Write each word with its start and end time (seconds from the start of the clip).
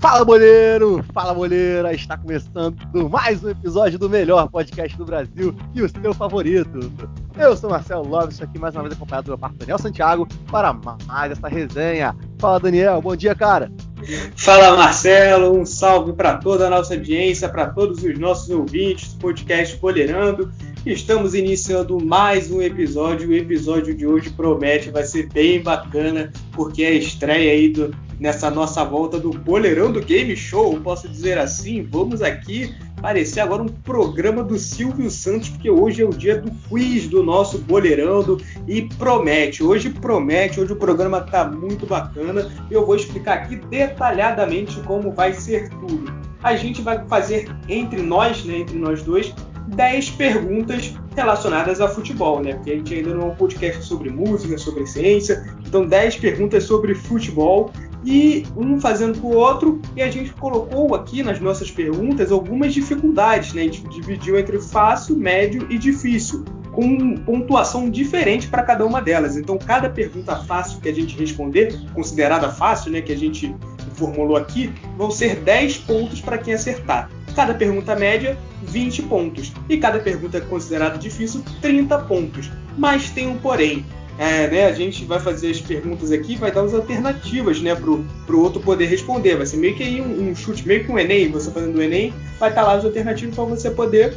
Fala, 0.00 0.24
boleiro! 0.24 1.04
Fala, 1.12 1.34
boleira! 1.34 1.92
Está 1.92 2.16
começando 2.16 2.74
mais 3.10 3.44
um 3.44 3.50
episódio 3.50 3.98
do 3.98 4.08
melhor 4.08 4.48
podcast 4.48 4.96
do 4.96 5.04
Brasil 5.04 5.54
e 5.74 5.82
o 5.82 5.88
seu 5.90 6.14
favorito. 6.14 6.90
Eu 7.38 7.54
sou 7.54 7.68
Marcelo 7.68 8.08
Lopes, 8.08 8.30
estou 8.30 8.48
aqui 8.48 8.58
mais 8.58 8.74
uma 8.74 8.84
vez 8.84 8.94
acompanhado 8.94 9.26
do 9.26 9.28
meu 9.32 9.38
parceiro 9.38 9.60
Daniel 9.60 9.78
Santiago 9.78 10.26
para 10.50 10.72
mais 11.06 11.32
essa 11.32 11.48
resenha. 11.48 12.16
Fala, 12.38 12.58
Daniel, 12.58 13.02
bom 13.02 13.14
dia, 13.14 13.34
cara! 13.34 13.70
Fala, 14.34 14.74
Marcelo! 14.74 15.60
Um 15.60 15.66
salve 15.66 16.14
para 16.14 16.38
toda 16.38 16.68
a 16.68 16.70
nossa 16.70 16.94
audiência, 16.94 17.46
para 17.50 17.66
todos 17.66 18.02
os 18.02 18.18
nossos 18.18 18.48
ouvintes 18.48 19.12
do 19.12 19.18
podcast 19.18 19.76
Boleirando. 19.76 20.50
Estamos 20.86 21.34
iniciando 21.34 22.02
mais 22.02 22.50
um 22.50 22.62
episódio. 22.62 23.28
O 23.28 23.34
episódio 23.34 23.94
de 23.94 24.06
hoje 24.06 24.30
promete, 24.30 24.88
vai 24.88 25.02
ser 25.02 25.28
bem 25.28 25.62
bacana, 25.62 26.32
porque 26.52 26.84
é 26.84 26.88
a 26.88 26.94
estreia 26.94 27.52
aí 27.52 27.68
do, 27.68 27.94
nessa 28.20 28.50
nossa 28.50 28.84
volta 28.84 29.18
do 29.18 29.30
Boleirão 29.30 29.90
do 29.90 30.00
Game 30.00 30.36
Show, 30.36 30.78
posso 30.80 31.08
dizer 31.08 31.38
assim. 31.38 31.82
Vamos 31.90 32.20
aqui 32.20 32.74
parecer 33.00 33.40
agora 33.40 33.62
um 33.62 33.68
programa 33.68 34.44
do 34.44 34.58
Silvio 34.58 35.10
Santos, 35.10 35.48
porque 35.48 35.70
hoje 35.70 36.02
é 36.02 36.04
o 36.04 36.10
dia 36.10 36.38
do 36.38 36.50
quiz 36.68 37.08
do 37.08 37.22
nosso 37.22 37.58
Boleirando 37.58 38.38
e 38.68 38.82
promete, 38.82 39.64
hoje 39.64 39.88
promete, 39.88 40.60
hoje 40.60 40.74
o 40.74 40.76
programa 40.76 41.22
tá 41.22 41.46
muito 41.46 41.86
bacana. 41.86 42.50
Eu 42.70 42.84
vou 42.84 42.94
explicar 42.94 43.38
aqui 43.38 43.56
detalhadamente 43.56 44.78
como 44.82 45.12
vai 45.12 45.32
ser 45.32 45.70
tudo. 45.70 46.12
A 46.42 46.54
gente 46.54 46.82
vai 46.82 47.02
fazer 47.08 47.48
entre 47.68 48.02
nós, 48.02 48.44
né, 48.44 48.58
entre 48.58 48.76
nós 48.78 49.02
dois, 49.02 49.34
10 49.68 50.10
perguntas 50.10 50.94
relacionadas 51.14 51.80
a 51.80 51.88
futebol, 51.88 52.40
né? 52.42 52.54
Porque 52.54 52.72
a 52.72 52.76
gente 52.76 52.94
ainda 52.94 53.14
não 53.14 53.28
é 53.28 53.32
um 53.32 53.34
podcast 53.36 53.84
sobre 53.84 54.10
música, 54.10 54.58
sobre 54.58 54.86
ciência. 54.86 55.54
Então, 55.66 55.86
10 55.86 56.16
perguntas 56.16 56.64
sobre 56.64 56.94
futebol 56.94 57.70
e 58.04 58.46
um 58.56 58.80
fazendo 58.80 59.18
com 59.20 59.28
o 59.28 59.36
outro. 59.36 59.80
E 59.96 60.02
a 60.02 60.10
gente 60.10 60.32
colocou 60.32 60.94
aqui 60.94 61.22
nas 61.22 61.40
nossas 61.40 61.70
perguntas 61.70 62.32
algumas 62.32 62.72
dificuldades, 62.72 63.52
né? 63.52 63.62
A 63.62 63.64
gente 63.64 63.82
dividiu 63.88 64.38
entre 64.38 64.60
fácil, 64.60 65.16
médio 65.16 65.66
e 65.70 65.78
difícil, 65.78 66.44
com 66.72 67.16
pontuação 67.16 67.90
diferente 67.90 68.48
para 68.48 68.62
cada 68.62 68.86
uma 68.86 69.00
delas. 69.00 69.36
Então, 69.36 69.58
cada 69.58 69.90
pergunta 69.90 70.36
fácil 70.36 70.80
que 70.80 70.88
a 70.88 70.94
gente 70.94 71.16
responder, 71.16 71.78
considerada 71.94 72.48
fácil, 72.50 72.90
né? 72.90 73.00
Que 73.00 73.12
a 73.12 73.16
gente 73.16 73.54
formulou 73.94 74.36
aqui, 74.36 74.72
vão 74.96 75.10
ser 75.10 75.36
10 75.36 75.78
pontos 75.78 76.20
para 76.20 76.38
quem 76.38 76.54
acertar. 76.54 77.10
Cada 77.34 77.54
pergunta 77.54 77.94
média, 77.94 78.36
20 78.62 79.02
pontos. 79.02 79.52
E 79.68 79.76
cada 79.76 79.98
pergunta 79.98 80.40
considerada 80.40 80.96
difícil, 80.98 81.42
30 81.60 81.98
pontos. 82.00 82.50
Mas 82.78 83.10
tem 83.10 83.28
um 83.28 83.36
porém. 83.38 83.84
É, 84.20 84.46
né, 84.48 84.66
a 84.66 84.72
gente 84.72 85.06
vai 85.06 85.18
fazer 85.18 85.50
as 85.50 85.62
perguntas 85.62 86.12
aqui, 86.12 86.36
vai 86.36 86.52
dar 86.52 86.62
as 86.62 86.74
alternativas, 86.74 87.62
né, 87.62 87.74
pro, 87.74 88.04
pro 88.26 88.38
outro 88.42 88.60
poder 88.60 88.84
responder. 88.84 89.36
Vai 89.36 89.46
ser 89.46 89.56
meio 89.56 89.74
que 89.74 89.98
um, 89.98 90.28
um 90.28 90.36
chute, 90.36 90.68
meio 90.68 90.84
que 90.84 90.92
um 90.92 90.98
Enem, 90.98 91.30
você 91.30 91.50
fazendo 91.50 91.78
o 91.78 91.82
Enem, 91.82 92.12
vai 92.38 92.50
estar 92.50 92.62
lá 92.64 92.74
as 92.74 92.84
alternativas 92.84 93.34
para 93.34 93.44
você 93.44 93.70
poder 93.70 94.14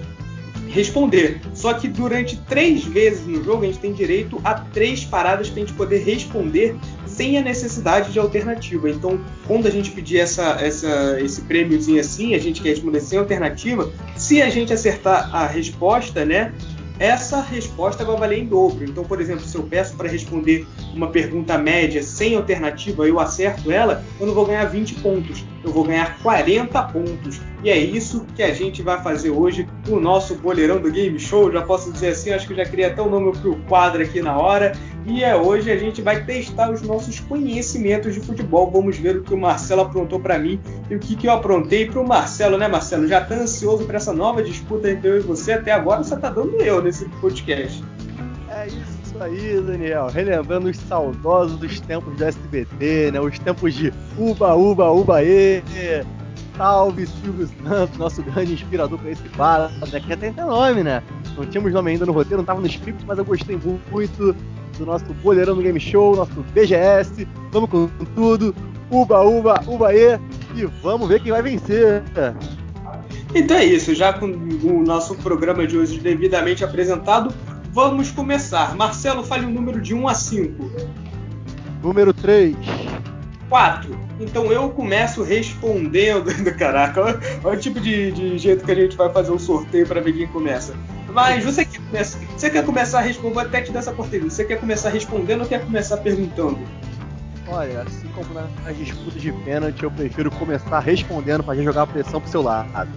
responder. 0.68 1.40
Só 1.54 1.74
que 1.74 1.88
durante 1.88 2.36
três 2.36 2.84
vezes 2.84 3.26
no 3.26 3.42
jogo 3.42 3.64
a 3.64 3.68
gente 3.68 3.80
tem 3.80 3.94
direito 3.94 4.42
a 4.44 4.56
três 4.56 5.06
paradas 5.06 5.50
para 5.50 5.64
a 5.64 5.66
gente 5.66 5.74
poder 5.74 6.00
responder 6.00 6.76
sem 7.06 7.38
a 7.38 7.42
necessidade 7.42 8.12
de 8.12 8.20
alternativa. 8.20 8.90
Então, 8.90 9.22
quando 9.48 9.68
a 9.68 9.72
gente 9.72 9.90
pedir 9.92 10.18
essa, 10.18 10.58
essa, 10.60 11.18
esse 11.22 11.40
prêmiozinho 11.44 12.02
assim, 12.02 12.36
a 12.36 12.40
gente 12.40 12.62
quer 12.62 12.72
responder 12.72 13.00
sem 13.00 13.18
alternativa, 13.18 13.90
se 14.18 14.42
a 14.42 14.50
gente 14.50 14.74
acertar 14.74 15.34
a 15.34 15.48
resposta, 15.48 16.26
né, 16.26 16.52
essa 17.00 17.42
resposta 17.42 18.06
vai 18.06 18.16
valer 18.18 18.40
em 18.40 18.46
dobro. 18.46 18.84
Então, 18.84 19.04
por 19.04 19.20
exemplo, 19.20 19.44
se 19.46 19.58
eu 19.58 19.64
peço 19.64 19.96
para 19.96 20.10
responder 20.10 20.68
uma 20.94 21.08
pergunta 21.08 21.58
média 21.58 22.04
sem 22.04 22.36
alternativa, 22.36 23.08
eu 23.08 23.20
acerto 23.20 23.72
ela, 23.72 24.04
eu 24.20 24.28
não 24.28 24.34
vou 24.34 24.46
ganhar 24.46 24.66
20 24.66 24.96
pontos, 24.96 25.46
eu 25.64 25.72
vou 25.72 25.84
ganhar 25.84 26.18
40 26.22 26.82
pontos. 26.84 27.42
E 27.64 27.70
é 27.70 27.78
isso 27.78 28.26
que 28.36 28.44
a 28.44 28.54
gente 28.54 28.82
vai 28.82 29.02
fazer 29.02 29.30
hoje 29.30 29.68
no 29.88 30.00
nosso 30.00 30.36
boleirão 30.36 30.80
do 30.80 30.92
Game 30.92 31.18
Show. 31.18 31.52
Já 31.52 31.62
posso 31.62 31.92
dizer 31.92 32.10
assim, 32.10 32.32
acho 32.32 32.48
que 32.48 32.56
já 32.56 32.66
criei 32.66 32.90
até 32.90 33.02
o 33.02 33.10
nome 33.10 33.32
para 33.32 33.50
o 33.50 33.56
quadro 33.64 34.04
aqui 34.04 34.22
na 34.22 34.38
hora. 34.38 34.74
E 35.06 35.24
é 35.24 35.36
hoje 35.36 35.72
a 35.72 35.78
gente 35.78 36.02
vai 36.02 36.24
testar 36.26 36.72
os 36.72 36.82
nossos 36.82 37.20
conhecimentos 37.22 38.14
de 38.14 38.20
futebol. 38.20 38.70
Vamos 38.70 38.98
ver 38.98 39.18
o 39.18 39.24
que 39.24 39.34
o 39.34 39.38
Marcelo 39.38 39.82
aprontou 39.82 40.20
para 40.20 40.38
mim 40.38 40.60
e 40.90 40.96
o 40.96 41.00
que, 41.00 41.16
que 41.16 41.28
eu 41.28 41.32
aprontei 41.32 41.86
para 41.86 42.02
o 42.02 42.08
Marcelo, 42.08 42.58
né, 42.58 42.68
Marcelo? 42.68 43.08
Já 43.08 43.22
tá 43.22 43.36
ansioso 43.36 43.86
para 43.86 43.98
essa 43.98 44.12
nova 44.12 44.44
disputa 44.44 44.92
entre 44.92 45.10
eu 45.10 45.18
e 45.18 45.22
você. 45.22 45.54
Até 45.54 45.72
agora 45.72 46.04
você 46.04 46.18
tá 46.18 46.30
dando 46.30 46.62
eu 46.62 46.82
nesse 46.82 47.06
podcast. 47.22 47.84
É 48.50 48.68
isso 48.68 48.93
aí, 49.24 49.62
Daniel. 49.62 50.08
Relembrando 50.08 50.70
os 50.70 50.78
saudosos 50.78 51.58
dos 51.58 51.80
tempos 51.80 52.16
do 52.16 52.24
SBT, 52.24 53.12
né? 53.12 53.20
Os 53.20 53.38
tempos 53.40 53.74
de 53.74 53.94
Uba, 54.18 54.54
Uba, 54.56 54.92
Uba, 54.92 55.24
E. 55.24 55.62
Salve 56.56 57.08
Silvio 57.08 57.50
Santos, 57.64 57.98
nosso 57.98 58.22
grande 58.22 58.54
inspirador 58.54 59.00
para 59.00 59.10
esse 59.10 59.28
bar, 59.30 59.72
né? 59.92 60.00
que 60.00 60.14
até 60.14 60.30
tem 60.30 60.46
nome, 60.46 60.84
né? 60.84 61.02
Não 61.36 61.46
tínhamos 61.48 61.74
nome 61.74 61.92
ainda 61.92 62.06
no 62.06 62.12
roteiro, 62.12 62.38
não 62.38 62.44
estava 62.44 62.62
no 62.62 62.68
script, 62.68 63.04
mas 63.08 63.18
eu 63.18 63.26
gostei 63.26 63.60
muito 63.92 64.36
do 64.78 64.86
nosso 64.86 65.06
Boleirão 65.24 65.56
no 65.56 65.64
Game 65.64 65.80
Show, 65.80 66.16
nosso 66.16 66.46
BGS. 66.54 67.28
Vamos 67.52 67.72
com 67.72 67.88
tudo. 68.16 68.56
Uba, 68.92 69.22
uba, 69.22 69.64
uba 69.66 69.96
e 69.96 70.20
e 70.56 70.66
vamos 70.84 71.08
ver 71.08 71.22
quem 71.22 71.32
vai 71.32 71.42
vencer. 71.42 72.04
Então 73.34 73.58
é 73.58 73.66
isso, 73.66 73.96
já 73.96 74.14
com 74.14 74.28
o 74.28 74.84
nosso 74.84 75.16
programa 75.16 75.66
de 75.66 75.76
hoje 75.76 76.00
devidamente 76.00 76.64
apresentado, 76.64 77.34
vamos 77.74 78.12
começar. 78.12 78.76
Marcelo, 78.76 79.24
fale 79.24 79.46
o 79.46 79.50
um 79.50 79.52
número 79.52 79.82
de 79.82 79.96
1 79.96 80.08
a 80.08 80.14
5. 80.14 80.72
Número 81.82 82.14
3. 82.14 82.56
4. 83.50 84.00
Então 84.20 84.52
eu 84.52 84.70
começo 84.70 85.24
respondendo. 85.24 86.32
Caraca, 86.56 87.02
olha, 87.02 87.20
olha 87.44 87.58
o 87.58 87.60
tipo 87.60 87.80
de, 87.80 88.12
de, 88.12 88.38
jeito 88.38 88.64
que 88.64 88.72
a 88.72 88.76
gente 88.76 88.96
vai 88.96 89.12
fazer 89.12 89.32
um 89.32 89.40
sorteio 89.40 89.88
para 89.88 90.00
ver 90.00 90.14
quem 90.14 90.28
começa. 90.28 90.76
Mas 91.12 91.44
você 91.44 91.66
quer, 91.66 91.82
começar, 91.82 92.20
você 92.38 92.50
quer 92.50 92.66
começar 92.66 93.00
a 93.00 93.02
responder? 93.02 93.34
Vou 93.34 93.44
até 93.44 93.62
te 93.62 93.72
dar 93.72 93.80
essa 93.80 93.92
cortesia. 93.92 94.30
Você 94.30 94.46
quer 94.46 94.60
começar 94.60 94.90
respondendo 94.90 95.42
ou 95.42 95.48
quer 95.48 95.64
começar 95.66 95.98
perguntando? 95.98 96.60
Olha, 97.48 97.82
assim 97.82 98.08
como 98.16 98.34
nas 98.34 98.78
disputas 98.78 99.22
de 99.22 99.32
pênalti, 99.32 99.84
eu 99.84 99.92
prefiro 99.92 100.32
começar 100.32 100.80
respondendo 100.80 101.44
para 101.44 101.62
jogar 101.62 101.84
a 101.84 101.88
pressão 101.88 102.22
pro 102.22 102.30
seu 102.30 102.42
lado. 102.42 102.90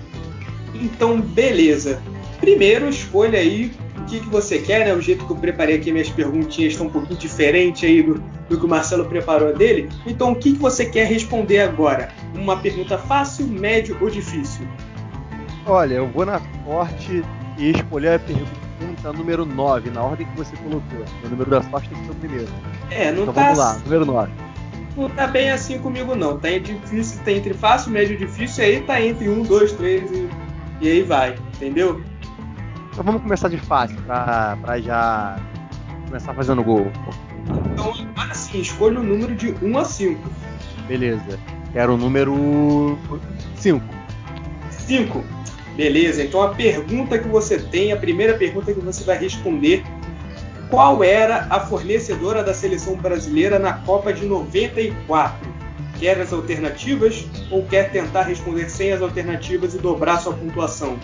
Então, 0.74 1.20
beleza. 1.20 2.00
Primeiro, 2.40 2.88
escolha 2.88 3.38
aí 3.38 3.72
que, 4.06 4.20
que 4.20 4.28
você 4.28 4.58
quer, 4.58 4.86
né? 4.86 4.94
O 4.94 5.00
jeito 5.00 5.24
que 5.24 5.32
eu 5.32 5.36
preparei 5.36 5.76
aqui 5.76 5.92
minhas 5.92 6.08
perguntinhas 6.08 6.72
estão 6.72 6.86
um 6.86 6.90
pouquinho 6.90 7.18
diferente 7.18 7.84
aí 7.84 8.02
do, 8.02 8.22
do 8.48 8.58
que 8.58 8.64
o 8.64 8.68
Marcelo 8.68 9.04
preparou 9.04 9.54
dele. 9.54 9.88
Então, 10.06 10.32
o 10.32 10.36
que, 10.36 10.52
que 10.52 10.58
você 10.58 10.86
quer 10.86 11.06
responder 11.06 11.60
agora? 11.60 12.08
Uma 12.34 12.56
pergunta 12.56 12.96
fácil, 12.96 13.46
médio 13.46 13.96
ou 14.00 14.08
difícil? 14.08 14.66
Olha, 15.66 15.94
eu 15.94 16.08
vou 16.08 16.24
na 16.24 16.40
sorte 16.64 17.22
e 17.58 17.70
escolher 17.70 18.14
a 18.14 18.18
pergunta 18.18 19.12
número 19.12 19.44
9, 19.44 19.90
na 19.90 20.02
ordem 20.02 20.26
que 20.26 20.36
você 20.36 20.56
colocou. 20.56 21.04
O 21.24 21.28
número 21.28 21.50
da 21.50 21.62
sorte 21.62 21.88
tem 21.88 21.98
que 21.98 22.04
ser 22.04 22.12
o 22.12 22.14
primeiro. 22.14 22.48
É, 22.90 23.10
não 23.10 23.22
então, 23.22 23.34
tá. 23.34 23.42
Vamos 23.42 23.58
lá, 23.58 23.78
número 23.84 24.06
9. 24.06 24.32
Não 24.96 25.10
tá 25.10 25.26
bem 25.26 25.50
assim 25.50 25.78
comigo, 25.78 26.14
não. 26.14 26.38
Tá 26.38 26.48
difícil, 26.58 27.20
tá 27.24 27.32
entre 27.32 27.52
fácil, 27.52 27.90
médio 27.90 28.14
e 28.14 28.18
difícil, 28.18 28.64
e 28.64 28.66
aí 28.66 28.80
tá 28.80 29.00
entre 29.00 29.28
1, 29.28 29.42
2, 29.42 29.72
3 29.72 30.10
e, 30.10 30.28
e 30.80 30.88
aí 30.88 31.02
vai, 31.02 31.36
entendeu? 31.54 32.00
Então 32.96 33.04
vamos 33.04 33.20
começar 33.20 33.50
de 33.50 33.58
fácil, 33.58 33.98
pra, 34.06 34.56
pra 34.62 34.80
já 34.80 35.38
começar 36.06 36.32
fazendo 36.32 36.64
gol. 36.64 36.90
Então, 37.74 37.92
agora 37.92 38.32
sim, 38.32 38.58
escolha 38.58 39.00
o 39.00 39.02
número 39.02 39.34
de 39.34 39.54
1 39.62 39.78
a 39.78 39.84
5. 39.84 40.30
Beleza. 40.88 41.38
Quero 41.74 41.92
o 41.92 41.96
número 41.98 42.98
5. 43.56 43.84
5. 44.70 45.24
Beleza, 45.76 46.24
então 46.24 46.40
a 46.40 46.54
pergunta 46.54 47.18
que 47.18 47.28
você 47.28 47.58
tem, 47.58 47.92
a 47.92 47.98
primeira 47.98 48.32
pergunta 48.38 48.72
que 48.72 48.80
você 48.80 49.04
vai 49.04 49.18
responder, 49.18 49.84
qual 50.70 51.04
era 51.04 51.48
a 51.50 51.60
fornecedora 51.60 52.42
da 52.42 52.54
seleção 52.54 52.96
brasileira 52.96 53.58
na 53.58 53.74
Copa 53.74 54.10
de 54.10 54.24
94? 54.24 55.46
Quer 55.98 56.18
as 56.18 56.32
alternativas 56.32 57.26
ou 57.50 57.62
quer 57.66 57.92
tentar 57.92 58.22
responder 58.22 58.70
sem 58.70 58.90
as 58.90 59.02
alternativas 59.02 59.74
e 59.74 59.78
dobrar 59.78 60.16
sua 60.16 60.32
pontuação? 60.32 60.96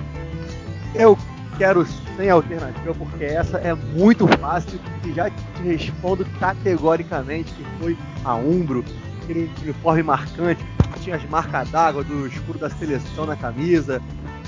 Eu 0.94 1.18
quero 1.56 1.86
sem 2.16 2.30
alternativa, 2.30 2.94
porque 2.94 3.24
essa 3.24 3.58
é 3.58 3.74
muito 3.74 4.26
fácil 4.38 4.78
e 5.04 5.12
já 5.12 5.30
te 5.30 5.62
respondo 5.62 6.24
categoricamente 6.38 7.52
que 7.52 7.64
foi 7.78 7.96
a 8.24 8.34
Umbro, 8.34 8.84
aquele 9.22 9.50
uniforme 9.62 10.02
marcante, 10.02 10.64
tinha 11.00 11.16
as 11.16 11.24
marcas 11.28 11.68
d'água 11.70 12.04
do 12.04 12.26
escuro 12.26 12.58
da 12.58 12.70
seleção 12.70 13.26
na 13.26 13.36
camisa, 13.36 14.00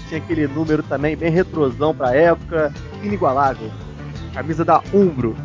tinha 0.08 0.20
aquele 0.20 0.46
número 0.46 0.82
também 0.82 1.16
bem 1.16 1.30
retrosão 1.30 1.94
para 1.94 2.10
a 2.10 2.16
época, 2.16 2.72
inigualável. 3.02 3.70
Camisa 4.32 4.64
da 4.64 4.82
Umbro. 4.92 5.36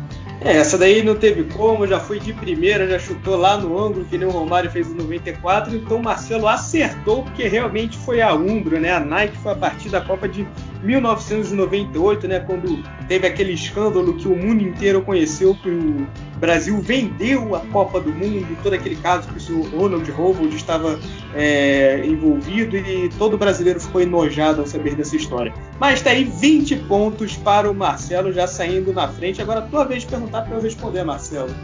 É, 0.42 0.56
essa 0.56 0.78
daí 0.78 1.02
não 1.02 1.14
teve 1.14 1.44
como, 1.52 1.86
já 1.86 2.00
foi 2.00 2.18
de 2.18 2.32
primeira, 2.32 2.88
já 2.88 2.98
chutou 2.98 3.36
lá 3.36 3.58
no 3.58 3.78
ângulo, 3.78 4.06
que 4.06 4.16
nem 4.16 4.26
o 4.26 4.30
Romário 4.30 4.70
fez 4.70 4.90
em 4.90 4.94
94, 4.94 5.76
então 5.76 5.98
o 5.98 6.02
Marcelo 6.02 6.48
acertou, 6.48 7.24
porque 7.24 7.46
realmente 7.46 7.98
foi 7.98 8.22
a 8.22 8.32
Umbro, 8.34 8.80
né? 8.80 8.90
A 8.90 9.00
Nike 9.00 9.36
foi 9.38 9.52
a 9.52 9.56
partir 9.56 9.90
da 9.90 10.00
Copa 10.00 10.26
de 10.26 10.46
1998, 10.82 12.28
né, 12.28 12.40
quando 12.40 12.82
teve 13.06 13.26
aquele 13.26 13.52
escândalo 13.52 14.14
que 14.14 14.26
o 14.26 14.36
mundo 14.36 14.62
inteiro 14.62 15.02
conheceu, 15.02 15.54
que 15.54 15.68
o 15.68 16.06
Brasil 16.38 16.78
vendeu 16.80 17.54
a 17.54 17.60
Copa 17.60 18.00
do 18.00 18.10
Mundo, 18.10 18.46
todo 18.62 18.72
aquele 18.72 18.96
caso 18.96 19.28
que 19.28 19.52
o 19.52 19.62
Ronald 19.76 20.10
Hovald 20.10 20.54
estava 20.54 20.98
é, 21.34 22.02
envolvido 22.04 22.76
e 22.76 23.10
todo 23.18 23.36
brasileiro 23.36 23.80
ficou 23.80 24.00
enojado 24.00 24.62
ao 24.62 24.66
saber 24.66 24.94
dessa 24.94 25.16
história. 25.16 25.52
Mas 25.78 26.00
tá 26.00 26.10
aí 26.10 26.24
20 26.24 26.76
pontos 26.76 27.36
para 27.36 27.70
o 27.70 27.74
Marcelo 27.74 28.32
já 28.32 28.46
saindo 28.46 28.92
na 28.92 29.08
frente. 29.08 29.42
Agora 29.42 29.62
tua 29.62 29.84
vez 29.84 30.02
de 30.02 30.08
perguntar 30.08 30.42
para 30.42 30.56
eu 30.56 30.62
responder, 30.62 31.04
Marcelo. 31.04 31.54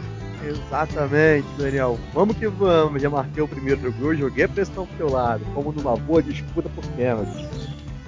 Exatamente, 0.45 1.47
Daniel. 1.57 1.97
Vamos 2.13 2.37
que 2.37 2.47
vamos. 2.47 3.01
Já 3.01 3.09
marquei 3.09 3.41
o 3.41 3.47
primeiro 3.47 3.91
gol, 3.93 4.15
joguei 4.15 4.45
a 4.45 4.49
pressão 4.49 4.85
pro 4.85 4.97
teu 4.97 5.09
lado. 5.09 5.43
Como 5.53 5.71
numa 5.71 5.95
boa 5.95 6.21
disputa 6.21 6.69
por 6.69 6.85
pênalti. 6.91 7.45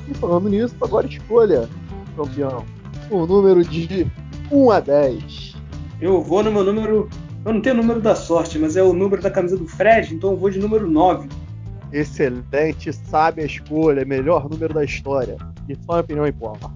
E 0.10 0.14
falando 0.16 0.50
nisso, 0.50 0.76
agora 0.82 1.08
escolha, 1.08 1.70
campeão, 2.16 2.66
o 3.10 3.26
número 3.26 3.64
de 3.64 4.08
1 4.52 4.72
a 4.72 4.80
10. 4.80 5.56
Eu 6.02 6.22
vou 6.22 6.44
no 6.44 6.52
meu 6.52 6.64
número. 6.64 7.10
Eu 7.46 7.54
não 7.54 7.62
tenho 7.62 7.76
o 7.76 7.78
número 7.78 8.02
da 8.02 8.16
sorte, 8.16 8.58
mas 8.58 8.76
é 8.76 8.84
o 8.84 8.94
número 8.94 9.22
da 9.22 9.32
camisa 9.32 9.56
do 9.56 9.68
Fred, 9.68 10.14
então 10.14 10.32
eu 10.32 10.38
vou 10.38 10.50
de 10.50 10.60
número 10.60 10.90
9. 10.90 11.30
Excelente, 11.92 12.92
sabe 12.94 13.42
a 13.42 13.46
escolha, 13.46 14.06
melhor 14.06 14.50
número 14.50 14.74
da 14.74 14.84
história. 14.84 15.38
E 15.68 15.76
só 15.86 15.98
a 15.98 16.00
opinião 16.02 16.28
importa. 16.28 16.70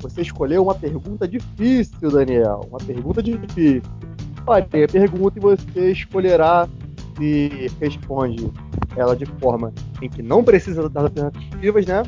Você 0.00 0.22
escolheu 0.22 0.62
uma 0.62 0.74
pergunta 0.74 1.26
difícil, 1.26 2.10
Daniel. 2.10 2.66
Uma 2.70 2.78
pergunta 2.78 3.22
difícil 3.22 3.82
farei 4.48 4.84
a 4.84 4.88
pergunta 4.88 5.38
e 5.38 5.42
você 5.42 5.90
escolherá 5.90 6.66
se 7.18 7.70
responde 7.78 8.50
ela 8.96 9.14
de 9.14 9.26
forma 9.26 9.72
em 10.00 10.08
que 10.08 10.22
não 10.22 10.42
precisa 10.42 10.88
das 10.88 11.04
alternativas, 11.04 11.84
né? 11.84 12.02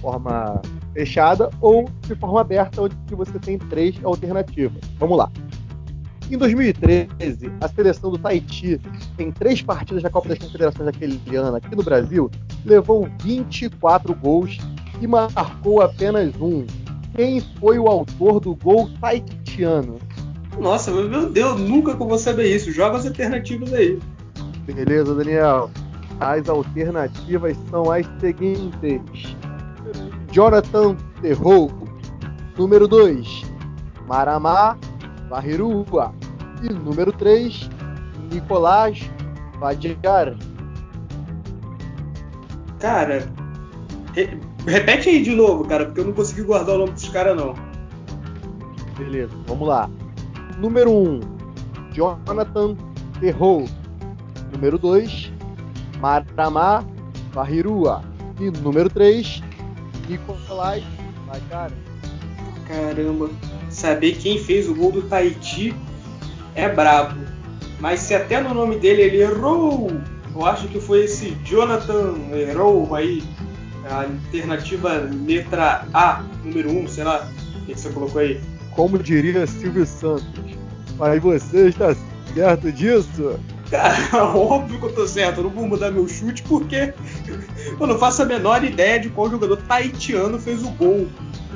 Forma 0.00 0.60
fechada 0.92 1.50
ou 1.60 1.88
de 2.02 2.14
forma 2.14 2.40
aberta, 2.40 2.82
onde 2.82 2.96
você 3.10 3.38
tem 3.38 3.58
três 3.58 3.96
alternativas. 4.04 4.80
Vamos 4.98 5.18
lá. 5.18 5.30
Em 6.30 6.36
2013, 6.36 7.52
a 7.60 7.68
seleção 7.68 8.10
do 8.10 8.18
Tahiti, 8.18 8.80
em 9.16 9.30
três 9.30 9.62
partidas 9.62 10.02
da 10.02 10.10
Copa 10.10 10.28
das 10.28 10.38
Confederações 10.38 10.86
daquele 10.86 11.36
ano 11.36 11.56
aqui 11.56 11.74
no 11.76 11.84
Brasil, 11.84 12.28
levou 12.64 13.08
24 13.22 14.12
gols 14.14 14.58
e 15.00 15.06
marcou 15.06 15.80
apenas 15.80 16.34
um. 16.40 16.66
Quem 17.14 17.40
foi 17.60 17.78
o 17.78 17.86
autor 17.86 18.40
do 18.40 18.56
gol 18.56 18.90
tahitiano? 19.00 19.98
Nossa, 20.58 20.90
meu 20.90 21.30
Deus, 21.30 21.60
nunca 21.60 21.94
que 21.94 22.02
eu 22.02 22.08
vou 22.08 22.18
saber 22.18 22.54
isso. 22.54 22.72
Joga 22.72 22.96
as 22.96 23.06
alternativas 23.06 23.72
aí. 23.72 23.98
Beleza, 24.66 25.14
Daniel. 25.14 25.70
As 26.18 26.48
alternativas 26.48 27.56
são 27.70 27.90
as 27.90 28.06
seguintes: 28.20 29.36
Jonathan 30.30 30.96
Terrou, 31.20 31.70
número 32.56 32.86
2, 32.86 33.42
Maramá 34.06 34.76
Varrirua 35.28 36.14
e 36.62 36.72
número 36.72 37.12
3, 37.12 37.68
Nicolás 38.32 39.10
Vadigar. 39.58 40.36
Cara, 42.78 43.26
re 44.12 44.38
repete 44.66 45.08
aí 45.08 45.22
de 45.22 45.34
novo, 45.34 45.64
cara, 45.64 45.86
porque 45.86 46.00
eu 46.00 46.06
não 46.06 46.12
consegui 46.12 46.42
guardar 46.42 46.76
o 46.76 46.78
nome 46.78 46.92
dos 46.92 47.08
caras 47.08 47.36
não. 47.36 47.54
Beleza, 48.98 49.32
vamos 49.46 49.68
lá. 49.68 49.90
Número 50.58 50.90
1, 50.90 50.94
um, 50.94 51.20
Jonathan 51.92 52.76
Terrou. 53.20 53.66
Número 54.52 54.78
2, 54.78 55.32
Maramá 56.00 56.84
Bahirua. 57.34 58.02
E 58.40 58.50
número 58.50 58.88
3, 58.90 59.42
Nicolai 60.08 60.84
Macara. 61.26 61.72
Caramba, 62.66 63.30
saber 63.70 64.16
quem 64.16 64.38
fez 64.38 64.68
o 64.68 64.74
gol 64.74 64.92
do 64.92 65.02
Tahiti 65.02 65.74
é 66.54 66.68
brabo. 66.68 67.20
Mas 67.78 68.00
se 68.00 68.14
até 68.14 68.40
no 68.40 68.54
nome 68.54 68.76
dele 68.76 69.02
ele 69.02 69.22
errou, 69.22 69.90
eu 70.34 70.46
acho 70.46 70.66
que 70.68 70.80
foi 70.80 71.04
esse 71.04 71.30
Jonathan 71.44 72.14
errou 72.32 72.94
aí, 72.94 73.22
a 73.88 74.02
alternativa 74.02 75.08
letra 75.26 75.86
A, 75.92 76.24
número 76.44 76.70
1, 76.70 76.78
um, 76.80 76.88
sei 76.88 77.04
lá, 77.04 77.30
o 77.54 77.66
que 77.66 77.74
você 77.74 77.90
colocou 77.90 78.20
aí? 78.20 78.40
Como 78.72 78.98
diria 78.98 79.46
Silvio 79.46 79.86
Santos, 79.86 80.26
mas 80.98 81.22
você 81.22 81.68
está 81.68 81.94
certo 82.34 82.72
disso? 82.72 83.38
Cara, 83.70 84.24
óbvio 84.34 84.78
que 84.78 84.86
eu 84.86 84.92
tô 84.92 85.06
certo. 85.06 85.38
Eu 85.38 85.44
não 85.44 85.50
vou 85.50 85.66
mudar 85.66 85.90
meu 85.90 86.06
chute 86.08 86.42
porque 86.42 86.92
eu 87.78 87.86
não 87.86 87.98
faço 87.98 88.22
a 88.22 88.24
menor 88.24 88.64
ideia 88.64 88.98
de 88.98 89.08
qual 89.08 89.30
jogador 89.30 89.56
taitiano 89.62 90.38
fez 90.38 90.62
o 90.62 90.70
gol. 90.70 91.08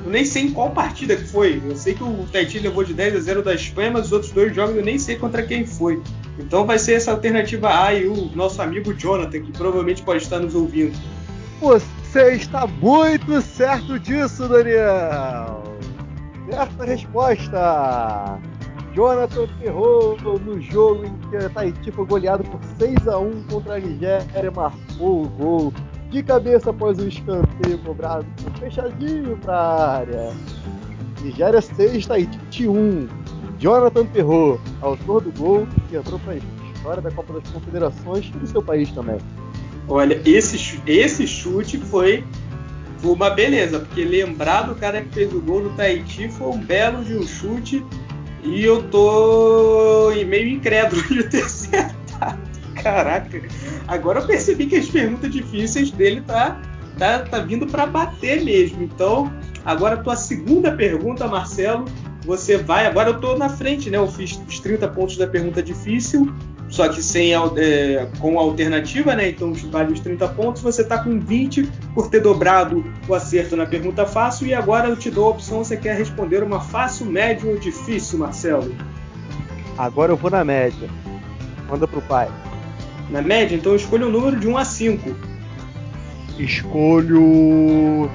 Eu 0.04 0.10
nem 0.10 0.24
sei 0.24 0.44
em 0.44 0.52
qual 0.52 0.70
partida 0.70 1.14
que 1.14 1.24
foi. 1.24 1.62
Eu 1.64 1.76
sei 1.76 1.94
que 1.94 2.02
o 2.02 2.26
Tahiti 2.32 2.58
levou 2.58 2.82
de 2.82 2.94
10 2.94 3.16
a 3.16 3.20
0 3.20 3.42
da 3.42 3.54
Espanha, 3.54 3.90
mas 3.90 4.06
os 4.06 4.12
outros 4.12 4.32
dois 4.32 4.54
jogos 4.54 4.74
eu 4.76 4.84
nem 4.84 4.98
sei 4.98 5.16
contra 5.16 5.42
quem 5.42 5.66
foi. 5.66 6.02
Então 6.38 6.66
vai 6.66 6.78
ser 6.78 6.94
essa 6.94 7.10
alternativa 7.10 7.68
A 7.68 7.94
e 7.94 8.06
o 8.06 8.30
nosso 8.34 8.62
amigo 8.62 8.94
Jonathan, 8.94 9.40
que 9.40 9.52
provavelmente 9.52 10.02
pode 10.02 10.22
estar 10.22 10.38
nos 10.38 10.54
ouvindo. 10.54 10.98
Você 11.60 12.32
está 12.32 12.66
muito 12.66 13.42
certo 13.42 13.98
disso, 13.98 14.48
Daniel! 14.48 15.62
Certa 16.48 16.84
resposta! 16.84 18.40
Jonathan 18.92 19.48
errou 19.62 20.16
no 20.44 20.60
jogo 20.60 21.04
em 21.06 21.14
que 21.30 21.48
Tahiti 21.50 21.92
foi 21.92 22.04
goleado 22.06 22.42
por 22.44 22.60
6 22.78 23.06
a 23.06 23.18
1 23.18 23.42
contra 23.44 23.74
a 23.76 23.78
Nigéria, 23.78 24.50
marcou 24.50 25.24
o 25.24 25.28
gol 25.28 25.72
de 26.10 26.22
cabeça 26.22 26.70
após 26.70 26.98
o 26.98 27.06
escanteio 27.06 27.78
cobrado 27.84 28.26
fechadinho 28.58 29.36
para 29.38 29.54
a 29.54 29.96
área. 29.98 30.32
Nigéria 31.22 31.60
6, 31.60 32.06
Tahiti 32.06 32.66
1. 32.66 33.08
Jonathan 33.58 34.06
Terror, 34.06 34.58
autor 34.80 35.22
do 35.22 35.32
gol, 35.38 35.68
que 35.88 35.96
entrou 35.96 36.18
para 36.18 36.32
a 36.32 36.36
história 36.74 37.02
da 37.02 37.10
Copa 37.10 37.34
das 37.34 37.48
Confederações 37.50 38.26
e 38.26 38.38
do 38.38 38.46
seu 38.46 38.62
país 38.62 38.90
também. 38.90 39.18
Olha, 39.86 40.20
esse, 40.24 40.80
esse 40.86 41.26
chute 41.26 41.78
foi 41.78 42.24
foi 42.98 43.12
uma 43.12 43.30
beleza, 43.30 43.80
porque 43.80 44.04
lembrar 44.04 44.62
do 44.62 44.74
cara 44.74 45.00
que 45.00 45.08
fez 45.08 45.32
o 45.32 45.40
gol 45.40 45.62
do 45.62 45.70
Tahiti 45.70 46.28
foi 46.28 46.48
um 46.48 46.58
belo 46.58 47.02
de 47.02 47.16
um 47.16 47.26
chute 47.26 47.82
e 48.42 48.64
eu 48.64 48.82
tô 48.84 50.10
meio 50.26 50.48
incrédulo 50.48 51.02
de 51.02 51.24
ter 51.24 51.42
acertado. 51.44 52.38
Caraca, 52.82 53.42
agora 53.86 54.20
eu 54.20 54.26
percebi 54.26 54.66
que 54.66 54.76
as 54.76 54.88
perguntas 54.88 55.30
difíceis 55.30 55.90
dele 55.90 56.22
tá, 56.22 56.60
tá, 56.98 57.20
tá 57.20 57.38
vindo 57.40 57.66
para 57.66 57.86
bater 57.86 58.42
mesmo. 58.42 58.82
Então, 58.82 59.32
agora 59.64 59.96
a 59.96 60.02
tua 60.02 60.16
segunda 60.16 60.72
pergunta, 60.72 61.28
Marcelo, 61.28 61.84
você 62.24 62.56
vai. 62.56 62.86
Agora 62.86 63.10
eu 63.10 63.20
tô 63.20 63.36
na 63.36 63.48
frente, 63.48 63.90
né? 63.90 63.98
Eu 63.98 64.06
fiz 64.06 64.40
os 64.48 64.60
30 64.60 64.88
pontos 64.88 65.16
da 65.16 65.26
pergunta 65.26 65.62
difícil 65.62 66.32
só 66.70 66.88
que 66.88 67.02
sem 67.02 67.32
é, 67.34 68.08
com 68.20 68.38
alternativa, 68.38 69.14
né? 69.14 69.30
Então 69.30 69.52
vale 69.70 69.92
os 69.92 70.00
30 70.00 70.28
pontos, 70.28 70.62
você 70.62 70.82
está 70.82 71.02
com 71.02 71.18
20 71.18 71.68
por 71.94 72.08
ter 72.08 72.20
dobrado 72.20 72.84
o 73.08 73.14
acerto 73.14 73.56
na 73.56 73.66
pergunta 73.66 74.06
fácil 74.06 74.46
e 74.46 74.54
agora 74.54 74.88
eu 74.88 74.96
te 74.96 75.10
dou 75.10 75.26
a 75.26 75.30
opção, 75.30 75.58
você 75.64 75.76
quer 75.76 75.96
responder 75.96 76.42
uma 76.42 76.60
fácil, 76.60 77.06
médio 77.06 77.50
ou 77.50 77.58
difícil, 77.58 78.20
Marcelo? 78.20 78.72
Agora 79.76 80.12
eu 80.12 80.16
vou 80.16 80.30
na 80.30 80.44
média. 80.44 80.88
Manda 81.68 81.88
pro 81.88 82.00
pai. 82.02 82.28
Na 83.10 83.20
média, 83.20 83.56
então 83.56 83.72
eu 83.72 83.76
escolho 83.76 84.06
um 84.06 84.10
número 84.10 84.38
de 84.38 84.46
1 84.46 84.56
a 84.56 84.64
5. 84.64 85.16
Escolho 86.38 88.08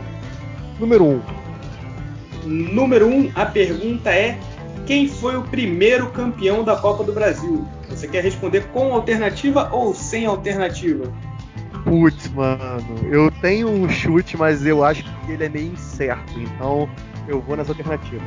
número 0.80 1.04
1. 1.04 1.22
Número 2.46 3.08
1, 3.08 3.32
a 3.36 3.46
pergunta 3.46 4.12
é 4.12 4.38
quem 4.86 5.08
foi 5.08 5.36
o 5.36 5.44
primeiro 5.44 6.10
campeão 6.12 6.64
da 6.64 6.76
Copa 6.76 7.04
do 7.04 7.12
Brasil? 7.12 7.68
Você 7.90 8.08
quer 8.08 8.24
responder 8.24 8.66
com 8.72 8.94
alternativa 8.94 9.70
ou 9.72 9.94
sem 9.94 10.26
alternativa? 10.26 11.12
Putz, 11.84 12.30
mano, 12.30 13.00
eu 13.10 13.32
tenho 13.42 13.70
um 13.70 13.90
chute, 13.90 14.38
mas 14.38 14.66
eu 14.66 14.84
acho 14.84 15.04
que 15.04 15.32
ele 15.32 15.46
é 15.46 15.50
meio 15.50 15.74
incerto, 15.74 16.40
então 16.40 16.90
eu 17.28 17.42
vou 17.42 17.56
nas 17.56 17.70
alternativas. 17.70 18.24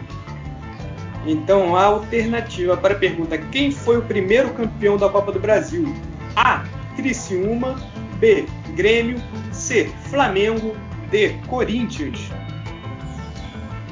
Então, 1.27 1.77
a 1.77 1.85
alternativa 1.85 2.77
para 2.77 2.95
a 2.95 2.99
pergunta: 2.99 3.37
quem 3.37 3.71
foi 3.71 3.99
o 3.99 4.03
primeiro 4.03 4.51
campeão 4.51 4.97
da 4.97 5.09
Copa 5.09 5.33
do 5.33 5.41
Brasil? 5.41 5.93
A. 6.37 6.65
Criciúma. 6.97 7.77
B. 8.19 8.47
Grêmio. 8.75 9.21
C. 9.53 9.91
Flamengo. 10.09 10.77
D. 11.11 11.35
Corinthians. 11.47 12.31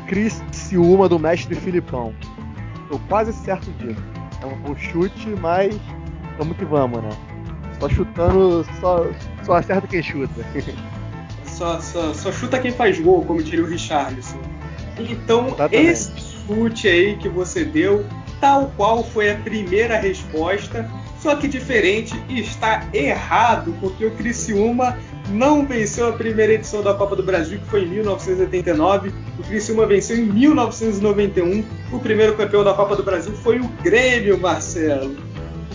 Criciúma 0.06 1.08
do 1.08 1.18
mestre 1.18 1.54
Filipão. 1.56 2.14
Tô 2.88 2.98
quase 3.08 3.32
certo 3.32 3.70
disso. 3.72 4.02
É 4.42 4.46
um 4.46 4.76
chute, 4.76 5.28
mas 5.40 5.74
vamos 6.38 6.56
que 6.56 6.64
vamos, 6.64 7.02
né? 7.02 7.10
Só 7.80 7.88
chutando, 7.88 8.64
só, 8.80 9.06
só 9.44 9.54
acerta 9.54 9.86
quem 9.86 10.02
chuta. 10.02 10.44
só, 11.44 11.80
só, 11.80 12.12
só 12.12 12.32
chuta 12.32 12.58
quem 12.58 12.70
faz 12.70 12.98
gol, 13.00 13.24
como 13.24 13.42
diria 13.42 13.64
o 13.64 13.68
Richarlison. 13.68 14.38
Então, 14.98 15.48
Exatamente. 15.48 15.76
esse 15.76 16.12
chute 16.46 16.88
aí 16.88 17.16
que 17.16 17.28
você 17.28 17.64
deu, 17.64 18.06
tal 18.40 18.72
qual 18.76 19.02
foi 19.04 19.30
a 19.30 19.36
primeira 19.36 19.98
resposta, 19.98 20.88
Só 21.26 21.34
que 21.34 21.48
diferente 21.48 22.14
está 22.28 22.88
errado, 22.94 23.74
porque 23.80 24.06
o 24.06 24.12
Criciúma 24.12 24.96
não 25.28 25.66
venceu 25.66 26.08
a 26.08 26.12
primeira 26.12 26.52
edição 26.52 26.84
da 26.84 26.94
Copa 26.94 27.16
do 27.16 27.22
Brasil, 27.24 27.58
que 27.58 27.66
foi 27.66 27.82
em 27.82 27.88
1989. 27.88 29.12
O 29.36 29.42
Criciúma 29.42 29.86
venceu 29.86 30.16
em 30.16 30.22
1991. 30.22 31.64
O 31.90 31.98
primeiro 31.98 32.36
campeão 32.36 32.62
da 32.62 32.72
Copa 32.74 32.94
do 32.94 33.02
Brasil 33.02 33.32
foi 33.32 33.58
o 33.58 33.66
Grêmio, 33.82 34.38
Marcelo. 34.38 35.16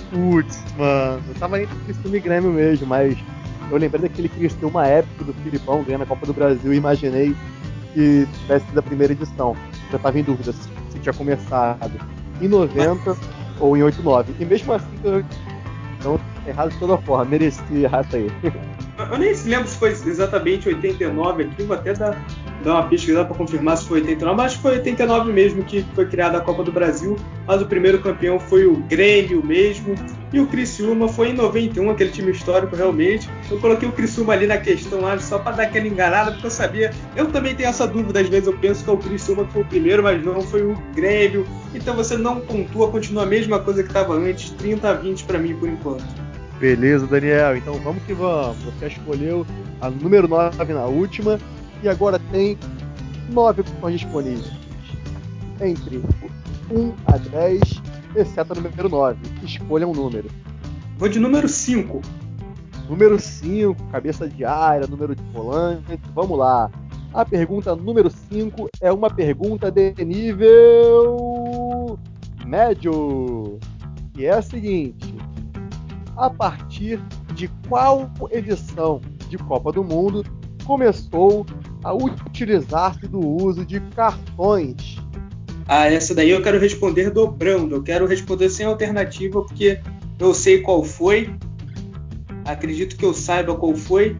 Putz, 0.09 0.57
mano, 0.77 1.21
eu 1.27 1.35
tava 1.37 1.61
entre 1.61 1.75
Criciúma 1.79 2.15
e 2.15 2.19
Grêmio 2.21 2.51
mesmo, 2.53 2.87
mas 2.87 3.17
eu 3.69 3.77
lembrei 3.77 4.03
daquele 4.03 4.29
Criciúma 4.29 4.87
épico 4.87 5.25
do 5.25 5.33
Filipão 5.33 5.83
ganhando 5.83 6.03
a 6.03 6.07
Copa 6.07 6.25
do 6.25 6.33
Brasil 6.33 6.73
e 6.73 6.77
imaginei 6.77 7.35
que 7.93 8.25
tivesse 8.39 8.65
sido 8.67 8.79
a 8.79 8.83
primeira 8.83 9.11
edição. 9.11 9.57
Eu 9.91 9.99
tava 9.99 10.17
em 10.17 10.23
dúvida 10.23 10.53
se, 10.53 10.69
tinha 11.01 11.11
começado 11.11 11.91
em 12.41 12.47
90 12.47 13.40
ou 13.61 13.77
em 13.77 13.83
89. 13.83 14.33
E 14.39 14.45
mesmo 14.45 14.73
assim, 14.73 14.99
eu, 15.03 15.23
então, 15.99 16.19
errado 16.45 16.71
de 16.71 16.79
toda 16.79 16.97
forma, 16.97 17.23
mereci 17.25 17.61
errar 17.75 18.01
isso 18.01 18.15
aí. 18.15 18.27
Eu 19.11 19.17
nem 19.17 19.33
lembro 19.43 19.67
se 19.67 19.75
foi 19.75 19.89
exatamente 19.89 20.69
89 20.69 21.43
aqui, 21.43 21.63
vou 21.63 21.75
até 21.75 21.91
dar, 21.93 22.17
dar 22.63 22.75
uma 22.75 22.87
pesquisada 22.87 23.25
para 23.25 23.35
confirmar 23.35 23.75
se 23.75 23.85
foi 23.85 23.99
89, 23.99 24.37
mas 24.37 24.53
foi 24.53 24.75
89 24.77 25.33
mesmo 25.33 25.65
que 25.65 25.85
foi 25.93 26.05
criada 26.05 26.37
a 26.37 26.41
Copa 26.41 26.63
do 26.63 26.71
Brasil, 26.71 27.17
mas 27.45 27.61
o 27.61 27.65
primeiro 27.65 27.99
campeão 27.99 28.39
foi 28.39 28.65
o 28.65 28.77
Grêmio 28.83 29.45
mesmo, 29.45 29.95
e 30.31 30.39
o 30.39 30.47
Criciúma 30.47 31.09
foi 31.09 31.31
em 31.31 31.33
91, 31.33 31.89
aquele 31.89 32.09
time 32.09 32.31
histórico 32.31 32.73
realmente. 32.73 33.29
Eu 33.49 33.59
coloquei 33.59 33.89
o 33.89 33.91
Criciúma 33.91 34.31
ali 34.31 34.47
na 34.47 34.57
questão 34.57 35.01
lá 35.01 35.19
só 35.19 35.39
para 35.39 35.57
dar 35.57 35.63
aquela 35.63 35.87
enganada, 35.87 36.31
porque 36.31 36.47
eu 36.47 36.51
sabia, 36.51 36.91
eu 37.13 37.25
também 37.25 37.53
tenho 37.53 37.67
essa 37.67 37.85
dúvida, 37.85 38.21
às 38.21 38.29
vezes 38.29 38.47
eu 38.47 38.57
penso 38.57 38.81
que 38.81 38.89
é 38.89 38.93
o 38.93 38.97
Criciúma 38.97 39.43
que 39.43 39.51
foi 39.51 39.61
o 39.63 39.65
primeiro, 39.65 40.01
mas 40.01 40.23
não, 40.23 40.41
foi 40.41 40.61
o 40.61 40.73
Grêmio. 40.95 41.45
Então 41.75 41.97
você 41.97 42.15
não 42.15 42.39
pontua, 42.39 42.89
continua 42.89 43.23
a 43.23 43.25
mesma 43.25 43.59
coisa 43.59 43.83
que 43.83 43.89
estava 43.89 44.13
antes, 44.13 44.51
30 44.51 44.89
a 44.89 44.93
20 44.93 45.25
para 45.25 45.37
mim 45.37 45.53
por 45.53 45.67
enquanto. 45.67 46.30
Beleza, 46.61 47.07
Daniel. 47.07 47.57
Então 47.57 47.73
vamos 47.79 48.03
que 48.03 48.13
vamos. 48.13 48.63
Você 48.63 48.85
escolheu 48.85 49.43
a 49.81 49.89
número 49.89 50.27
9 50.27 50.71
na 50.71 50.85
última 50.85 51.39
e 51.81 51.89
agora 51.89 52.19
tem 52.31 52.55
nove 53.31 53.61
opções 53.61 53.99
disponíveis. 53.99 54.51
Entre 55.59 55.97
1 55.97 56.93
a 57.07 57.17
10, 57.17 57.61
exceto 58.15 58.53
a 58.53 58.55
número 58.55 58.89
9. 58.89 59.17
Escolha 59.43 59.87
um 59.87 59.91
número. 59.91 60.29
Vou 60.99 61.09
de 61.09 61.19
número 61.19 61.49
5. 61.49 61.99
Número 62.87 63.19
5, 63.19 63.83
cabeça 63.91 64.29
de 64.29 64.45
área, 64.45 64.85
número 64.85 65.15
de 65.15 65.23
volante. 65.33 65.99
Vamos 66.13 66.37
lá. 66.37 66.69
A 67.11 67.25
pergunta 67.25 67.75
número 67.75 68.11
5 68.11 68.69
é 68.81 68.91
uma 68.91 69.09
pergunta 69.09 69.71
de 69.71 69.95
nível 70.05 71.97
médio. 72.45 73.57
E 74.15 74.25
é 74.25 74.33
a 74.33 74.41
seguinte: 74.43 75.10
a 76.21 76.29
partir 76.29 77.01
de 77.33 77.47
qual 77.67 78.11
edição 78.29 79.01
de 79.27 79.39
Copa 79.39 79.71
do 79.71 79.83
Mundo 79.83 80.23
começou 80.63 81.47
a 81.83 81.91
utilizar-se 81.93 83.07
do 83.07 83.19
uso 83.19 83.65
de 83.65 83.79
cartões? 83.95 84.99
Ah, 85.67 85.87
essa 85.87 86.13
daí 86.13 86.29
eu 86.29 86.43
quero 86.43 86.59
responder 86.59 87.09
dobrando. 87.09 87.75
Eu 87.75 87.81
quero 87.83 88.05
responder 88.05 88.49
sem 88.51 88.67
alternativa 88.67 89.41
porque 89.41 89.79
eu 90.19 90.31
sei 90.31 90.61
qual 90.61 90.83
foi. 90.83 91.33
Acredito 92.45 92.95
que 92.97 93.05
eu 93.05 93.15
saiba 93.15 93.55
qual 93.55 93.75
foi. 93.75 94.15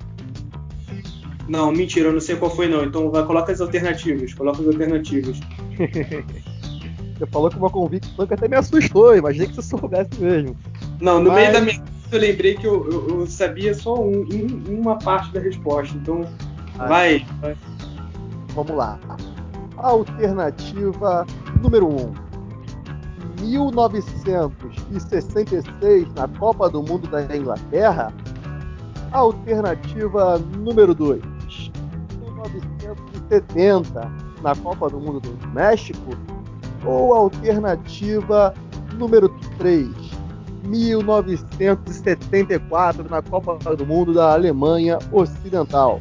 Não, 1.48 1.72
mentira, 1.72 2.08
eu 2.08 2.13
não 2.13 2.22
sei 2.22 2.36
qual 2.36 2.50
foi 2.50 2.67
não. 2.67 2.84
Então 2.84 3.12
vai, 3.12 3.24
coloca 3.27 3.51
as 3.51 3.62
alternativas. 3.62 4.34
Coloca 4.34 4.60
as 4.60 4.67
alternativas. 4.67 5.39
você 7.15 7.27
falou 7.27 7.51
com 7.51 7.58
uma 7.58 7.70
convicção 7.70 8.25
que 8.25 8.34
até 8.34 8.48
me 8.48 8.55
assustou. 8.55 9.15
Imaginei 9.15 9.48
que 9.48 9.55
você 9.55 9.77
soubesse 9.77 10.20
mesmo. 10.20 10.58
Não, 11.01 11.20
no 11.20 11.31
Mas... 11.31 11.41
meio 11.41 11.53
da 11.53 11.62
minha 11.62 11.84
eu 12.12 12.20
lembrei 12.20 12.53
que 12.55 12.67
eu, 12.67 12.91
eu, 12.91 13.22
eu 13.22 13.27
sabia 13.27 13.74
só 13.74 13.96
um, 13.96 14.27
um, 14.29 14.79
uma 14.79 14.98
parte 14.98 15.31
da 15.31 15.39
resposta. 15.39 15.96
Então, 15.96 16.27
ah, 16.77 16.86
vai, 16.86 17.25
vai. 17.39 17.55
Vamos 18.53 18.75
lá. 18.75 19.00
Alternativa 19.77 21.25
número 21.62 21.88
1. 21.88 21.96
Um. 21.96 22.12
1966 23.39 26.13
na 26.13 26.27
Copa 26.27 26.70
do 26.70 26.84
Mundo 26.84 27.08
da 27.08 27.24
Inglaterra. 27.36 28.13
Alternativa 29.12 30.38
número 30.38 30.93
2. 30.93 31.24
1970 32.20 34.12
na 34.41 34.53
Copa 34.55 34.89
do 34.89 35.00
Mundo 35.00 35.22
do 35.22 35.48
México. 35.48 36.12
Ou 36.86 37.13
alternativa 37.13 38.53
número 38.98 39.29
3. 39.58 40.00
1974 40.63 43.10
na 43.10 43.22
Copa 43.22 43.58
do 43.75 43.86
Mundo 43.86 44.13
da 44.13 44.32
Alemanha 44.34 44.98
Ocidental. 45.12 46.00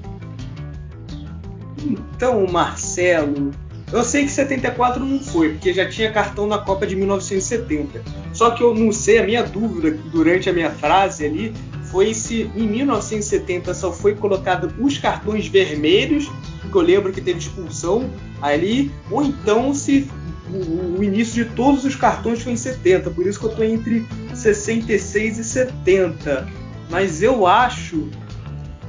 Então, 1.85 2.47
Marcelo, 2.47 3.50
eu 3.93 4.05
sei 4.05 4.25
que 4.25 4.31
74 4.31 5.05
não 5.05 5.19
foi, 5.19 5.50
porque 5.50 5.73
já 5.73 5.88
tinha 5.88 6.12
cartão 6.12 6.47
na 6.47 6.59
Copa 6.59 6.87
de 6.87 6.95
1970. 6.95 8.02
Só 8.33 8.50
que 8.50 8.62
eu 8.62 8.75
não 8.75 8.93
sei, 8.93 9.19
a 9.19 9.25
minha 9.25 9.43
dúvida 9.43 9.90
durante 10.12 10.49
a 10.49 10.52
minha 10.52 10.71
frase 10.71 11.25
ali 11.25 11.52
foi 11.90 12.14
se 12.14 12.49
em 12.55 12.69
1970 12.69 13.75
só 13.75 13.93
foi 13.93 14.14
colocado 14.14 14.73
os 14.79 14.99
cartões 14.99 15.49
vermelhos, 15.49 16.31
que 16.71 16.76
eu 16.76 16.83
lembro 16.83 17.12
que 17.12 17.21
teve 17.21 17.40
expulsão 17.40 18.09
ali, 18.40 18.93
ou 19.11 19.25
então 19.25 19.75
se 19.75 20.09
o, 20.52 20.99
o, 20.99 21.05
início 21.05 21.45
de 21.45 21.50
todos 21.50 21.85
os 21.85 21.97
cartões 21.97 22.43
foi 22.43 22.52
em 22.52 22.57
70, 22.57 23.11
por 23.11 23.26
isso 23.26 23.40
que 23.40 23.47
eu 23.47 23.50
estou 23.50 23.64
entre 23.64 24.07
66 24.40 25.38
e 25.38 25.44
70. 25.44 26.49
Mas 26.88 27.23
eu 27.23 27.47
acho 27.47 28.09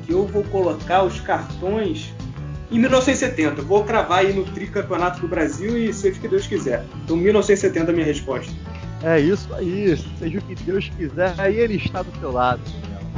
que 0.05 0.13
eu 0.13 0.25
vou 0.25 0.43
colocar 0.45 1.03
os 1.03 1.19
cartões 1.19 2.13
em 2.71 2.79
1970. 2.79 3.61
Vou 3.61 3.83
cravar 3.83 4.19
aí 4.19 4.33
no 4.33 4.43
tricampeonato 4.45 5.21
do 5.21 5.27
Brasil 5.27 5.77
e 5.77 5.93
seja 5.93 6.17
o 6.17 6.21
que 6.21 6.27
Deus 6.27 6.47
quiser. 6.47 6.83
Então 7.03 7.15
1970 7.15 7.85
é 7.85 7.91
a 7.91 7.93
minha 7.93 8.05
resposta. 8.05 8.51
É 9.03 9.19
isso 9.19 9.53
aí, 9.55 9.97
seja 10.19 10.39
o 10.39 10.41
que 10.41 10.55
Deus 10.63 10.89
quiser, 10.95 11.33
aí 11.37 11.57
ele 11.57 11.75
está 11.75 12.01
do 12.01 12.19
seu 12.19 12.31
lado. 12.31 12.61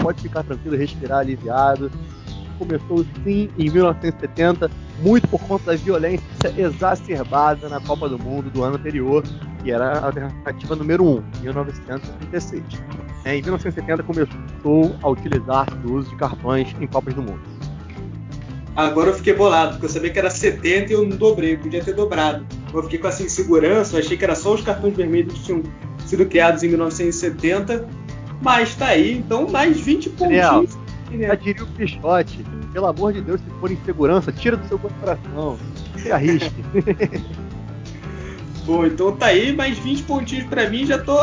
Pode 0.02 0.22
ficar 0.22 0.44
tranquilo, 0.44 0.78
respirar 0.78 1.20
aliviado 1.20 1.92
começou 2.58 3.06
sim 3.24 3.50
em 3.58 3.70
1970, 3.70 4.72
muito 5.04 5.28
por 5.28 5.40
conta 5.42 5.72
da 5.72 5.76
violência 5.76 6.24
exacerbada 6.58 7.68
na 7.68 7.82
Copa 7.82 8.08
do 8.08 8.18
Mundo 8.18 8.50
do 8.50 8.64
ano 8.64 8.78
anterior, 8.78 9.22
que 9.62 9.70
era 9.70 10.00
a 10.00 10.06
alternativa 10.06 10.76
número 10.76 11.06
1, 11.06 11.24
1936. 11.42 12.64
É, 13.26 13.36
em 13.36 13.42
1970 13.42 14.04
começou 14.04 14.96
a 15.02 15.10
utilizar 15.10 15.68
o 15.86 15.94
uso 15.94 16.10
de 16.10 16.16
cartões 16.16 16.74
em 16.80 16.88
Copas 16.88 17.14
do 17.14 17.22
Mundo. 17.22 17.42
Agora 18.76 19.10
eu 19.10 19.14
fiquei 19.14 19.36
bolado, 19.36 19.74
porque 19.74 19.86
eu 19.86 19.90
sabia 19.90 20.10
que 20.10 20.18
era 20.18 20.30
70 20.30 20.92
e 20.92 20.96
eu 20.96 21.08
não 21.08 21.16
dobrei, 21.16 21.54
eu 21.54 21.60
podia 21.60 21.84
ter 21.84 21.94
dobrado. 21.94 22.46
Eu 22.74 22.84
fiquei 22.84 22.98
com 22.98 23.08
essa 23.08 23.22
insegurança, 23.22 23.96
eu 23.96 24.00
achei 24.00 24.18
que 24.18 24.24
era 24.24 24.36
só 24.36 24.54
os 24.54 24.62
cartões 24.62 24.96
vermelhos 24.96 25.34
que 25.34 25.44
tinham 25.44 25.64
sido 26.08 26.26
criados 26.26 26.64
em 26.64 26.70
1970, 26.70 27.88
mas 28.42 28.74
tá 28.76 28.88
aí, 28.88 29.18
então 29.18 29.48
mais 29.48 29.80
20 29.80 30.10
pontinhos 30.12 30.78
já 31.22 31.36
diria 31.36 31.64
o 31.64 31.68
Pichote, 31.68 32.44
pelo 32.74 32.88
amor 32.88 33.14
de 33.14 33.22
Deus, 33.22 33.40
se 33.40 33.50
for 33.60 33.72
insegurança, 33.72 34.32
tira 34.32 34.58
do 34.58 34.68
seu 34.68 34.80
coração. 34.80 35.58
Se 35.98 36.12
arrisque. 36.12 36.52
Bom, 38.66 38.86
então 38.86 39.16
tá 39.16 39.28
aí, 39.28 39.56
mais 39.56 39.78
20 39.78 40.04
pontinhos 40.04 40.46
para 40.46 40.70
mim, 40.70 40.86
já 40.86 40.98
tô, 40.98 41.18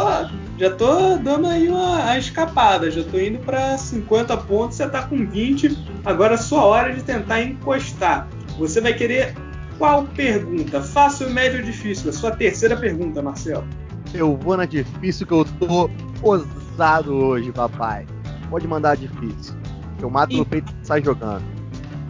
já 0.58 0.70
tô 0.70 1.16
dando 1.16 1.46
aí 1.46 1.68
uma, 1.68 2.18
escapada, 2.18 2.90
já 2.90 3.02
tô 3.02 3.18
indo 3.18 3.38
para 3.38 3.78
50 3.78 4.36
pontos, 4.36 4.76
você 4.76 4.86
tá 4.88 5.02
com 5.02 5.26
20, 5.26 5.76
agora 6.04 6.34
é 6.34 6.36
sua 6.36 6.64
hora 6.64 6.94
de 6.94 7.02
tentar 7.02 7.42
encostar. 7.42 8.28
Você 8.58 8.78
vai 8.80 8.92
querer 8.92 9.34
qual 9.78 10.04
pergunta? 10.04 10.82
Fácil, 10.82 11.30
médio 11.30 11.60
ou 11.60 11.64
difícil? 11.64 12.10
A 12.10 12.12
sua 12.12 12.30
terceira 12.30 12.76
pergunta, 12.76 13.22
Marcelo. 13.22 13.64
Eu 14.12 14.36
vou 14.36 14.54
na 14.54 14.66
difícil 14.66 15.26
que 15.26 15.32
eu 15.32 15.46
tô 15.58 15.88
ousado 16.22 17.14
hoje, 17.14 17.50
papai. 17.50 18.06
Pode 18.50 18.68
mandar 18.68 18.98
difícil. 18.98 19.54
Eu 20.00 20.10
mato 20.10 20.32
e... 20.32 20.38
no 20.38 20.46
peito 20.46 20.72
e 20.82 20.86
sai 20.86 21.02
jogando. 21.02 21.42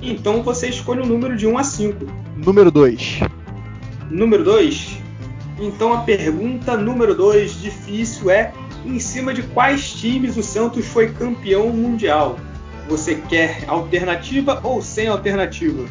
Então 0.03 0.43
você 0.43 0.69
escolhe 0.69 1.01
o 1.01 1.05
um 1.05 1.09
número 1.09 1.37
de 1.37 1.47
1 1.47 1.59
a 1.59 1.65
5. 1.65 2.07
Número 2.37 2.71
2. 2.71 3.21
Número 4.11 4.45
2? 4.45 4.99
Então 5.61 5.93
a 5.93 5.99
pergunta 5.99 6.77
número 6.77 7.15
2, 7.15 7.61
difícil, 7.61 8.31
é: 8.31 8.53
em 8.85 8.99
cima 8.99 9.35
de 9.35 9.43
quais 9.43 9.93
times 9.93 10.37
o 10.37 10.43
Santos 10.43 10.87
foi 10.87 11.11
campeão 11.13 11.69
mundial? 11.69 12.39
Você 12.89 13.17
quer 13.17 13.65
alternativa 13.69 14.59
ou 14.65 14.81
sem 14.83 15.07
alternativa? 15.07 15.87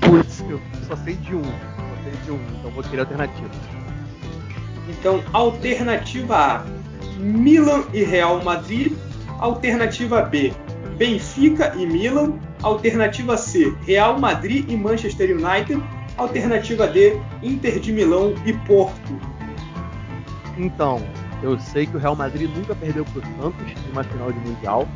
Putz, 0.00 0.42
eu 0.48 0.60
só 0.88 0.96
sei 0.96 1.14
de 1.14 1.34
um. 1.34 1.44
Só 1.44 2.02
sei 2.02 2.12
de 2.24 2.30
um, 2.32 2.40
então 2.58 2.70
vou 2.70 2.82
querer 2.82 3.00
alternativa. 3.00 3.50
Então, 4.88 5.22
alternativa 5.32 6.36
A: 6.36 6.64
Milan 7.18 7.84
e 7.92 8.02
Real 8.02 8.42
Madrid. 8.42 8.92
Alternativa 9.38 10.22
B: 10.22 10.54
Benfica 10.96 11.74
e 11.76 11.86
Milan. 11.86 12.34
Alternativa 12.62 13.36
C, 13.36 13.74
Real 13.86 14.18
Madrid 14.18 14.68
e 14.70 14.76
Manchester 14.76 15.30
United. 15.30 15.82
Alternativa 16.16 16.86
D, 16.86 17.20
Inter 17.42 17.78
de 17.78 17.92
Milão 17.92 18.34
e 18.44 18.52
Porto. 18.52 19.20
Então, 20.56 21.02
Eu 21.42 21.58
sei 21.60 21.86
que 21.86 21.96
o 21.96 22.00
Real 22.00 22.16
Madrid 22.16 22.50
nunca 22.56 22.74
perdeu 22.74 23.04
para 23.04 23.20
o 23.20 23.42
Santos 23.42 23.72
em 23.86 23.92
uma 23.92 24.02
final 24.02 24.32
de 24.32 24.38
Mundial 24.40 24.88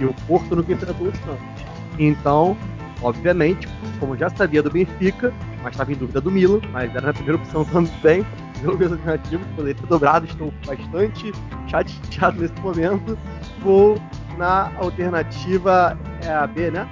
e 0.00 0.04
o 0.06 0.14
Porto 0.26 0.56
nunca 0.56 0.72
enfrentou 0.72 1.08
o 1.08 1.16
Santos. 1.16 1.64
Então, 1.98 2.56
obviamente, 3.02 3.68
como 4.00 4.16
já 4.16 4.30
sabia 4.30 4.62
do 4.62 4.70
Benfica, 4.70 5.32
mas 5.62 5.72
estava 5.72 5.92
em 5.92 5.94
dúvida 5.94 6.20
do 6.20 6.30
Milan, 6.30 6.60
mas 6.72 6.94
era 6.94 7.10
a 7.10 7.12
primeira 7.12 7.36
opção 7.36 7.64
também, 7.66 8.24
pelo 8.60 8.78
menos 8.78 8.92
alternativo, 8.92 9.44
poderia 9.54 9.74
ter 9.74 9.86
dobrado, 9.86 10.26
estou 10.26 10.52
bastante 10.66 11.32
chateado 11.68 12.40
nesse 12.40 12.58
momento. 12.60 13.18
Vou 13.62 14.00
na 14.38 14.72
alternativa 14.78 15.98
é 16.22 16.30
a 16.30 16.46
B, 16.46 16.70
né? 16.70 16.88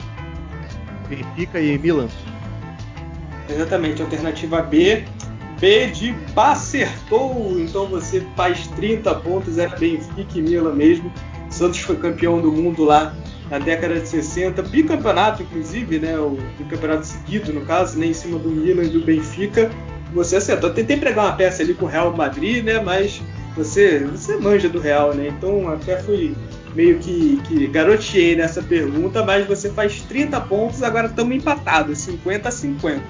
Benfica 1.08 1.60
e 1.60 1.78
Milan. 1.78 2.08
Exatamente, 3.48 4.02
alternativa 4.02 4.60
B. 4.60 5.04
B 5.58 5.86
de 5.86 6.14
acertou, 6.36 7.58
então 7.58 7.86
você 7.86 8.22
faz 8.36 8.66
30 8.68 9.14
pontos, 9.16 9.56
era 9.56 9.74
Benfica 9.76 10.38
e 10.38 10.42
Milan 10.42 10.74
mesmo. 10.74 11.10
Santos 11.48 11.80
foi 11.80 11.96
campeão 11.96 12.40
do 12.40 12.52
mundo 12.52 12.84
lá 12.84 13.14
na 13.48 13.58
década 13.58 13.98
de 14.00 14.08
60, 14.08 14.60
bicampeonato 14.62 15.42
inclusive, 15.42 15.98
né, 16.00 16.18
o 16.18 16.36
bicampeonato 16.58 17.06
seguido 17.06 17.52
no 17.52 17.64
caso, 17.64 17.98
né, 17.98 18.06
em 18.06 18.12
cima 18.12 18.38
do 18.38 18.50
Milan 18.50 18.84
e 18.84 18.88
do 18.88 19.00
Benfica. 19.00 19.70
Você 20.12 20.36
acertou. 20.36 20.70
Tentei 20.70 20.96
pregar 20.96 21.26
uma 21.26 21.36
peça 21.36 21.62
ali 21.62 21.72
com 21.72 21.86
o 21.86 21.88
Real 21.88 22.14
Madrid, 22.14 22.64
né, 22.64 22.80
mas 22.80 23.22
você, 23.56 24.00
você 24.00 24.36
manja 24.36 24.68
do 24.68 24.78
Real, 24.78 25.14
né? 25.14 25.28
Então 25.28 25.68
até 25.68 25.98
fui 26.02 26.34
meio 26.76 26.98
que, 26.98 27.40
que 27.48 27.66
garoteei 27.68 28.36
nessa 28.36 28.62
pergunta, 28.62 29.24
mas 29.24 29.46
você 29.46 29.70
faz 29.70 30.02
30 30.02 30.38
pontos, 30.42 30.82
agora 30.82 31.06
estamos 31.06 31.34
empatados, 31.34 31.98
50 32.00 32.48
a 32.48 32.52
50. 32.52 33.02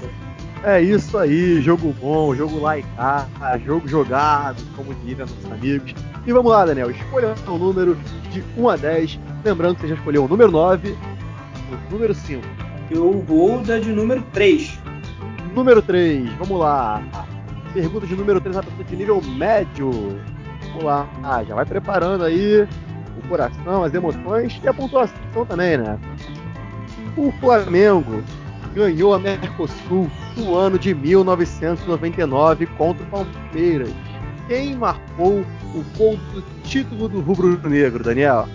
É 0.62 0.80
isso 0.80 1.18
aí, 1.18 1.60
jogo 1.60 1.94
bom, 2.00 2.34
jogo 2.34 2.60
lá 2.60 2.78
e 2.78 2.82
cá, 2.96 3.26
jogo 3.64 3.86
jogado, 3.86 4.62
como 4.76 4.94
diriam 4.94 5.26
nossos 5.26 5.52
amigos. 5.52 5.94
E 6.24 6.32
vamos 6.32 6.50
lá, 6.50 6.64
Daniel, 6.64 6.90
escolha 6.90 7.34
um 7.48 7.58
número 7.58 7.96
de 8.30 8.42
1 8.56 8.68
a 8.68 8.76
10. 8.76 9.20
Lembrando 9.44 9.74
que 9.74 9.82
você 9.82 9.88
já 9.88 9.94
escolheu 9.96 10.24
o 10.24 10.28
número 10.28 10.50
9, 10.50 10.96
o 11.90 11.92
número 11.92 12.14
5. 12.14 12.42
Eu 12.90 13.20
vou 13.26 13.60
dar 13.62 13.80
de 13.80 13.92
número 13.92 14.22
3. 14.32 14.78
Número 15.54 15.82
3, 15.82 16.30
vamos 16.34 16.58
lá. 16.58 17.02
Pergunta 17.74 18.06
de 18.06 18.14
número 18.14 18.40
3, 18.40 18.56
uma 18.56 18.84
de 18.84 18.96
nível 18.96 19.20
médio. 19.22 19.90
Vamos 20.68 20.84
lá, 20.84 21.08
ah, 21.22 21.44
já 21.44 21.54
vai 21.54 21.64
preparando 21.64 22.24
aí 22.24 22.62
o 22.62 22.85
coração, 23.26 23.84
as 23.84 23.94
emoções 23.94 24.60
e 24.62 24.68
a 24.68 24.74
pontuação 24.74 25.44
também, 25.46 25.78
né? 25.78 25.98
O 27.16 27.32
Flamengo 27.40 28.22
ganhou 28.74 29.14
a 29.14 29.18
Mercosul 29.18 30.10
no 30.36 30.54
ano 30.54 30.78
de 30.78 30.94
1999 30.94 32.66
contra 32.78 33.02
o 33.02 33.06
Palmeiras. 33.06 33.90
Quem 34.48 34.76
marcou 34.76 35.44
o 35.74 35.84
gol 35.96 36.18
do 36.32 36.42
título 36.62 37.08
do 37.08 37.20
rubro-negro, 37.20 38.04
Daniel? 38.04 38.46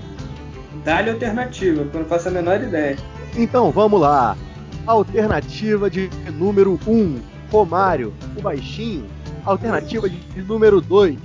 Dá-lhe 0.86 1.10
alternativa, 1.10 1.84
que 1.84 1.96
eu 1.96 2.02
não 2.02 2.08
faço 2.08 2.30
a 2.30 2.32
menor 2.32 2.62
ideia. 2.62 2.98
Então 3.36 3.72
vamos 3.72 4.00
lá. 4.00 4.38
Alternativa 4.86 5.90
de 5.90 6.10
número 6.34 6.80
1, 6.88 7.20
Romário, 7.52 8.14
o 8.38 8.42
baixinho. 8.42 9.06
Alternativa 9.44 10.08
de 10.08 10.42
número 10.44 10.80
2, 10.80 11.18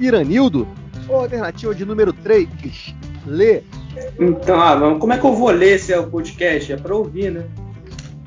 Iranildo. 0.00 0.66
Ou 1.10 1.22
alternativa 1.22 1.74
de 1.74 1.84
número 1.84 2.12
3, 2.12 2.94
Lê. 3.26 3.62
Então, 4.18 4.60
ah, 4.60 4.96
como 4.98 5.12
é 5.12 5.18
que 5.18 5.26
eu 5.26 5.34
vou 5.34 5.50
ler 5.50 5.74
esse 5.74 5.92
podcast? 6.04 6.72
É 6.72 6.76
para 6.76 6.94
ouvir, 6.94 7.32
né? 7.32 7.44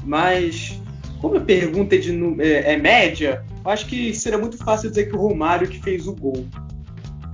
Mas, 0.04 0.78
como 1.22 1.38
a 1.38 1.40
pergunta 1.40 1.96
é, 1.96 1.98
de, 1.98 2.42
é, 2.42 2.74
é 2.74 2.78
média, 2.78 3.46
eu 3.64 3.72
acho 3.72 3.86
que 3.88 4.14
seria 4.14 4.38
muito 4.38 4.58
fácil 4.58 4.90
dizer 4.90 5.06
que 5.06 5.16
o 5.16 5.20
Romário 5.20 5.68
que 5.68 5.82
fez 5.82 6.08
o 6.08 6.14
gol. 6.14 6.46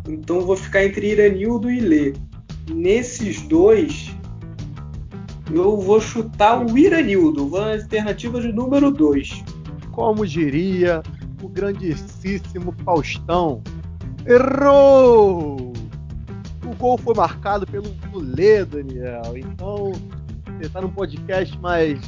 Então 0.08 0.38
eu 0.38 0.46
vou 0.46 0.56
ficar 0.56 0.86
entre 0.86 1.10
Iranildo 1.10 1.72
e 1.72 1.80
Lê. 1.80 2.14
Nesses 2.72 3.42
dois, 3.42 4.12
eu 5.52 5.78
vou 5.78 6.00
chutar 6.00 6.64
o 6.64 6.78
Iranildo. 6.78 7.48
Vou 7.48 7.60
na 7.60 7.74
alternativa 7.74 8.40
de 8.40 8.54
número 8.54 8.92
2. 8.92 9.44
Como 9.92 10.28
diria 10.28 11.02
o 11.42 11.50
grandíssimo 11.50 12.76
Faustão, 12.86 13.64
errou! 14.30 15.74
O 16.64 16.76
gol 16.76 16.98
foi 16.98 17.16
marcado 17.16 17.66
pelo 17.66 17.90
Lê, 18.14 18.64
Daniel. 18.64 19.36
Então, 19.36 19.92
você 20.46 20.68
está 20.68 20.82
num 20.82 20.92
podcast, 20.92 21.58
mas 21.60 22.00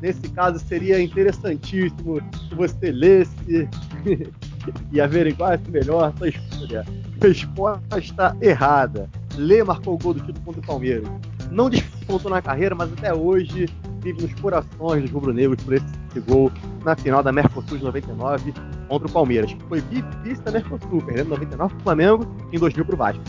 nesse 0.00 0.28
caso 0.30 0.58
seria 0.58 1.00
interessantíssimo 1.00 2.20
se 2.48 2.54
você 2.54 2.92
lesse 2.92 3.68
e 4.92 5.00
averiguasse 5.00 5.70
melhor 5.70 6.12
sua 6.18 6.28
escolha. 6.28 6.84
Resposta 7.20 8.36
errada. 8.40 9.08
Lê 9.36 9.64
marcou 9.64 9.94
o 9.94 9.98
gol 9.98 10.14
do 10.14 10.20
título 10.20 10.44
contra 10.44 10.60
o 10.60 10.66
Palmeiras. 10.66 11.08
Não 11.50 11.70
despontou 11.70 12.30
na 12.30 12.42
carreira, 12.42 12.74
mas 12.74 12.92
até 12.92 13.14
hoje 13.14 13.68
vive 14.02 14.22
nos 14.22 14.34
corações 14.40 15.02
dos 15.02 15.10
rubro-negros 15.10 15.62
por 15.62 15.74
esse 15.74 16.20
gol 16.28 16.52
na 16.84 16.94
final 16.94 17.22
da 17.22 17.32
Mercosul 17.32 17.78
de 17.78 17.84
99 17.84 18.54
contra 18.90 19.06
o 19.06 19.12
Palmeiras, 19.12 19.52
que 19.52 19.62
foi 19.68 19.80
vice 20.24 20.42
da 20.42 20.50
Mercosul, 20.50 21.00
perdendo 21.00 21.28
99 21.30 21.74
para 21.74 21.80
o 21.80 21.82
Flamengo 21.84 22.36
e 22.52 22.56
em 22.56 22.58
2000 22.58 22.84
para 22.84 22.94
o 22.94 22.98
Vasco. 22.98 23.22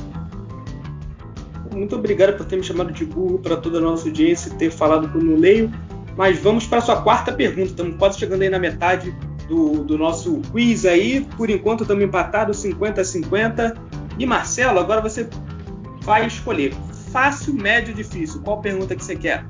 Muito 1.71 1.95
obrigado 1.95 2.35
por 2.35 2.47
ter 2.47 2.57
me 2.57 2.63
chamado 2.63 2.91
de 2.91 3.05
burro 3.05 3.37
para 3.37 3.55
toda 3.55 3.77
a 3.77 3.81
nossa 3.81 4.07
audiência 4.07 4.49
e 4.49 4.55
ter 4.55 4.71
falado 4.71 5.07
que 5.07 5.15
eu 5.15 5.23
não 5.23 5.37
leio. 5.37 5.71
Mas 6.17 6.39
vamos 6.39 6.65
para 6.65 6.79
a 6.79 6.81
sua 6.81 7.01
quarta 7.01 7.31
pergunta. 7.31 7.69
Estamos 7.69 7.95
quase 7.97 8.19
chegando 8.19 8.41
aí 8.41 8.49
na 8.49 8.59
metade 8.59 9.15
do, 9.47 9.83
do 9.83 9.97
nosso 9.97 10.41
quiz 10.51 10.83
aí. 10.83 11.25
Por 11.37 11.49
enquanto 11.49 11.83
estamos 11.83 12.03
empatados 12.03 12.57
50 12.57 12.99
a 12.99 13.05
50. 13.05 13.77
E 14.17 14.25
Marcelo, 14.25 14.79
agora 14.79 14.99
você 14.99 15.29
vai 16.01 16.25
escolher 16.25 16.73
fácil, 17.11 17.53
médio, 17.53 17.93
difícil. 17.93 18.41
Qual 18.41 18.59
pergunta 18.59 18.95
que 18.95 19.05
você 19.05 19.15
quer? 19.15 19.45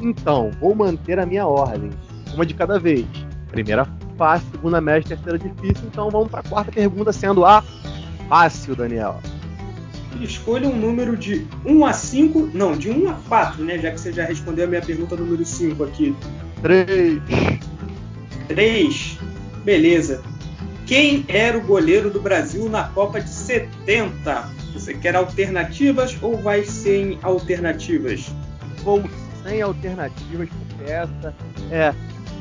Então, 0.00 0.50
vou 0.60 0.74
manter 0.74 1.18
a 1.18 1.26
minha 1.26 1.46
ordem. 1.46 1.90
Uma 2.32 2.46
de 2.46 2.54
cada 2.54 2.78
vez. 2.78 3.04
Primeira 3.50 3.84
fácil, 4.18 4.48
segunda 4.50 4.80
média, 4.80 5.16
terceira 5.16 5.38
difícil. 5.38 5.86
Então 5.86 6.10
vamos 6.10 6.28
para 6.28 6.40
a 6.40 6.42
quarta 6.42 6.72
pergunta, 6.72 7.12
sendo 7.12 7.46
a 7.46 7.62
fácil, 8.28 8.76
Daniel. 8.76 9.20
Escolha 10.20 10.68
um 10.68 10.76
número 10.76 11.16
de 11.16 11.46
1 11.64 11.86
a 11.86 11.92
5, 11.92 12.50
não, 12.52 12.76
de 12.76 12.90
1 12.90 13.08
a 13.08 13.14
4, 13.28 13.64
né? 13.64 13.78
Já 13.78 13.92
que 13.92 14.00
você 14.00 14.12
já 14.12 14.24
respondeu 14.24 14.64
a 14.64 14.68
minha 14.68 14.82
pergunta 14.82 15.14
número 15.14 15.44
5 15.44 15.84
aqui. 15.84 16.14
3. 16.60 17.22
3. 18.48 19.18
Beleza. 19.64 20.20
Quem 20.86 21.24
era 21.28 21.56
o 21.56 21.60
goleiro 21.60 22.10
do 22.10 22.20
Brasil 22.20 22.68
na 22.68 22.84
Copa 22.84 23.20
de 23.20 23.28
70? 23.28 24.50
Você 24.72 24.94
quer 24.94 25.14
alternativas 25.14 26.16
ou 26.20 26.36
vai 26.38 26.64
sem 26.64 27.18
alternativas? 27.22 28.32
Vou 28.82 29.02
sem 29.44 29.62
alternativas, 29.62 30.48
porque 30.48 30.90
essa 30.90 31.34
é 31.70 31.94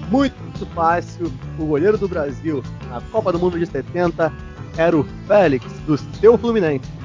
muito 0.09 0.65
fácil. 0.73 1.31
O 1.59 1.65
goleiro 1.65 1.97
do 1.97 2.07
Brasil 2.07 2.63
na 2.89 3.01
Copa 3.01 3.31
do 3.31 3.39
Mundo 3.39 3.59
de 3.59 3.65
70 3.65 4.31
era 4.77 4.95
o 4.95 5.05
Félix, 5.27 5.65
do 5.85 5.97
seu 5.97 6.37
Fluminense. 6.37 6.97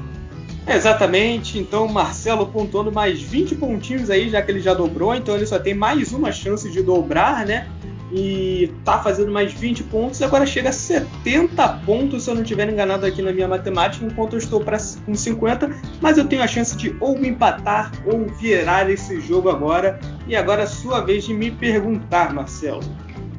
Exatamente, 0.65 1.59
então 1.59 1.87
Marcelo 1.87 2.47
pontuando 2.47 2.91
mais 2.91 3.21
20 3.21 3.55
pontinhos 3.55 4.09
aí, 4.09 4.29
já 4.29 4.41
que 4.41 4.49
ele 4.49 4.61
já 4.61 4.73
dobrou, 4.73 5.13
então 5.13 5.35
ele 5.35 5.45
só 5.45 5.59
tem 5.59 5.73
mais 5.73 6.13
uma 6.13 6.31
chance 6.31 6.71
de 6.71 6.81
dobrar, 6.81 7.45
né? 7.45 7.67
E 8.15 8.71
tá 8.85 9.01
fazendo 9.01 9.31
mais 9.31 9.51
20 9.53 9.85
pontos, 9.85 10.21
agora 10.21 10.45
chega 10.45 10.69
a 10.69 10.71
70 10.71 11.67
pontos, 11.83 12.23
se 12.23 12.29
eu 12.29 12.35
não 12.35 12.43
estiver 12.43 12.69
enganado 12.69 13.07
aqui 13.07 13.23
na 13.23 13.33
minha 13.33 13.47
matemática, 13.47 14.05
enquanto 14.05 14.33
eu 14.33 14.37
estou 14.37 14.61
pra, 14.61 14.77
com 15.03 15.15
50, 15.15 15.71
mas 15.99 16.19
eu 16.19 16.25
tenho 16.27 16.43
a 16.43 16.47
chance 16.47 16.77
de 16.77 16.95
ou 16.99 17.17
empatar 17.25 17.91
ou 18.05 18.27
virar 18.39 18.87
esse 18.87 19.19
jogo 19.19 19.49
agora. 19.49 19.99
E 20.27 20.35
agora 20.35 20.61
é 20.61 20.67
sua 20.67 21.01
vez 21.01 21.23
de 21.25 21.33
me 21.33 21.49
perguntar, 21.49 22.31
Marcelo. 22.31 22.83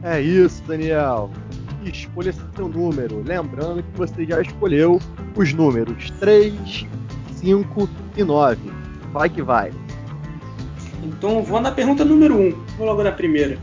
É 0.03 0.21
isso, 0.21 0.61
Daniel. 0.67 1.31
Escolha 1.85 2.33
seu 2.33 2.69
número. 2.69 3.23
Lembrando 3.25 3.81
que 3.81 3.97
você 3.97 4.27
já 4.27 4.41
escolheu 4.41 5.01
os 5.37 5.53
números 5.55 6.11
3, 6.19 6.85
5 7.37 7.89
e 8.17 8.25
9. 8.25 8.59
Vai 9.13 9.31
que 9.31 9.41
vai. 9.41 9.71
Então 11.05 11.43
vou 11.45 11.61
na 11.61 11.71
pergunta 11.71 12.05
número 12.05 12.37
1. 12.37 12.51
Vou 12.77 12.87
logo 12.87 13.05
na 13.05 13.13
primeira. 13.13 13.57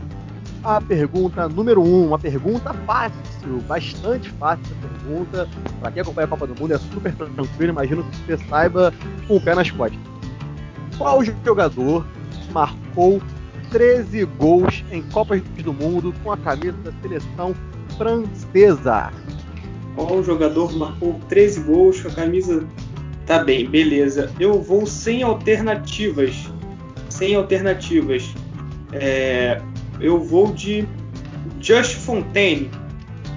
A 0.64 0.80
pergunta 0.80 1.48
número 1.48 1.82
1, 1.82 2.06
uma 2.06 2.18
pergunta 2.18 2.72
fácil, 2.86 3.60
bastante 3.66 4.30
fácil 4.30 4.64
essa 4.64 4.88
pergunta. 4.88 5.48
Para 5.80 5.90
quem 5.90 6.02
acompanha 6.02 6.26
a 6.26 6.28
Copa 6.28 6.46
do 6.46 6.60
Mundo 6.60 6.74
é 6.74 6.78
super 6.78 7.12
tranquilo, 7.14 7.72
imagino 7.72 8.04
que 8.04 8.16
você 8.18 8.38
saiba 8.48 8.92
com 9.26 9.36
o 9.36 9.40
pé 9.40 9.54
nas 9.54 9.70
costas. 9.70 9.98
Qual 10.96 11.24
jogador 11.24 12.06
marcou 12.52 13.20
13 13.70 14.24
gols 14.24 14.84
em 14.92 15.02
Copas 15.02 15.40
do 15.40 15.72
Mundo 15.72 16.14
com 16.22 16.30
a 16.30 16.36
camisa 16.36 16.76
da 16.84 16.92
seleção 17.02 17.54
francesa? 17.96 19.10
Qual 19.96 20.22
jogador 20.22 20.72
marcou 20.76 21.18
13 21.28 21.60
gols 21.60 22.00
com 22.00 22.08
a 22.08 22.12
camisa 22.12 22.64
Tá 23.26 23.42
bem, 23.42 23.68
beleza. 23.68 24.30
Eu 24.38 24.60
vou 24.60 24.84
sem 24.84 25.22
alternativas. 25.22 26.50
Sem 27.08 27.34
alternativas. 27.34 28.34
É, 28.92 29.60
eu 30.02 30.20
vou 30.20 30.52
de 30.52 30.86
Just 31.60 31.96
Fontaine. 31.96 32.70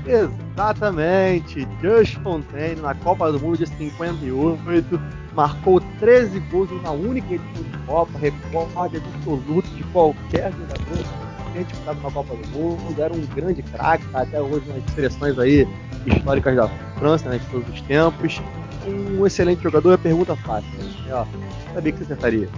Exatamente, 0.06 1.68
Just 1.82 2.16
Fontaine 2.22 2.82
na 2.82 2.94
Copa 2.96 3.32
do 3.32 3.40
Mundo 3.40 3.58
de 3.58 3.68
58 3.68 5.02
marcou 5.34 5.82
13 6.00 6.40
gols 6.52 6.72
uma 6.72 6.92
única 6.92 7.34
edição 7.34 7.64
de 7.64 7.78
Copa, 7.86 8.18
recorde 8.20 8.98
absoluto 8.98 9.68
de 9.70 9.84
qualquer 9.86 10.52
jogador 10.52 11.26
que 11.54 11.64
disputado 11.64 12.02
na 12.02 12.12
Copa 12.12 12.36
do 12.36 12.48
Mundo, 12.50 13.02
era 13.02 13.14
um 13.14 13.26
grande 13.28 13.62
craque, 13.64 14.06
tá 14.08 14.22
até 14.22 14.42
hoje 14.42 14.68
nas 14.68 14.94
seleções 14.94 15.40
aí 15.40 15.68
históricas 16.06 16.56
da 16.56 16.68
França, 16.98 17.30
né, 17.30 17.38
de 17.38 17.46
todos 17.48 17.70
os 17.70 17.82
tempos. 17.82 18.42
Um 18.88 19.26
excelente 19.26 19.64
jogador, 19.64 19.94
é 19.94 19.98
pergunta 19.98 20.36
fácil. 20.36 20.70
Né? 20.78 20.94
Ó, 21.12 21.26
sabia 21.74 21.92
que 21.92 21.98
você 22.00 22.04
acertaria. 22.04 22.50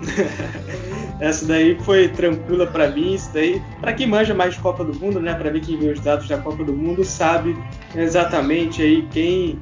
Essa 1.20 1.44
daí 1.46 1.78
foi 1.80 2.08
tranquila 2.08 2.66
para 2.66 2.88
mim, 2.88 3.14
isso 3.14 3.30
daí, 3.32 3.62
para 3.80 3.92
quem 3.92 4.06
manja 4.06 4.34
mais 4.34 4.56
Copa 4.56 4.82
do 4.82 4.98
Mundo, 4.98 5.20
né, 5.20 5.34
para 5.34 5.50
ver 5.50 5.60
quem 5.60 5.78
vê 5.78 5.88
os 5.88 6.00
dados 6.00 6.26
da 6.26 6.38
Copa 6.38 6.64
do 6.64 6.72
Mundo, 6.72 7.04
sabe 7.04 7.56
exatamente 7.94 8.80
aí 8.80 9.06
quem 9.10 9.58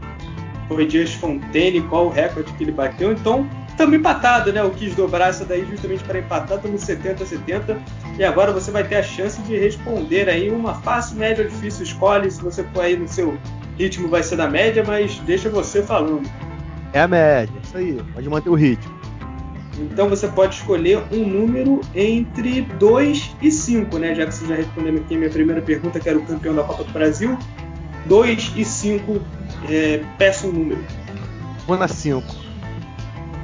foi 0.68 0.88
Just 0.88 1.18
Fontaine, 1.18 1.81
qual 1.83 2.07
o 2.07 2.11
recorde 2.11 2.53
que 2.53 2.62
ele 2.62 2.73
bateu. 2.73 3.11
Então, 3.11 3.49
estamos 3.68 3.94
empatados, 3.94 4.53
né? 4.53 4.61
Eu 4.61 4.71
quis 4.71 4.94
dobrar 4.94 5.31
essa 5.31 5.44
daí 5.44 5.64
justamente 5.68 6.05
para 6.05 6.18
empatar, 6.18 6.59
estamos 6.59 6.83
70 6.83 7.25
70. 7.25 7.79
E 8.18 8.25
agora 8.25 8.53
você 8.53 8.71
vai 8.71 8.85
ter 8.85 8.97
a 8.97 9.03
chance 9.03 9.40
de 9.42 9.57
responder 9.57 10.29
aí 10.29 10.51
uma 10.51 10.75
fácil, 10.75 11.16
média 11.16 11.44
ou 11.44 11.51
difícil, 11.51 11.85
escolhe. 11.85 12.31
Se 12.31 12.42
você 12.42 12.62
for 12.64 12.83
aí 12.83 12.97
no 12.97 13.09
seu 13.09 13.38
ritmo, 13.79 14.09
vai 14.09 14.23
ser 14.23 14.37
da 14.37 14.49
média, 14.49 14.85
mas 14.87 15.18
deixa 15.21 15.49
você 15.49 15.83
falando. 15.83 16.29
É 16.92 17.01
a 17.01 17.09
média, 17.09 17.55
isso 17.62 17.77
aí, 17.77 17.99
pode 18.12 18.29
manter 18.29 18.51
o 18.51 18.55
ritmo. 18.55 18.98
Então 19.79 20.09
você 20.09 20.27
pode 20.27 20.57
escolher 20.57 21.03
um 21.12 21.27
número 21.27 21.81
entre 21.95 22.62
2 22.62 23.37
e 23.41 23.51
5, 23.51 23.99
né? 23.99 24.14
Já 24.14 24.27
que 24.27 24.35
você 24.35 24.47
já 24.47 24.57
respondeu 24.57 24.97
aqui 24.97 25.14
a 25.14 25.19
minha 25.19 25.31
primeira 25.31 25.62
pergunta, 25.62 26.01
que 26.01 26.09
era 26.09 26.19
o 26.19 26.25
campeão 26.25 26.55
da 26.55 26.64
Copa 26.64 26.85
do 26.85 26.93
Brasil. 26.93 27.38
2 28.07 28.55
e 28.57 28.64
5, 28.64 29.21
é, 29.69 30.03
peça 30.19 30.47
um 30.47 30.53
número. 30.53 30.85
Vou 31.67 31.77
na 31.77 31.87
5. 31.87 32.27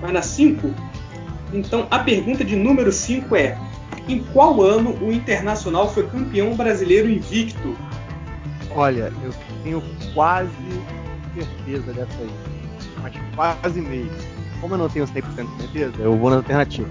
Vai 0.00 0.12
na 0.12 0.22
5? 0.22 0.74
Então 1.52 1.86
a 1.90 2.00
pergunta 2.00 2.44
de 2.44 2.56
número 2.56 2.90
5 2.90 3.36
é: 3.36 3.56
Em 4.08 4.18
qual 4.18 4.60
ano 4.60 4.96
o 5.00 5.12
Internacional 5.12 5.92
foi 5.92 6.06
campeão 6.08 6.56
brasileiro 6.56 7.08
invicto? 7.08 7.76
Olha, 8.70 9.12
eu 9.22 9.32
tenho 9.62 9.82
quase 10.14 10.50
certeza 11.34 11.92
dessa 11.92 12.18
aí. 12.18 12.30
Mas 13.02 13.12
quase 13.36 13.80
mesmo. 13.80 14.33
Como 14.64 14.74
eu 14.76 14.78
não 14.78 14.88
tenho 14.88 15.06
100% 15.06 15.56
de 15.56 15.60
certeza, 15.60 15.92
eu 15.98 16.16
vou 16.16 16.30
na 16.30 16.36
alternativa. 16.36 16.88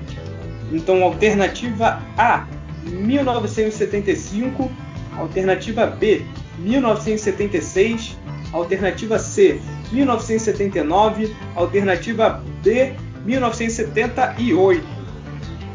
Então, 0.71 1.03
alternativa 1.03 1.99
A, 2.15 2.45
1975. 2.83 4.71
Alternativa 5.17 5.88
B, 5.88 6.23
1976. 6.59 8.15
Alternativa 8.51 9.17
C, 9.17 9.59
1979. 9.91 11.36
Alternativa 11.55 12.43
D, 12.62 12.93
1978. 13.25 14.86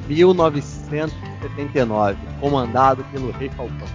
1979, 0.06 2.16
comandado 2.40 3.04
pelo 3.11 3.32
Rei 3.32 3.48
Falcão. 3.48 3.88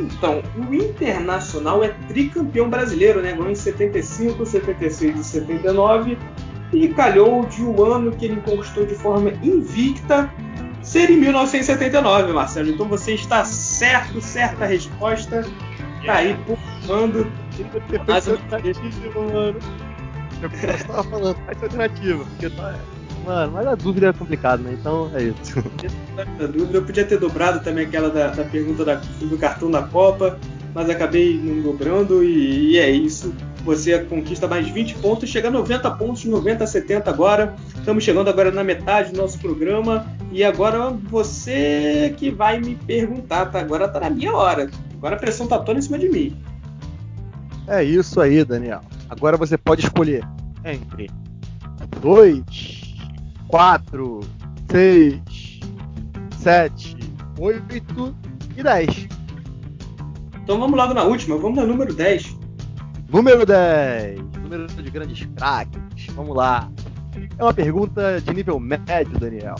Então, 0.00 0.42
o 0.56 0.74
Internacional 0.74 1.84
é 1.84 1.90
tricampeão 2.08 2.68
brasileiro, 2.68 3.22
né? 3.22 3.30
Ganhou 3.30 3.52
em 3.52 3.54
75, 3.54 4.44
76 4.44 5.20
e 5.20 5.22
79 5.22 6.18
e 6.72 6.88
calhou 6.88 7.44
de 7.46 7.62
um 7.62 7.84
ano 7.84 8.12
que 8.12 8.24
ele 8.24 8.40
conquistou 8.40 8.86
de 8.86 8.94
forma 8.94 9.30
invicta 9.42 10.32
ser 10.82 11.10
em 11.10 11.16
1979, 11.18 12.32
Marcelo. 12.32 12.70
Então 12.70 12.88
você 12.88 13.14
está 13.14 13.44
certo, 13.44 14.20
certa 14.20 14.66
resposta. 14.66 15.44
Tá 16.04 16.16
aí 16.16 16.36
pulando. 16.84 17.30
Mas 18.06 18.26
eu 18.26 18.38
mano. 19.22 19.58
Eu 20.42 20.50
falando, 21.04 21.38
alternativa, 21.48 22.24
porque 22.24 22.50
tá. 22.50 22.74
Mano, 23.24 23.52
mas 23.52 23.66
a 23.68 23.76
dúvida 23.76 24.08
é 24.08 24.12
complicada, 24.12 24.60
né? 24.60 24.76
Então 24.78 25.08
é 25.14 25.22
isso. 25.22 25.60
A 26.18 26.46
dúvida, 26.46 26.78
eu 26.78 26.82
podia 26.82 27.04
ter 27.04 27.18
dobrado 27.18 27.62
também 27.62 27.86
aquela 27.86 28.10
da, 28.10 28.28
da 28.28 28.42
pergunta 28.42 28.84
da, 28.84 28.96
do 28.96 29.38
cartão 29.38 29.70
da 29.70 29.82
Copa, 29.82 30.36
mas 30.74 30.88
acabei 30.88 31.38
não 31.38 31.62
dobrando 31.62 32.24
e, 32.24 32.72
e 32.72 32.78
é 32.78 32.90
isso 32.90 33.32
você 33.64 33.98
conquista 34.00 34.48
mais 34.48 34.68
20 34.68 34.96
pontos, 34.96 35.28
chega 35.28 35.48
a 35.48 35.50
90 35.50 35.90
pontos, 35.92 36.24
90 36.24 36.64
a 36.64 36.66
70 36.66 37.10
agora. 37.10 37.54
Estamos 37.76 38.04
chegando 38.04 38.28
agora 38.28 38.50
na 38.50 38.64
metade 38.64 39.12
do 39.12 39.18
nosso 39.18 39.38
programa 39.38 40.06
e 40.30 40.42
agora 40.42 40.90
você 40.90 42.14
que 42.16 42.30
vai 42.30 42.60
me 42.60 42.74
perguntar, 42.74 43.46
tá? 43.46 43.60
Agora 43.60 43.88
tá 43.88 44.00
na 44.00 44.10
minha 44.10 44.34
hora. 44.34 44.70
Agora 44.94 45.16
a 45.16 45.18
pressão 45.18 45.46
tá 45.46 45.58
toda 45.58 45.78
em 45.78 45.82
cima 45.82 45.98
de 45.98 46.08
mim. 46.08 46.36
É 47.66 47.82
isso 47.82 48.20
aí, 48.20 48.44
Daniel. 48.44 48.80
Agora 49.08 49.36
você 49.36 49.56
pode 49.56 49.82
escolher 49.82 50.24
entre 50.64 51.10
2, 52.00 52.96
4, 53.46 54.20
6, 54.70 55.20
7, 56.38 56.96
8 57.38 58.16
e 58.56 58.62
10. 58.62 59.11
Então 60.42 60.58
vamos 60.58 60.76
logo 60.76 60.92
na 60.92 61.04
última, 61.04 61.36
vamos 61.36 61.56
na 61.56 61.64
número 61.64 61.94
10. 61.94 62.36
Número 63.08 63.46
10. 63.46 64.20
Número 64.42 64.66
de 64.66 64.90
grandes 64.90 65.26
craques. 65.36 66.06
Vamos 66.14 66.34
lá. 66.36 66.70
É 67.38 67.42
uma 67.42 67.54
pergunta 67.54 68.20
de 68.20 68.34
nível 68.34 68.58
médio, 68.58 69.18
Daniel. 69.18 69.54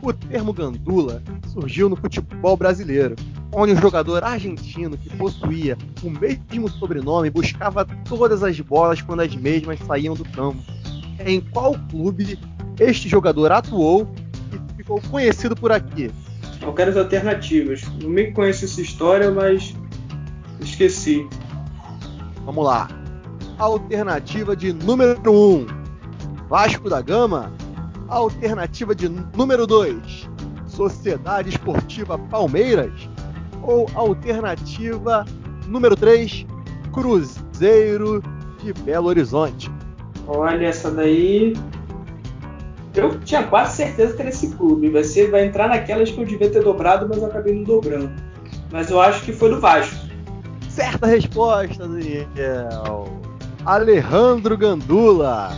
O 0.00 0.12
termo 0.12 0.52
gandula 0.52 1.22
surgiu 1.52 1.88
no 1.88 1.96
futebol 1.96 2.56
brasileiro, 2.56 3.14
onde 3.52 3.72
um 3.72 3.80
jogador 3.80 4.24
argentino 4.24 4.96
que 4.96 5.10
possuía 5.16 5.76
o 6.02 6.10
mesmo 6.10 6.68
sobrenome 6.68 7.30
buscava 7.30 7.84
todas 8.08 8.42
as 8.42 8.58
bolas 8.60 9.02
quando 9.02 9.20
as 9.20 9.34
mesmas 9.34 9.78
saíam 9.80 10.14
do 10.14 10.24
campo. 10.30 10.62
Em 11.24 11.40
qual 11.40 11.74
clube 11.90 12.38
este 12.78 13.08
jogador 13.08 13.52
atuou 13.52 14.08
e 14.52 14.76
ficou 14.76 15.00
conhecido 15.10 15.54
por 15.54 15.72
aqui? 15.72 16.10
Eu 16.60 16.72
quero 16.72 16.90
as 16.90 16.96
alternativas. 16.96 17.82
Não 18.02 18.10
me 18.10 18.32
conheço 18.32 18.64
essa 18.64 18.80
história, 18.80 19.30
mas 19.30 19.74
esqueci. 20.60 21.26
Vamos 22.44 22.64
lá. 22.64 22.88
Alternativa 23.58 24.56
de 24.56 24.72
número 24.72 25.20
1, 25.26 25.30
um, 25.30 25.66
Vasco 26.48 26.88
da 26.88 27.00
Gama. 27.00 27.52
Alternativa 28.08 28.94
de 28.94 29.08
número 29.08 29.66
2, 29.66 30.28
Sociedade 30.66 31.48
Esportiva 31.48 32.18
Palmeiras. 32.18 32.92
Ou 33.62 33.88
alternativa 33.94 35.24
número 35.66 35.96
3, 35.96 36.46
Cruzeiro 36.92 38.22
de 38.62 38.72
Belo 38.72 39.08
Horizonte. 39.08 39.70
Olha, 40.26 40.66
essa 40.66 40.90
daí. 40.90 41.54
Eu 42.94 43.18
tinha 43.20 43.42
quase 43.42 43.76
certeza 43.76 44.14
que 44.14 44.22
era 44.22 44.30
esse 44.30 44.48
clube. 44.50 44.88
Você 44.90 45.26
vai 45.26 45.46
entrar 45.46 45.68
naquelas 45.68 46.10
que 46.10 46.20
eu 46.20 46.24
devia 46.24 46.48
ter 46.48 46.62
dobrado, 46.62 47.08
mas 47.08 47.18
eu 47.18 47.26
acabei 47.26 47.54
não 47.54 47.64
dobrando. 47.64 48.10
Mas 48.70 48.88
eu 48.90 49.00
acho 49.00 49.22
que 49.24 49.32
foi 49.32 49.50
do 49.50 49.60
Vasco. 49.60 49.94
Certa 50.68 51.06
resposta, 51.06 51.88
Daniel. 51.88 53.20
Alejandro 53.64 54.56
Gandula. 54.56 55.56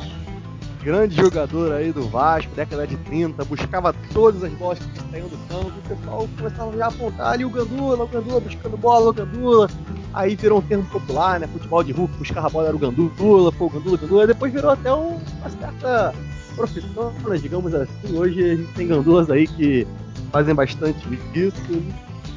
Grande 0.82 1.16
jogador 1.16 1.72
aí 1.72 1.90
do 1.90 2.08
Vasco, 2.08 2.54
década 2.54 2.86
de 2.86 2.96
30, 2.98 3.44
buscava 3.44 3.92
todas 4.12 4.44
as 4.44 4.52
bolas 4.52 4.78
que 4.78 5.10
saíam 5.10 5.26
do 5.26 5.36
campo, 5.48 5.72
o 5.84 5.88
pessoal 5.88 6.28
começava 6.38 6.76
já 6.76 6.84
a 6.84 6.88
apontar 6.88 7.32
ali 7.32 7.44
o 7.44 7.50
Gandula, 7.50 8.04
o 8.04 8.06
Gandula 8.06 8.40
buscando 8.40 8.76
bola, 8.76 9.10
o 9.10 9.12
Gandula. 9.12 9.68
Aí 10.14 10.36
virou 10.36 10.60
um 10.60 10.62
termo 10.62 10.84
popular, 10.84 11.40
né? 11.40 11.48
Futebol 11.48 11.82
de 11.82 11.90
rua, 11.90 12.08
buscava 12.16 12.46
a 12.46 12.50
bola 12.50 12.68
era 12.68 12.76
o 12.76 12.78
Gandula, 12.78 13.50
pô, 13.50 13.66
o 13.66 13.70
Gandula, 13.70 13.96
Gandula. 13.96 14.26
Depois 14.28 14.52
virou 14.52 14.70
até 14.70 14.92
uma 14.92 15.18
certa 15.60 16.14
profissão, 16.56 17.12
né, 17.26 17.36
digamos 17.36 17.74
assim. 17.74 18.16
Hoje 18.16 18.42
a 18.42 18.56
gente 18.56 18.72
tem 18.72 18.88
gandulas 18.88 19.30
aí 19.30 19.46
que 19.46 19.86
fazem 20.32 20.54
bastante 20.54 21.06
isso 21.34 21.62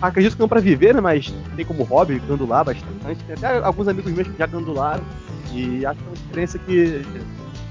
acredito 0.02 0.36
que 0.36 0.40
não 0.40 0.48
para 0.48 0.62
viver, 0.62 0.94
né? 0.94 1.02
Mas 1.02 1.34
tem 1.56 1.66
como 1.66 1.84
hobby 1.84 2.20
gandular 2.20 2.64
bastante. 2.64 3.24
Tem 3.26 3.36
até 3.36 3.60
alguns 3.60 3.88
amigos 3.88 4.12
meus 4.12 4.28
que 4.28 4.38
já 4.38 4.46
gandularam. 4.46 5.04
E 5.54 5.86
acho 5.86 6.00
que 6.00 6.06
é 6.06 6.08
uma 6.08 6.14
experiência 6.14 6.60
que 6.60 7.06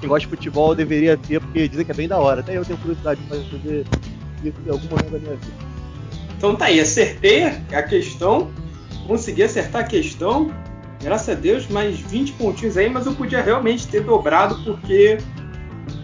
quem 0.01 0.09
gosta 0.09 0.21
de 0.21 0.27
futebol 0.29 0.75
deveria 0.75 1.17
ter, 1.17 1.41
porque 1.41 1.69
dizem 1.69 1.85
que 1.85 1.93
é 1.93 1.95
bem 1.95 2.09
da 2.09 2.19
hora. 2.19 2.41
Até 2.41 2.57
eu 2.57 2.65
tenho 2.65 2.79
curiosidade 2.79 3.21
de 3.21 3.29
fazer 3.29 3.43
isso 3.43 4.57
em 4.67 4.71
algum 4.71 4.89
momento 4.89 5.11
da 5.11 5.19
minha 5.19 5.37
vida. 5.37 5.69
Então 6.37 6.55
tá 6.55 6.67
aí, 6.67 6.79
acertei 6.81 7.45
a 7.45 7.83
questão, 7.83 8.51
consegui 9.07 9.43
acertar 9.43 9.83
a 9.83 9.85
questão, 9.85 10.53
graças 11.03 11.29
a 11.29 11.35
Deus, 11.35 11.67
mais 11.69 11.99
20 11.99 12.33
pontinhos 12.35 12.77
aí, 12.77 12.89
mas 12.89 13.07
eu 13.07 13.15
podia 13.15 13.43
realmente 13.43 13.89
ter 13.89 14.05
dobrado 14.05 14.63
porque 14.63 15.19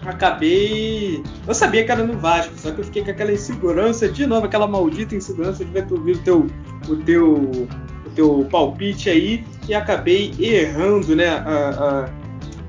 acabei. 0.09 1.23
Eu 1.47 1.53
sabia 1.53 1.83
que 1.83 1.91
era 1.91 2.03
no 2.03 2.17
Vasco, 2.17 2.53
só 2.57 2.71
que 2.71 2.79
eu 2.79 2.85
fiquei 2.85 3.03
com 3.03 3.11
aquela 3.11 3.31
insegurança, 3.31 4.07
de 4.07 4.25
novo, 4.25 4.45
aquela 4.45 4.67
maldita 4.67 5.15
insegurança 5.15 5.63
de 5.63 5.71
ver 5.71 5.85
tu 5.87 5.95
ouvir 5.95 6.13
o 6.13 6.19
teu, 6.19 6.47
o 6.87 6.95
teu, 6.97 7.33
o 7.33 8.09
teu 8.15 8.47
palpite 8.51 9.09
aí 9.09 9.43
e 9.67 9.73
acabei 9.73 10.33
errando, 10.39 11.15
né? 11.15 11.27
A, 11.27 12.09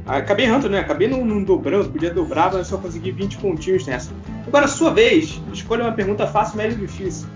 a, 0.06 0.16
acabei 0.16 0.46
errando, 0.46 0.68
né? 0.68 0.80
Acabei 0.80 1.08
não, 1.08 1.24
não, 1.24 1.42
dobrando, 1.42 1.90
podia 1.90 2.12
dobrar, 2.12 2.52
mas 2.52 2.66
só 2.66 2.78
consegui 2.78 3.10
20 3.12 3.38
pontinhos 3.38 3.86
nessa. 3.86 4.12
Agora, 4.46 4.68
sua 4.68 4.92
vez, 4.92 5.40
escolha 5.52 5.84
uma 5.84 5.92
pergunta 5.92 6.26
fácil, 6.26 6.56
média 6.56 6.76
ou 6.78 6.86
difícil. 6.86 7.28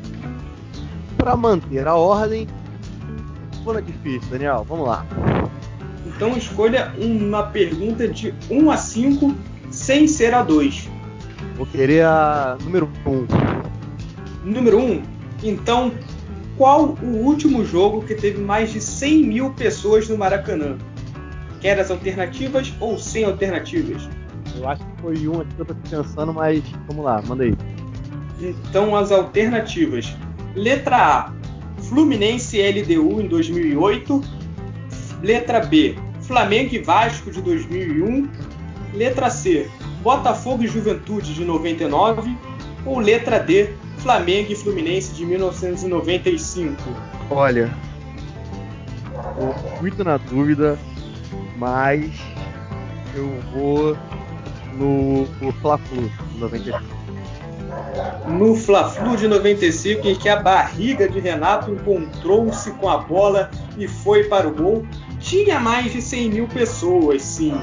Para 1.17 1.37
manter 1.37 1.87
a 1.87 1.95
ordem, 1.95 2.47
Foda 3.65 3.83
difícil, 3.83 4.31
Daniel. 4.31 4.65
Vamos 4.69 4.89
lá. 4.89 5.07
Então 6.07 6.37
escolha 6.37 6.93
uma 6.99 7.45
pergunta 7.45 8.09
de 8.09 8.35
1 8.51 8.71
a 8.71 8.77
5 8.77 9.35
sem 9.81 10.07
ser 10.07 10.35
a 10.35 10.43
2. 10.43 10.91
Vou 11.57 11.67
querer 11.67 12.05
a 12.05 12.59
número 12.63 12.89
1. 13.07 13.27
Número 14.45 14.79
1? 14.79 15.03
Então, 15.43 15.93
qual 16.59 16.99
o 17.03 17.07
último 17.07 17.65
jogo 17.65 18.03
que 18.03 18.15
teve 18.15 18.39
mais 18.43 18.71
de 18.71 18.81
100 18.81 19.23
mil 19.25 19.51
pessoas 19.55 20.07
no 20.07 20.19
Maracanã? 20.19 20.77
Quer 21.63 21.81
as 21.81 21.91
alternativas 21.91 22.75
ou 22.79 22.99
sem 22.99 23.25
alternativas? 23.25 24.07
Eu 24.55 24.69
acho 24.69 24.85
que 24.85 25.01
foi 25.01 25.29
um 25.29 25.41
aqui 25.41 25.55
que 25.55 25.63
eu 25.63 25.67
tô 25.67 25.75
pensando, 25.75 26.35
mas 26.35 26.63
vamos 26.87 27.03
lá, 27.03 27.23
manda 27.27 27.45
aí. 27.45 27.57
Então, 28.39 28.95
as 28.95 29.11
alternativas. 29.11 30.15
Letra 30.55 30.97
A, 30.97 31.33
Fluminense 31.85 32.61
LDU 32.61 33.23
em 33.23 33.29
2008. 33.29 34.21
Letra 35.23 35.61
B, 35.61 35.97
Flamengo 36.21 36.75
e 36.75 36.79
Vasco 36.81 37.31
de 37.31 37.41
2001. 37.41 38.50
Letra 38.95 39.31
C, 39.31 39.71
Botafogo 40.03 40.63
e 40.65 40.67
Juventude 40.67 41.35
de 41.35 41.45
99. 41.45 42.37
Ou 42.87 42.99
letra 42.99 43.39
D, 43.39 43.75
Flamengo 43.99 44.53
e 44.53 44.57
Fluminense 44.57 45.13
de 45.13 45.27
1995? 45.27 46.77
Olha, 47.31 47.71
tô 49.13 49.81
muito 49.81 50.03
na 50.03 50.17
dúvida, 50.17 50.79
mas 51.57 52.11
eu 53.15 53.29
vou 53.53 53.97
no, 54.75 55.27
no 55.43 55.53
Fla-Flu 55.61 56.11
95 56.37 57.01
no 58.27 58.55
Fla-Flu 58.55 59.17
de 59.17 59.29
95, 59.29 60.09
em 60.09 60.15
que 60.15 60.29
a 60.29 60.37
barriga 60.37 61.09
de 61.09 61.21
Renato 61.21 61.71
encontrou-se 61.71 62.71
com 62.73 62.89
a 62.89 62.99
bola 62.99 63.51
e 63.77 63.87
foi 63.87 64.25
para 64.25 64.49
o 64.49 64.55
gol, 64.55 64.87
tinha 65.19 65.61
mais 65.61 65.93
de 65.93 66.01
100 66.01 66.31
mil 66.31 66.49
pessoas, 66.49 67.23
sim. 67.23 67.55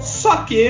Só 0.00 0.36
que 0.44 0.68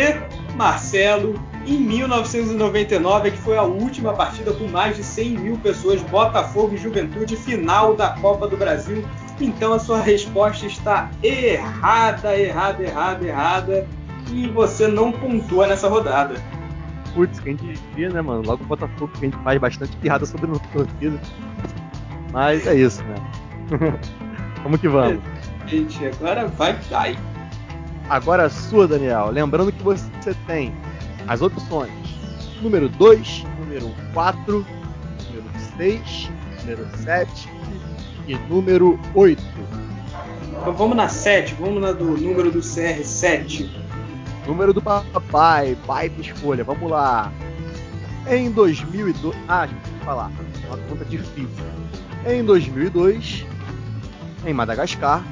Marcelo, 0.56 1.40
em 1.66 1.78
1999, 1.78 3.30
que 3.30 3.38
foi 3.38 3.56
a 3.56 3.62
última 3.62 4.12
partida 4.12 4.52
com 4.52 4.66
mais 4.68 4.96
de 4.96 5.04
100 5.04 5.38
mil 5.38 5.56
pessoas, 5.58 6.02
Botafogo 6.02 6.74
e 6.74 6.78
Juventude, 6.78 7.36
final 7.36 7.94
da 7.94 8.10
Copa 8.10 8.48
do 8.48 8.56
Brasil. 8.56 9.04
Então 9.40 9.72
a 9.72 9.78
sua 9.78 10.00
resposta 10.00 10.66
está 10.66 11.10
errada, 11.22 12.36
errada, 12.36 12.82
errada, 12.82 13.26
errada. 13.26 13.88
E 14.30 14.48
você 14.48 14.86
não 14.86 15.10
pontua 15.10 15.66
nessa 15.66 15.88
rodada 15.88 16.34
putz, 17.14 17.40
que 17.40 17.50
a 17.50 17.52
gente 17.52 17.80
via, 17.94 18.08
né, 18.10 18.20
mano? 18.20 18.42
Logo 18.42 18.64
o 18.64 18.66
Botafogo, 18.66 19.12
que 19.12 19.26
a 19.26 19.30
gente 19.30 19.42
faz 19.42 19.60
bastante 19.60 19.96
piada 19.98 20.24
sobre 20.26 20.50
o 20.50 20.58
torcida. 20.72 21.20
Mas 22.32 22.66
é 22.66 22.74
isso, 22.74 23.02
né? 23.04 23.14
vamos 24.62 24.80
que 24.80 24.88
vamos. 24.88 25.20
Gente, 25.66 26.06
agora 26.06 26.46
vai 26.48 26.72
vai. 26.90 27.18
Agora 28.11 28.46
a 28.46 28.51
sua, 28.51 28.88
Daniel. 28.88 29.31
Lembrando 29.31 29.70
que 29.70 29.83
você 29.85 30.35
tem 30.44 30.75
as 31.29 31.40
opções: 31.40 31.92
número 32.61 32.88
2, 32.88 33.44
número 33.61 33.94
4, 34.12 34.66
número 35.29 35.44
6, 35.77 36.31
número 36.61 36.88
7 36.96 37.49
e 38.27 38.35
número 38.35 38.99
8. 39.14 39.40
Então 40.61 40.75
vamos 40.75 40.96
na 40.96 41.09
7, 41.09 41.55
vamos 41.55 41.81
na 41.81 41.92
do 41.92 42.05
número 42.05 42.51
do 42.51 42.59
CR7. 42.59 43.70
Número 44.44 44.75
do 44.75 44.83
papai, 44.83 45.79
baita 45.87 46.20
escolha, 46.20 46.64
vamos 46.64 46.90
lá. 46.90 47.33
Em 48.29 48.51
2002. 48.51 49.37
Ah, 49.46 49.66
deixa 49.66 49.81
eu 50.01 50.05
falar, 50.05 50.33
uma 50.66 50.77
pergunta 50.77 51.05
difícil. 51.05 51.64
Em 52.27 52.44
2002, 52.44 53.46
em 54.44 54.53
Madagascar, 54.53 55.25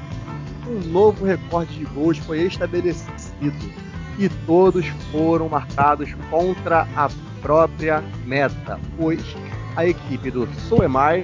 um 0.69 0.79
novo 0.91 1.25
recorde 1.25 1.79
de 1.79 1.85
gols 1.85 2.17
foi 2.19 2.43
estabelecido 2.43 3.73
e 4.17 4.29
todos 4.45 4.85
foram 5.11 5.49
marcados 5.49 6.13
contra 6.29 6.87
a 6.95 7.09
própria 7.41 8.03
meta, 8.25 8.79
pois 8.97 9.23
a 9.75 9.85
equipe 9.85 10.29
do 10.29 10.47
Soemar 10.67 11.23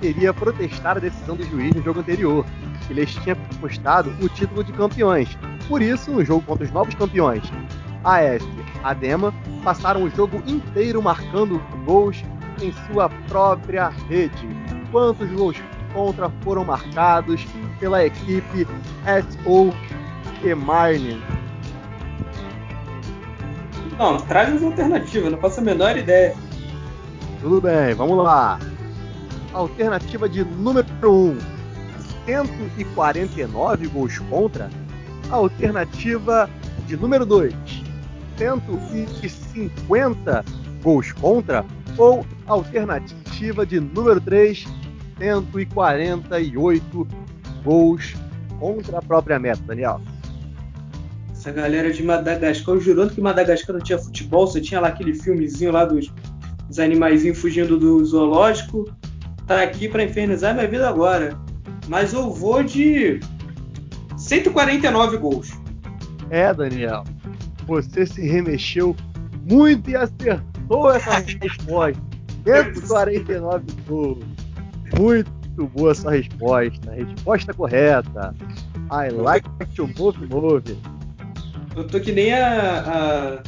teria 0.00 0.32
protestar 0.32 0.96
a 0.96 1.00
decisão 1.00 1.36
do 1.36 1.44
juiz 1.44 1.74
no 1.74 1.82
jogo 1.82 2.00
anterior, 2.00 2.44
que 2.86 2.94
lhes 2.94 3.14
tinha 3.16 3.36
custado 3.60 4.14
o 4.22 4.28
título 4.28 4.64
de 4.64 4.72
campeões, 4.72 5.36
por 5.68 5.80
isso, 5.80 6.10
no 6.10 6.24
jogo 6.24 6.42
contra 6.42 6.64
os 6.64 6.72
novos 6.72 6.94
campeões, 6.94 7.42
AF 8.04 8.44
Adema 8.82 9.32
passaram 9.62 10.04
o 10.04 10.10
jogo 10.10 10.42
inteiro 10.46 11.02
marcando 11.02 11.58
gols 11.86 12.22
em 12.60 12.72
sua 12.86 13.08
própria 13.28 13.88
rede. 13.88 14.46
Quantos 14.92 15.30
gols 15.30 15.56
contra 15.94 16.28
foram 16.42 16.64
marcados 16.64 17.46
pela 17.80 18.04
equipe 18.04 18.66
SO 19.06 19.72
Emarne? 20.44 21.22
Não, 23.98 24.18
traz 24.18 24.56
as 24.56 24.62
alternativas, 24.62 25.32
não 25.32 25.38
faço 25.38 25.60
a 25.60 25.62
menor 25.62 25.96
ideia. 25.96 26.34
Tudo 27.40 27.60
bem, 27.60 27.94
vamos 27.94 28.18
lá. 28.18 28.58
Alternativa 29.52 30.28
de 30.28 30.44
número 30.44 30.86
1: 31.02 31.38
149 32.26 33.86
gols 33.88 34.18
contra 34.18 34.68
alternativa 35.30 36.50
de 36.86 36.96
número 36.96 37.24
2, 37.24 37.54
150 38.36 40.44
gols 40.82 41.12
contra, 41.12 41.64
ou 41.96 42.26
alternativa 42.46 43.64
de 43.64 43.80
número 43.80 44.20
3, 44.20 44.66
148 45.18 47.08
gols 47.64 48.14
contra 48.58 48.98
a 48.98 49.02
própria 49.02 49.38
meta, 49.38 49.60
Daniel. 49.66 50.00
Essa 51.30 51.52
galera 51.52 51.92
de 51.92 52.02
Madagascar, 52.02 52.78
jurando 52.78 53.14
que 53.14 53.20
Madagascar 53.20 53.76
não 53.76 53.82
tinha 53.82 53.98
futebol, 53.98 54.46
você 54.46 54.60
tinha 54.60 54.80
lá 54.80 54.88
aquele 54.88 55.14
filmezinho 55.14 55.72
lá 55.72 55.84
dos, 55.84 56.12
dos 56.66 56.78
animaizinhos 56.78 57.38
fugindo 57.38 57.78
do 57.78 58.04
zoológico, 58.04 58.90
tá 59.46 59.62
aqui 59.62 59.88
para 59.88 60.02
infernizar 60.04 60.54
minha 60.54 60.66
vida 60.66 60.88
agora. 60.88 61.38
Mas 61.86 62.14
eu 62.14 62.32
vou 62.32 62.62
de 62.62 63.20
149 64.16 65.18
gols. 65.18 65.50
É, 66.30 66.52
Daniel. 66.54 67.04
Você 67.66 68.06
se 68.06 68.26
remexeu 68.26 68.96
muito 69.42 69.90
e 69.90 69.96
acertou 69.96 70.90
essa 70.92 71.18
resposta. 71.40 72.02
149 72.44 73.64
gols. 73.86 74.33
Muito 74.98 75.66
boa 75.74 75.94
sua 75.94 76.12
resposta. 76.12 76.90
Resposta 76.92 77.54
correta. 77.54 78.34
I 78.90 79.10
like 79.10 79.48
to 79.76 79.88
move, 79.98 80.26
move. 80.26 80.76
Eu 81.76 81.86
tô 81.86 82.00
que 82.00 82.12
nem 82.12 82.32
a, 82.32 83.40
a 83.40 83.42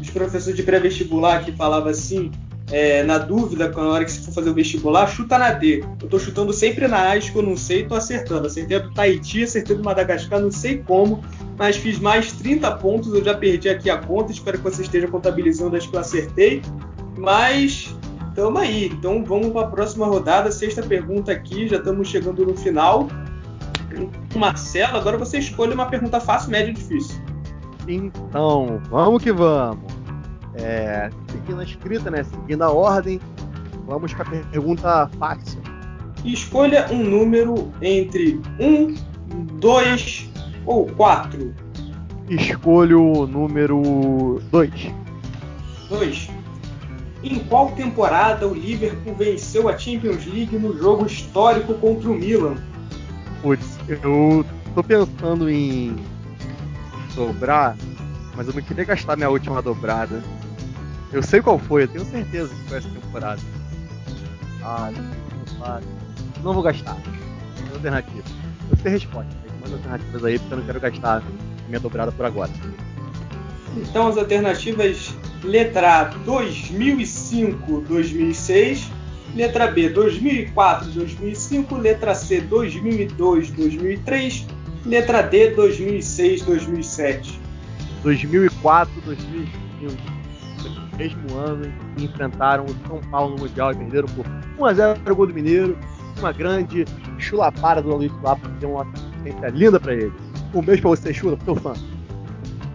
os 0.00 0.10
professores 0.10 0.56
de 0.56 0.62
pré-vestibular 0.62 1.44
que 1.44 1.52
falava 1.52 1.90
assim, 1.90 2.30
é, 2.70 3.02
na 3.02 3.18
dúvida, 3.18 3.68
na 3.68 3.88
hora 3.88 4.04
que 4.04 4.10
você 4.10 4.20
for 4.20 4.32
fazer 4.32 4.50
o 4.50 4.54
vestibular, 4.54 5.06
chuta 5.06 5.38
na 5.38 5.52
D. 5.52 5.84
Eu 6.02 6.08
tô 6.08 6.18
chutando 6.18 6.52
sempre 6.52 6.86
na 6.86 7.12
A, 7.12 7.18
que 7.18 7.34
eu 7.34 7.42
não 7.42 7.56
sei, 7.56 7.86
tô 7.86 7.94
acertando. 7.94 8.46
Acertei 8.46 8.76
a 8.76 8.80
do 8.80 8.92
Tahiti, 8.92 9.44
acertei 9.44 9.76
do 9.76 9.82
Madagascar, 9.82 10.40
não 10.40 10.50
sei 10.50 10.78
como, 10.78 11.22
mas 11.56 11.76
fiz 11.76 11.98
mais 11.98 12.32
30 12.32 12.70
pontos, 12.76 13.12
eu 13.12 13.24
já 13.24 13.34
perdi 13.34 13.68
aqui 13.68 13.88
a 13.88 13.98
conta, 13.98 14.32
espero 14.32 14.58
que 14.58 14.64
você 14.64 14.82
esteja 14.82 15.08
contabilizando 15.08 15.76
as 15.76 15.86
que 15.86 15.94
eu 15.94 16.00
acertei. 16.00 16.62
Mas 17.16 17.96
tamo 18.38 18.58
aí. 18.58 18.86
Então 18.86 19.24
vamos 19.24 19.48
para 19.48 19.62
a 19.62 19.70
próxima 19.70 20.06
rodada, 20.06 20.52
sexta 20.52 20.80
pergunta 20.80 21.32
aqui, 21.32 21.66
já 21.66 21.78
estamos 21.78 22.06
chegando 22.08 22.46
no 22.46 22.56
final. 22.56 23.08
Marcelo, 24.36 24.96
agora 24.96 25.18
você 25.18 25.38
escolhe 25.38 25.74
uma 25.74 25.86
pergunta 25.86 26.20
fácil, 26.20 26.52
média 26.52 26.68
ou 26.68 26.74
difícil. 26.74 27.20
Então, 27.88 28.80
vamos 28.90 29.22
que 29.22 29.32
vamos. 29.32 29.92
É, 30.54 31.10
seguindo 31.32 31.60
a 31.60 31.64
escrita, 31.64 32.10
né? 32.10 32.22
Seguindo 32.22 32.62
a 32.62 32.70
ordem, 32.70 33.20
vamos 33.86 34.14
para 34.14 34.28
a 34.28 34.44
pergunta 34.44 35.10
fácil. 35.18 35.60
Escolha 36.24 36.86
um 36.92 37.02
número 37.02 37.72
entre 37.82 38.40
1, 38.60 38.94
2 39.58 40.30
ou 40.64 40.86
4. 40.86 41.54
Escolho 42.28 43.02
o 43.02 43.26
número 43.26 44.40
2. 44.52 44.92
2. 45.88 46.37
Em 47.22 47.40
qual 47.40 47.72
temporada 47.72 48.46
o 48.46 48.54
Liverpool 48.54 49.14
venceu 49.14 49.68
a 49.68 49.76
Champions 49.76 50.24
League 50.26 50.56
no 50.56 50.76
jogo 50.78 51.06
histórico 51.06 51.74
contra 51.74 52.08
o 52.10 52.14
Milan? 52.14 52.56
Putz, 53.42 53.78
eu 53.88 54.44
tô 54.74 54.84
pensando 54.84 55.50
em 55.50 55.96
dobrar, 57.14 57.76
mas 58.36 58.46
eu 58.46 58.54
não 58.54 58.62
queria 58.62 58.84
gastar 58.84 59.16
minha 59.16 59.28
última 59.28 59.60
dobrada. 59.60 60.22
Eu 61.12 61.22
sei 61.22 61.40
qual 61.40 61.58
foi, 61.58 61.84
eu 61.84 61.88
tenho 61.88 62.04
certeza 62.04 62.54
que 62.54 62.68
foi 62.68 62.78
essa 62.78 62.88
temporada. 62.88 63.40
Ah, 64.62 64.92
não, 64.94 65.80
não 66.44 66.52
vou 66.54 66.62
gastar. 66.62 66.96
Tem 67.56 67.74
alternativa. 67.74 68.22
Eu 68.70 68.76
sei 68.76 68.90
a 68.90 68.94
resposta, 68.94 69.30
tem 69.42 69.60
mais 69.60 69.72
alternativas 69.72 70.24
aí 70.24 70.38
porque 70.38 70.54
eu 70.54 70.58
não 70.58 70.64
quero 70.66 70.80
gastar 70.80 71.22
minha 71.66 71.80
dobrada 71.80 72.12
por 72.12 72.26
agora. 72.26 72.50
Então 73.76 74.06
as 74.06 74.16
alternativas 74.16 75.16
letra 75.44 76.00
A 76.00 76.04
2005, 76.04 77.80
2006, 77.88 78.98
Letra 79.34 79.66
B, 79.68 79.88
2004, 79.90 80.90
2005. 80.90 81.76
Letra 81.76 82.14
C, 82.14 82.40
2002, 82.40 83.50
2003. 83.50 84.46
Letra 84.86 85.22
D, 85.22 85.50
2006, 85.50 86.42
2007. 86.42 87.40
2004, 88.02 88.92
2005. 89.04 90.18
Mesmo 90.96 91.38
ano 91.38 91.72
que 91.96 92.04
enfrentaram 92.04 92.64
o 92.64 92.88
São 92.88 93.00
Paulo 93.10 93.36
no 93.36 93.42
Mundial 93.42 93.72
e 93.72 93.76
perderam 93.76 94.08
por 94.08 94.26
1x0 94.58 95.10
o 95.10 95.14
gol 95.14 95.26
do 95.26 95.34
Mineiro. 95.34 95.78
Uma 96.18 96.32
grande 96.32 96.84
chulapada 97.18 97.80
do 97.80 97.94
Luiz 97.94 98.12
Lapa, 98.22 98.48
que 98.48 98.58
deu 98.58 98.72
uma 98.72 98.82
assistência 98.82 99.48
linda 99.50 99.78
para 99.78 99.94
ele. 99.94 100.12
Um 100.52 100.62
beijo 100.62 100.82
pra 100.82 100.90
você, 100.90 101.14
Chula, 101.14 101.38
sou 101.44 101.54
fã. 101.54 101.74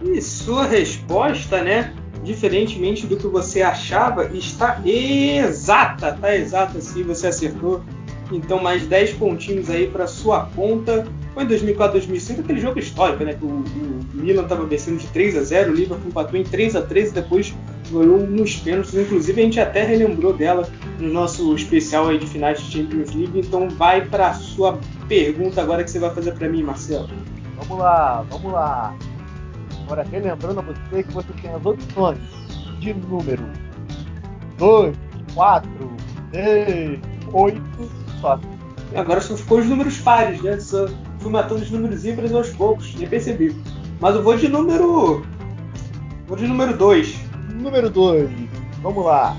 E 0.02 0.22
sua 0.22 0.64
resposta, 0.64 1.62
né? 1.62 1.92
Diferentemente 2.24 3.06
do 3.06 3.16
que 3.16 3.26
você 3.26 3.60
achava, 3.60 4.26
está 4.34 4.80
exata, 4.84 6.16
tá 6.18 6.34
exata 6.34 6.80
sim, 6.80 7.02
você 7.02 7.26
acertou. 7.26 7.82
Então 8.32 8.62
mais 8.62 8.86
10 8.86 9.14
pontinhos 9.14 9.68
aí 9.68 9.86
para 9.86 10.06
sua 10.06 10.46
conta. 10.56 11.06
Foi 11.34 11.44
em 11.44 11.46
2004, 11.46 11.92
2005 11.92 12.40
aquele 12.40 12.60
jogo 12.60 12.78
histórico, 12.78 13.24
né? 13.24 13.34
Que 13.34 13.44
o, 13.44 13.48
o 13.48 14.04
Milan 14.14 14.44
estava 14.44 14.64
vencendo 14.64 14.98
de 14.98 15.06
3 15.08 15.36
a 15.36 15.42
0, 15.42 15.72
o 15.72 15.74
Liverpool 15.74 16.08
empatou 16.08 16.38
em 16.38 16.44
3 16.44 16.76
a 16.76 16.82
3 16.82 17.10
e 17.10 17.14
depois 17.14 17.54
ganhou 17.90 18.18
nos 18.20 18.56
pênaltis. 18.56 18.94
Inclusive 18.94 19.40
a 19.40 19.44
gente 19.44 19.60
até 19.60 19.84
relembrou 19.84 20.32
dela 20.32 20.68
no 20.98 21.12
nosso 21.12 21.54
especial 21.54 22.08
aí 22.08 22.18
de 22.18 22.26
finais 22.26 22.60
de 22.62 22.72
Champions 22.72 23.14
League. 23.14 23.38
Então 23.38 23.68
vai 23.68 24.06
para 24.06 24.32
sua 24.34 24.78
pergunta 25.08 25.60
agora 25.60 25.84
que 25.84 25.90
você 25.90 25.98
vai 25.98 26.14
fazer 26.14 26.32
para 26.32 26.48
mim, 26.48 26.62
Marcelo. 26.62 27.08
Vamos 27.56 27.78
lá, 27.78 28.24
vamos 28.30 28.52
lá. 28.52 28.96
Agora, 29.84 30.02
relembrando 30.10 30.60
a 30.60 30.62
você 30.62 31.02
que 31.02 31.12
você 31.12 31.32
tem 31.40 31.50
as 31.52 31.64
opções 31.64 32.18
de 32.80 32.94
número 32.94 33.44
2, 34.58 34.96
4, 35.34 35.70
6, 36.32 37.00
8, 37.32 37.62
só. 38.20 38.40
Agora 38.94 39.20
só 39.20 39.36
ficou 39.36 39.58
os 39.58 39.66
números 39.66 39.98
pares, 39.98 40.40
né? 40.42 40.58
Só 40.58 40.88
fui 41.18 41.30
matando 41.30 41.62
os 41.62 41.70
números 41.70 42.04
ímpares 42.04 42.32
aos 42.32 42.50
poucos, 42.50 42.94
nem 42.94 43.08
percebi. 43.08 43.54
Mas 44.00 44.14
eu 44.14 44.22
vou 44.22 44.36
de 44.36 44.48
número. 44.48 45.24
Vou 46.26 46.36
de 46.36 46.46
número 46.46 46.76
2. 46.76 47.18
Número 47.54 47.90
2, 47.90 48.30
vamos 48.82 49.04
lá. 49.04 49.36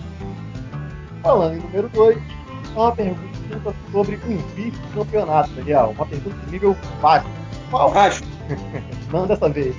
Falando 1.24 1.56
em 1.56 1.60
número 1.60 1.90
2, 1.90 2.18
é 2.18 2.80
uma 2.80 2.92
pergunta 2.92 3.74
sobre 3.92 4.20
um 4.28 4.38
vice-campeonato, 4.56 5.50
Daniel. 5.52 5.94
Uma 5.96 6.06
pergunta 6.06 6.36
de 6.46 6.52
nível 6.52 6.76
básico. 7.02 7.32
Qual? 7.70 7.92
Vasco. 7.92 8.28
Não 9.12 9.26
dessa 9.26 9.50
vez. 9.50 9.76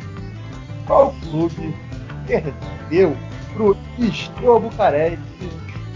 Qual 0.87 1.13
clube 1.29 1.75
perdeu 2.27 3.17
pro 3.55 3.77
Steaua 4.13 4.61
Bucareste 4.61 5.19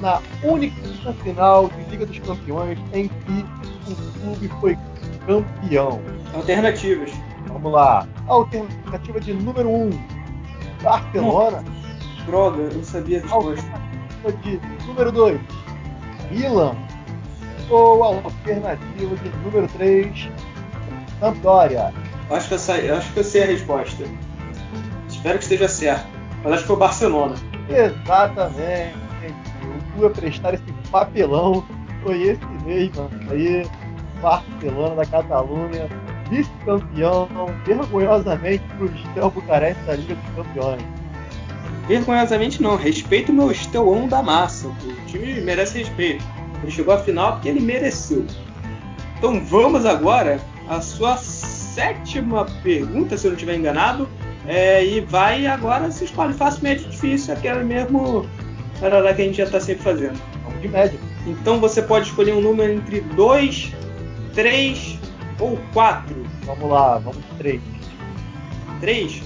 na 0.00 0.20
única 0.42 0.82
final 1.22 1.68
de 1.68 1.90
Liga 1.90 2.06
dos 2.06 2.18
Campeões 2.18 2.78
em 2.92 3.08
que 3.08 3.46
o 3.90 4.20
clube 4.20 4.48
foi 4.60 4.78
campeão? 5.26 6.00
Alternativas. 6.34 7.12
Vamos 7.46 7.72
lá. 7.72 8.06
Alternativa 8.26 9.20
de 9.20 9.32
número 9.34 9.68
1. 9.68 9.72
Um, 9.72 9.90
Barcelona. 10.82 11.64
Droga, 12.26 12.62
eu 12.62 12.84
sabia 12.84 13.18
a 13.18 13.22
resposta. 13.22 13.70
Alternativa 14.24 14.66
de 14.66 14.86
número 14.86 15.12
2. 15.12 15.40
Milan. 16.30 16.76
Ou 17.68 18.02
alternativa 18.02 19.16
de 19.16 19.28
número 19.44 19.68
3. 19.68 20.30
Sampdoria. 21.20 21.92
Acho 22.30 22.48
que, 22.48 22.54
eu 22.54 22.58
sei, 22.58 22.90
acho 22.90 23.12
que 23.12 23.20
eu 23.20 23.24
sei 23.24 23.42
a 23.42 23.46
resposta. 23.46 24.04
Espero 25.20 25.36
que 25.36 25.44
esteja 25.44 25.68
certo. 25.68 26.06
Mas 26.42 26.54
acho 26.54 26.62
que 26.62 26.66
foi 26.68 26.76
o 26.76 26.78
Barcelona. 26.78 27.34
Exatamente. 27.68 28.94
O 29.98 30.06
a 30.06 30.10
prestar 30.10 30.54
esse 30.54 30.64
papelão 30.90 31.62
foi 32.02 32.22
esse 32.22 32.40
mesmo. 32.64 33.10
Aí, 33.28 33.66
Barcelona 34.22 34.94
da 34.94 35.04
Catalunha, 35.04 35.88
vice-campeão, 36.30 37.28
vergonhosamente 37.66 38.64
para 38.64 38.86
o 38.86 38.94
Estel 38.94 39.30
Bucareste 39.30 39.82
da 39.84 39.96
Liga 39.96 40.14
dos 40.14 40.46
Campeões. 40.46 40.82
Vergonhosamente 41.86 42.62
não, 42.62 42.76
respeito 42.76 43.30
o 43.30 43.34
meu 43.34 43.50
Estelão 43.50 44.08
da 44.08 44.22
massa. 44.22 44.68
O 44.68 45.06
time 45.06 45.38
merece 45.42 45.80
respeito. 45.80 46.24
Ele 46.62 46.72
chegou 46.72 46.94
à 46.94 46.98
final 46.98 47.32
porque 47.32 47.50
ele 47.50 47.60
mereceu. 47.60 48.24
Então 49.18 49.44
vamos 49.44 49.84
agora 49.84 50.40
à 50.66 50.80
sua 50.80 51.18
sétima 51.18 52.46
pergunta, 52.62 53.18
se 53.18 53.26
eu 53.26 53.32
não 53.32 53.36
estiver 53.36 53.56
enganado. 53.56 54.08
É, 54.50 54.84
e 54.84 55.00
vai 55.00 55.46
agora 55.46 55.92
se 55.92 56.06
escolhe 56.06 56.34
fácil, 56.34 56.64
médio, 56.64 56.88
difícil, 56.90 57.32
aquela 57.32 57.62
mesmo 57.62 58.26
parada 58.80 59.14
que 59.14 59.22
a 59.22 59.24
gente 59.24 59.36
já 59.36 59.44
está 59.44 59.60
sempre 59.60 59.84
fazendo. 59.84 60.20
Vamos 60.42 60.60
de 60.60 60.66
médio. 60.66 60.98
Então 61.24 61.60
você 61.60 61.80
pode 61.80 62.08
escolher 62.08 62.34
um 62.34 62.40
número 62.40 62.72
entre 62.72 63.00
2, 63.00 63.72
3 64.34 64.98
ou 65.38 65.56
4. 65.72 66.16
Vamos 66.46 66.68
lá, 66.68 66.98
vamos 66.98 67.18
de 67.18 67.36
3. 67.38 67.60
3. 68.80 69.22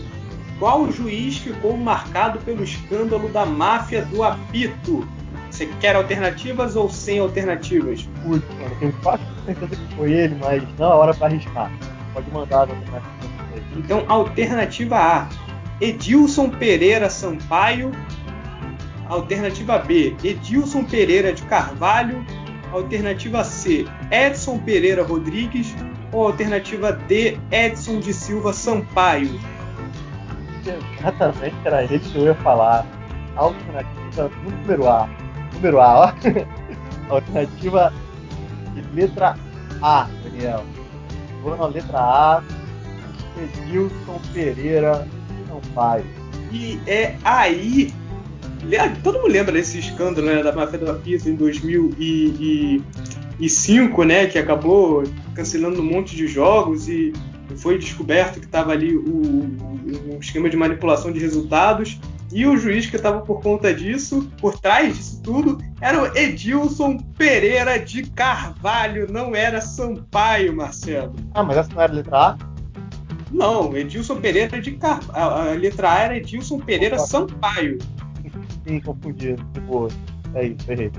Qual 0.59 0.93
juiz 0.93 1.39
ficou 1.39 1.75
marcado 1.75 2.39
pelo 2.41 2.63
escândalo 2.63 3.27
da 3.31 3.47
máfia 3.47 4.05
do 4.05 4.23
apito? 4.23 5.09
Você 5.51 5.65
quer 5.81 5.97
alternativas 5.97 6.77
ou 6.77 6.91
sem 6.91 7.19
alternativas? 7.19 8.07
Putz, 8.23 8.47
mano, 8.59 8.71
eu 8.73 8.79
tenho 8.79 8.93
quase 9.03 9.23
certeza 9.47 9.75
que 9.75 9.95
foi 9.97 10.13
ele, 10.13 10.35
mas 10.39 10.63
não 10.79 10.93
é 10.93 10.95
hora 10.97 11.15
para 11.15 11.29
arriscar. 11.29 11.73
Pode 12.13 12.31
mandar 12.31 12.65
as 12.65 12.71
alternativas. 12.71 13.34
Então, 13.77 14.05
alternativa 14.09 14.97
A, 14.97 15.29
Edilson 15.81 16.51
Pereira 16.51 17.11
Sampaio. 17.11 17.93
Alternativa 19.09 19.79
B, 19.79 20.17
Edilson 20.25 20.85
Pereira 20.85 21.33
de 21.33 21.43
Carvalho. 21.43 22.25
Alternativa 22.73 23.45
C, 23.45 23.87
Edson 24.11 24.59
Pereira 24.59 25.05
Rodrigues. 25.05 25.75
Ou 26.12 26.29
alternativa 26.29 26.93
D, 26.93 27.38
Edson 27.51 28.01
de 28.01 28.12
Silva 28.12 28.53
Sampaio. 28.53 29.38
Exatamente, 30.99 31.57
era 31.64 31.85
ele 31.85 31.99
que 31.99 32.17
eu 32.17 32.25
ia 32.25 32.35
falar. 32.37 32.87
Alternativa 33.37 34.31
número 34.43 34.88
A. 34.88 35.09
Número 35.55 35.81
A, 35.81 36.07
ó. 36.07 36.12
Alternativa 37.11 37.93
de 38.75 38.83
letra 38.95 39.37
A, 39.83 40.09
Daniel. 40.23 40.64
Vou 41.43 41.57
na 41.57 41.67
letra 41.67 41.99
A. 41.99 42.43
Edilson 43.38 44.20
Pereira 44.33 45.07
Sampaio. 45.49 46.05
E 46.53 46.79
é 46.87 47.16
aí. 47.25 47.92
Todo 49.03 49.18
mundo 49.18 49.31
lembra 49.31 49.53
desse 49.53 49.79
escândalo 49.79 50.27
né, 50.27 50.42
da 50.42 50.51
máfia 50.53 50.79
do 50.79 50.90
apito 50.90 51.29
em 51.29 51.35
2005, 51.35 54.05
né? 54.05 54.27
Que 54.27 54.38
acabou 54.38 55.05
cancelando 55.35 55.83
um 55.83 55.85
monte 55.85 56.16
de 56.16 56.27
jogos 56.27 56.88
e 56.88 57.12
foi 57.57 57.79
descoberto 57.79 58.40
que 58.40 58.47
estava 58.47 58.73
ali 58.73 58.97
o 58.97 59.51
esquema 60.18 60.49
de 60.49 60.57
manipulação 60.57 61.12
de 61.12 61.20
resultados. 61.20 62.01
E 62.33 62.47
o 62.47 62.57
juiz 62.57 62.87
que 62.87 62.97
estava 62.97 63.20
por 63.20 63.42
conta 63.42 63.70
disso, 63.73 64.27
por 64.40 64.59
trás 64.59 64.97
disso 64.97 65.20
tudo, 65.23 65.59
era 65.81 66.03
o 66.03 66.07
Edilson 66.16 66.97
Pereira 67.16 67.79
de 67.79 68.03
Carvalho, 68.11 69.07
não 69.12 69.37
era 69.37 69.61
Sampaio, 69.61 70.53
Marcelo. 70.57 71.14
Ah, 71.33 71.44
mas 71.44 71.59
essa 71.59 71.73
não 71.73 71.83
era 71.83 71.92
letra 71.92 72.18
A? 72.18 72.37
Não, 73.35 73.77
Edilson 73.77 74.20
Pereira 74.20 74.62
de 74.62 74.73
Carvalho. 74.73 75.51
A, 75.51 75.53
letra 75.55 75.92
A 75.92 75.99
era 75.99 76.16
Edilson 76.16 76.61
Pereira 76.61 76.99
Sampaio. 76.99 77.79
Sim, 78.66 78.81
confundi. 78.81 79.35
Tipo, 79.53 79.88
é 80.35 80.47
isso, 80.47 80.70
errei. 80.70 80.92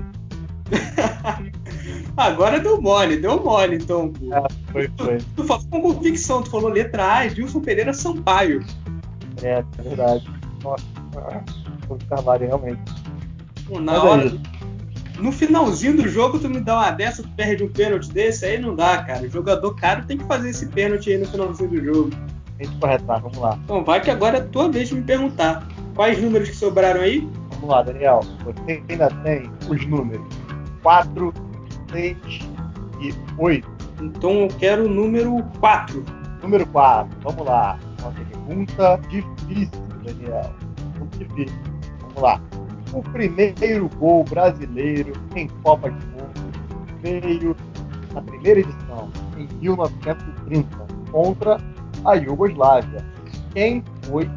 Agora 2.16 2.60
deu 2.60 2.80
mole, 2.80 3.16
deu 3.16 3.42
mole, 3.42 3.76
então. 3.76 4.12
É, 4.30 4.70
foi, 4.70 4.90
foi. 4.98 5.16
Tu, 5.18 5.26
tu 5.36 5.44
falou 5.44 5.64
com 5.70 5.80
convicção, 5.80 6.42
tu 6.42 6.50
falou 6.50 6.68
letra 6.68 7.14
A, 7.14 7.26
Edilson 7.26 7.60
Pereira 7.60 7.94
Sampaio. 7.94 8.62
É, 9.42 9.64
é 9.78 9.82
verdade. 9.82 10.30
Nossa, 10.62 10.84
foi 11.88 11.98
Carvalho, 12.08 12.46
realmente. 12.46 12.80
Pô, 13.66 13.80
na 13.80 14.02
hora. 14.02 14.38
No 15.18 15.32
finalzinho 15.32 15.96
do 15.96 16.06
jogo, 16.06 16.38
tu 16.38 16.46
me 16.46 16.60
dá 16.60 16.74
uma 16.76 16.90
dessa, 16.90 17.22
tu 17.22 17.30
perde 17.30 17.64
um 17.64 17.68
pênalti 17.70 18.12
desse, 18.12 18.44
aí 18.44 18.58
não 18.58 18.76
dá, 18.76 19.02
cara. 19.02 19.26
O 19.26 19.30
jogador 19.30 19.74
caro 19.74 20.04
tem 20.04 20.18
que 20.18 20.24
fazer 20.24 20.50
esse 20.50 20.66
pênalti 20.66 21.10
aí 21.10 21.16
no 21.16 21.26
finalzinho 21.26 21.70
do 21.70 21.82
jogo. 21.82 22.10
Tem 22.58 22.68
que 22.68 22.78
corretar, 22.78 23.20
vamos 23.20 23.38
lá. 23.38 23.58
Então 23.64 23.84
vai 23.84 24.00
que 24.00 24.10
agora 24.10 24.38
é 24.38 24.40
a 24.40 24.44
tua 24.44 24.70
vez 24.70 24.88
de 24.88 24.94
me 24.94 25.02
perguntar. 25.02 25.66
Quais 25.94 26.20
números 26.22 26.48
que 26.48 26.56
sobraram 26.56 27.00
aí? 27.00 27.28
Vamos 27.52 27.68
lá, 27.68 27.82
Daniel. 27.82 28.20
Você 28.44 28.82
ainda 28.88 29.08
tem 29.22 29.50
os 29.68 29.86
números 29.86 30.26
4, 30.82 31.32
6 31.90 32.16
e 33.00 33.14
8. 33.38 33.68
Então 34.02 34.32
eu 34.40 34.48
quero 34.58 34.86
o 34.86 34.88
número 34.88 35.42
4. 35.60 36.04
Número 36.42 36.66
4, 36.66 37.18
vamos 37.22 37.46
lá. 37.46 37.78
Uma 38.00 38.12
pergunta 38.12 39.00
difícil, 39.08 39.82
Daniel. 40.04 40.54
Muito 40.98 41.18
difícil. 41.18 41.58
Vamos 42.00 42.22
lá. 42.22 42.40
O 42.92 43.02
primeiro 43.02 43.88
gol 43.98 44.24
brasileiro 44.24 45.12
em 45.34 45.48
Copa 45.62 45.90
do 45.90 46.06
Mundo 46.06 46.52
veio 47.02 47.56
na 48.14 48.22
primeira 48.22 48.60
edição, 48.60 49.10
em 49.36 49.46
1930, 49.60 50.86
contra 51.10 51.58
a 52.06 52.14
Iugoslávia. 52.14 53.04
Quem 53.52 53.82
foi 54.02 54.30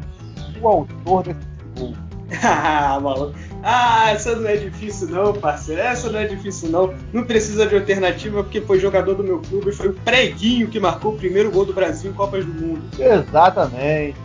o 0.60 0.68
autor 0.68 1.24
desse 1.24 1.38
gol? 1.76 1.94
Ah, 2.42 2.98
maluco. 3.00 3.34
Ah, 3.62 4.10
essa 4.12 4.36
não 4.36 4.48
é 4.48 4.56
difícil 4.56 5.08
não, 5.08 5.32
parceiro. 5.32 5.80
Essa 5.80 6.10
não 6.10 6.20
é 6.20 6.26
difícil 6.26 6.70
não. 6.70 6.94
Não 7.12 7.24
precisa 7.24 7.66
de 7.66 7.74
alternativa 7.74 8.42
porque 8.42 8.60
foi 8.60 8.78
jogador 8.78 9.14
do 9.14 9.24
meu 9.24 9.40
clube. 9.40 9.72
Foi 9.72 9.88
o 9.88 9.92
Preguinho 9.92 10.68
que 10.68 10.78
marcou 10.78 11.12
o 11.12 11.16
primeiro 11.16 11.50
gol 11.50 11.64
do 11.64 11.72
Brasil 11.72 12.10
em 12.10 12.14
Copas 12.14 12.44
do 12.44 12.52
Mundo. 12.52 12.82
Exatamente. 12.98 14.16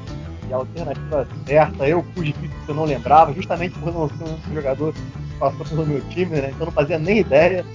E 0.48 0.54
a 0.54 0.58
alternativa 0.58 1.28
certa, 1.48 1.88
eu 1.88 2.06
fui 2.14 2.28
difícil 2.28 2.56
que 2.66 2.72
eu 2.72 2.76
não 2.76 2.86
lembrava, 2.86 3.34
justamente 3.34 3.78
por 3.80 3.92
não 3.92 4.08
ser 4.08 4.24
um 4.24 4.54
jogador 4.54 4.94
que 4.94 5.02
passou 5.40 5.66
pelo 5.66 5.86
meu 5.86 6.02
time, 6.10 6.36
né? 6.36 6.52
Então 6.54 6.68
não 6.68 6.74
fazia 6.74 7.00
nem 7.00 7.20
ideia. 7.20 7.66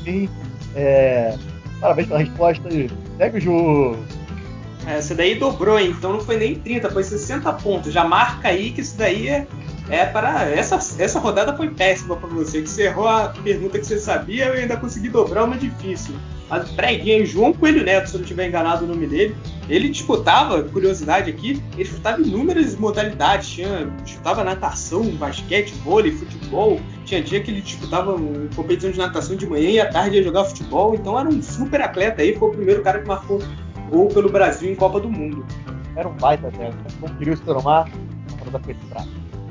Enfim, 0.00 0.28
é... 0.74 1.36
parabéns 1.80 2.08
pela 2.08 2.20
resposta 2.20 2.68
e 2.72 2.90
segue 3.18 3.38
o 3.38 3.40
jogo. 3.40 3.98
Essa 4.86 5.14
daí 5.14 5.36
dobrou, 5.36 5.78
hein? 5.78 5.94
então 5.96 6.12
não 6.12 6.20
foi 6.20 6.36
nem 6.36 6.56
30, 6.56 6.90
foi 6.90 7.04
60 7.04 7.52
pontos. 7.54 7.92
Já 7.92 8.04
marca 8.04 8.48
aí 8.48 8.72
que 8.72 8.80
isso 8.80 8.96
daí 8.96 9.28
é, 9.28 9.46
é 9.88 10.04
para. 10.04 10.48
Essa, 10.50 10.76
essa 11.00 11.18
rodada 11.18 11.56
foi 11.56 11.70
péssima 11.70 12.16
para 12.16 12.28
você, 12.28 12.62
que 12.62 12.68
você 12.68 12.84
errou 12.84 13.06
a 13.06 13.28
pergunta 13.28 13.78
que 13.78 13.86
você 13.86 13.98
sabia 13.98 14.46
e 14.46 14.60
ainda 14.60 14.76
consegui 14.76 15.08
dobrar 15.08 15.44
uma 15.44 15.56
difícil. 15.56 16.14
Mas 16.52 16.68
preguinha, 16.72 17.24
João 17.24 17.52
Coelho 17.52 17.82
Neto, 17.82 18.10
se 18.10 18.14
eu 18.14 18.20
não 18.20 18.26
tiver 18.26 18.46
enganado 18.46 18.84
o 18.84 18.88
nome 18.88 19.06
dele, 19.06 19.34
ele 19.70 19.88
disputava, 19.88 20.62
curiosidade 20.64 21.30
aqui, 21.30 21.62
ele 21.72 21.84
disputava 21.84 22.20
inúmeras 22.20 22.76
modalidades. 22.76 23.48
Tinha, 23.48 23.86
disputava 24.04 24.44
natação, 24.44 25.02
basquete, 25.12 25.72
vôlei, 25.82 26.12
futebol. 26.12 26.78
Tinha 27.06 27.22
dia 27.22 27.40
que 27.40 27.50
ele 27.50 27.62
disputava 27.62 28.16
competição 28.54 28.90
de 28.90 28.98
natação 28.98 29.34
de 29.34 29.46
manhã 29.46 29.70
e 29.70 29.80
à 29.80 29.90
tarde 29.90 30.16
ia 30.16 30.22
jogar 30.22 30.44
futebol. 30.44 30.94
Então 30.94 31.18
era 31.18 31.26
um 31.26 31.40
super 31.40 31.80
atleta 31.80 32.20
aí, 32.20 32.36
foi 32.36 32.50
o 32.50 32.52
primeiro 32.52 32.82
cara 32.82 33.00
que 33.00 33.08
marcou 33.08 33.40
gol 33.92 34.08
pelo 34.08 34.30
Brasil 34.30 34.72
em 34.72 34.74
Copa 34.74 34.98
do 34.98 35.10
Mundo. 35.10 35.44
Era 35.94 36.08
um 36.08 36.14
baita 36.14 36.48
atleta, 36.48 36.76
conseguiu 37.00 37.36
se 37.36 37.42
tornar 37.42 37.60
uma 37.60 38.50
da 38.50 38.58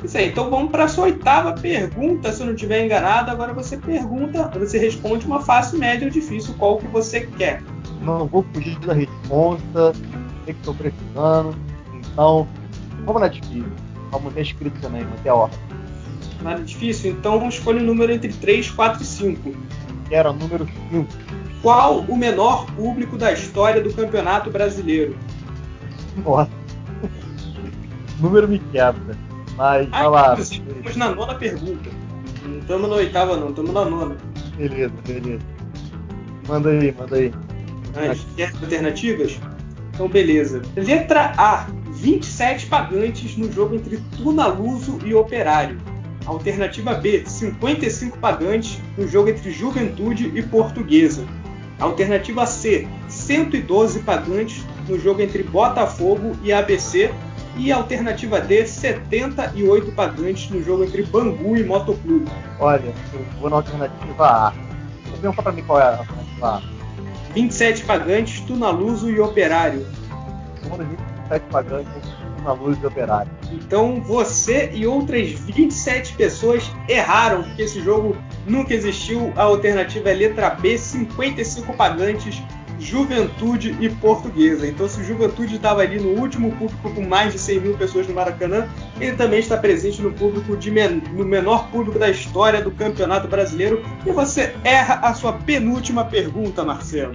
isso 0.04 0.18
aí, 0.18 0.30
então 0.30 0.50
vamos 0.50 0.72
para 0.72 0.86
a 0.86 0.88
sua 0.88 1.06
oitava 1.06 1.54
pergunta, 1.54 2.34
se 2.34 2.42
eu 2.42 2.48
não 2.48 2.56
estiver 2.56 2.84
enganado. 2.84 3.30
Agora 3.30 3.54
você 3.54 3.78
pergunta, 3.78 4.50
você 4.58 4.80
responde 4.80 5.28
uma 5.28 5.42
fácil, 5.42 5.78
média 5.78 6.08
ou 6.08 6.12
difícil, 6.12 6.56
qual 6.58 6.78
que 6.78 6.88
você 6.88 7.22
quer. 7.22 7.62
Não 8.02 8.26
vou 8.26 8.44
fugir 8.52 8.80
da 8.80 8.94
resposta, 8.94 9.94
sei 10.44 10.54
que 10.56 10.60
estou 10.60 10.74
precisando. 10.74 11.56
Então, 11.94 12.48
vamos 13.06 13.22
na 13.22 13.28
difícil. 13.28 13.72
Vamos 14.10 14.34
ter 14.34 14.42
escrito 14.42 14.82
também, 14.82 15.06
manter 15.06 15.30
a 15.30 15.36
ordem. 15.36 15.60
Nada 16.42 16.64
difícil? 16.64 17.12
Então 17.12 17.48
escolha 17.48 17.80
o 17.80 17.84
um 17.84 17.86
número 17.86 18.12
entre 18.12 18.34
3, 18.34 18.72
4 18.72 19.04
e 19.04 19.06
5. 19.06 19.54
Era 20.10 20.32
o 20.32 20.34
número 20.34 20.68
5. 20.90 21.08
Qual 21.62 22.00
o 22.00 22.18
menor 22.18 22.66
público 22.74 23.18
da 23.18 23.32
história 23.32 23.82
do 23.82 23.94
Campeonato 23.94 24.50
Brasileiro? 24.50 25.16
Nossa. 26.26 26.50
número 28.20 28.48
me 28.48 28.60
quebra. 28.72 29.16
Mas, 29.56 29.88
vai 29.90 30.10
lá. 30.10 30.38
Estamos 30.40 30.96
na 30.96 31.10
nona 31.14 31.36
pergunta. 31.36 31.90
Não 32.44 32.60
estamos 32.60 32.90
na 32.90 32.96
oitava, 32.96 33.38
não, 33.38 33.50
estamos 33.50 33.74
na 33.74 33.86
nona. 33.86 34.18
Beleza, 34.58 34.94
beleza. 35.06 35.44
Manda 36.48 36.70
aí, 36.70 36.96
manda 36.98 37.16
aí. 37.16 37.34
Mas, 37.96 38.26
quer 38.36 38.52
alternativas? 38.62 39.40
Então, 39.94 40.08
beleza. 40.08 40.64
Letra 40.76 41.34
A: 41.38 41.68
27 41.92 42.66
pagantes 42.66 43.38
no 43.38 43.52
jogo 43.52 43.76
entre 43.76 43.98
Tunaluso 44.18 44.98
e 45.06 45.14
Operário. 45.14 45.78
Alternativa 46.26 46.96
B: 46.96 47.24
55 47.26 48.18
pagantes 48.18 48.80
no 48.98 49.08
jogo 49.08 49.30
entre 49.30 49.52
Juventude 49.52 50.32
e 50.34 50.42
Portuguesa. 50.42 51.24
Alternativa 51.82 52.46
C: 52.46 52.88
112 53.08 54.02
pagantes 54.02 54.64
no 54.88 55.00
jogo 55.00 55.22
entre 55.22 55.42
Botafogo 55.42 56.38
e 56.44 56.54
ABC. 56.54 57.12
E 57.58 57.70
alternativa 57.70 58.40
D, 58.40 58.66
78 58.66 59.92
pagantes 59.92 60.50
no 60.50 60.64
jogo 60.64 60.86
entre 60.86 61.04
Bangu 61.04 61.58
e 61.58 61.64
Motoclube. 61.64 62.32
Olha, 62.60 62.94
eu 63.14 63.26
vou 63.42 63.50
na 63.50 63.58
alternativa 63.58 64.26
A. 64.26 64.54
Pergunta 65.20 65.42
pra 65.42 65.52
mim 65.52 65.62
qual 65.64 65.80
é 65.80 65.84
a 65.84 65.98
alternativa 65.98 66.48
A. 66.48 66.62
27 67.34 67.84
pagantes, 67.84 68.40
Tunaluso 68.42 69.10
e 69.10 69.20
Operário. 69.20 69.86
Número 70.64 70.86
27 70.86 71.46
pagantes, 71.52 71.92
Tunaluso 72.38 72.80
e 72.82 72.86
Operário. 72.86 73.32
Então 73.52 74.02
você 74.02 74.70
e 74.74 74.88
outras 74.88 75.32
27 75.32 76.14
pessoas 76.14 76.72
erraram, 76.88 77.44
porque 77.44 77.64
esse 77.64 77.82
jogo 77.82 78.16
nunca 78.46 78.74
existiu. 78.74 79.32
A 79.36 79.44
alternativa 79.44 80.10
é 80.10 80.14
letra 80.14 80.50
B, 80.52 80.78
55 80.78 81.74
pagantes, 81.74 82.42
Juventude 82.80 83.78
e 83.80 83.90
Portuguesa. 83.90 84.68
Então, 84.68 84.90
se 84.90 85.00
o 85.00 85.04
Juventude 85.04 85.56
estava 85.56 85.82
ali 85.82 86.00
no 86.00 86.20
último 86.20 86.52
público 86.54 86.92
com 86.92 87.02
mais 87.02 87.32
de 87.32 87.40
100 87.40 87.60
mil 87.60 87.78
pessoas 87.78 88.08
no 88.08 88.16
Maracanã, 88.16 88.68
ele 89.00 89.16
também 89.16 89.40
está 89.40 89.56
presente 89.56 90.02
no 90.02 90.12
público 90.12 90.58
de 90.58 90.72
men 90.72 91.02
no 91.14 91.24
menor 91.24 91.68
público 91.68 92.00
da 92.00 92.10
história 92.10 92.62
do 92.62 92.72
Campeonato 92.72 93.28
Brasileiro. 93.28 93.84
E 94.06 94.12
você 94.12 94.56
erra 94.64 94.96
a 95.04 95.14
sua 95.14 95.34
penúltima 95.34 96.06
pergunta, 96.06 96.64
Marcelo. 96.64 97.14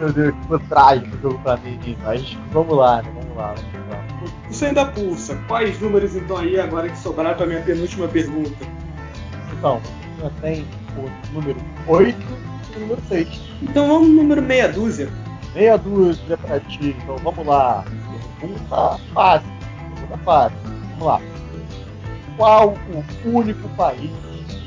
Meu 0.00 0.10
Deus, 0.10 0.34
foi 0.48 0.58
trágico 0.60 1.14
o 1.14 1.20
jogo 1.20 1.38
para 1.40 1.58
mim, 1.58 1.96
mas 2.02 2.38
vamos 2.50 2.74
lá, 2.74 3.02
né? 3.02 3.12
Vamos 3.14 3.36
lá, 3.36 3.54
vamos 3.72 3.90
lá. 3.90 4.04
Isso 4.50 4.64
ainda 4.64 4.86
pulsa. 4.86 5.38
Quais 5.46 5.78
números 5.78 6.16
então 6.16 6.38
aí 6.38 6.58
agora 6.58 6.88
que 6.88 6.98
sobraram 6.98 7.36
para 7.36 7.46
minha 7.46 7.60
penúltima 7.60 8.08
pergunta? 8.08 8.64
Então, 9.52 9.82
tem 10.40 10.66
o 10.96 11.32
número 11.32 11.58
8 11.86 12.44
número 12.78 13.00
6. 13.08 13.28
Então 13.62 13.88
vamos 13.88 14.08
no 14.08 14.14
número 14.14 14.42
meia 14.42 14.68
dúzia. 14.68 15.08
Meia 15.54 15.76
dúzia 15.76 16.36
pra 16.36 16.60
ti. 16.60 16.96
Então 17.02 17.16
vamos 17.18 17.46
lá. 17.46 17.84
Pergunta 18.40 18.98
fácil. 19.12 19.48
Pergunta 19.94 20.18
fácil. 20.24 20.58
Vamos 20.90 21.06
lá. 21.06 21.20
Qual 22.36 22.74
o 23.24 23.28
único 23.28 23.68
país 23.70 24.10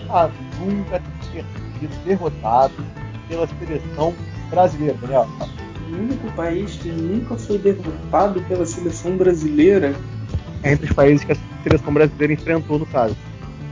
a 0.10 0.30
nunca 0.60 1.02
ter 1.34 1.46
sido 1.80 2.06
derrotado 2.06 2.74
pela 3.28 3.48
seleção 3.48 4.14
brasileira, 4.50 4.98
Daniel? 5.02 5.28
O 5.90 5.96
único 5.96 6.32
país 6.32 6.76
que 6.78 6.90
nunca 6.90 7.36
foi 7.36 7.58
derrotado 7.58 8.42
pela 8.44 8.66
seleção 8.66 9.18
brasileira? 9.18 9.94
Entre 10.64 10.86
os 10.86 10.94
países 10.94 11.26
que 11.26 11.34
a 11.34 11.38
seleção 11.64 11.94
brasileira 11.94 12.34
enfrentou, 12.34 12.80
no 12.80 12.86
caso. 12.86 13.16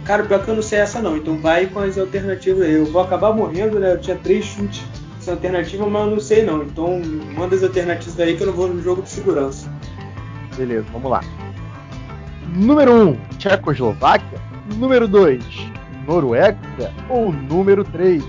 Cara, 0.05 0.23
pior 0.23 0.43
que 0.43 0.49
eu 0.49 0.55
não 0.55 0.61
sei 0.61 0.79
essa 0.79 1.01
não, 1.01 1.17
então 1.17 1.35
vai 1.37 1.65
com 1.65 1.79
as 1.79 1.97
alternativas 1.97 2.61
aí. 2.61 2.73
Eu 2.73 2.85
vou 2.85 3.01
acabar 3.01 3.33
morrendo, 3.33 3.79
né? 3.79 3.93
Eu 3.93 3.99
tinha 3.99 4.15
três 4.15 4.45
chutes 4.45 4.83
sem 5.19 5.33
alternativa, 5.33 5.87
mas 5.89 6.05
eu 6.05 6.11
não 6.11 6.19
sei 6.19 6.43
não. 6.43 6.61
Então 6.61 7.01
manda 7.35 7.55
as 7.55 7.63
alternativas 7.63 8.19
aí 8.19 8.37
que 8.37 8.43
eu 8.43 8.47
não 8.47 8.53
vou 8.53 8.67
no 8.67 8.81
jogo 8.83 9.01
de 9.01 9.09
segurança. 9.09 9.67
Beleza, 10.55 10.85
vamos 10.93 11.09
lá. 11.09 11.21
Número 12.55 12.93
1, 12.93 13.07
um, 13.09 13.17
Tchecoslováquia. 13.39 14.39
Número 14.75 15.07
2, 15.07 15.43
Noruega. 16.07 16.57
Ou 17.09 17.33
número 17.33 17.83
3, 17.83 18.23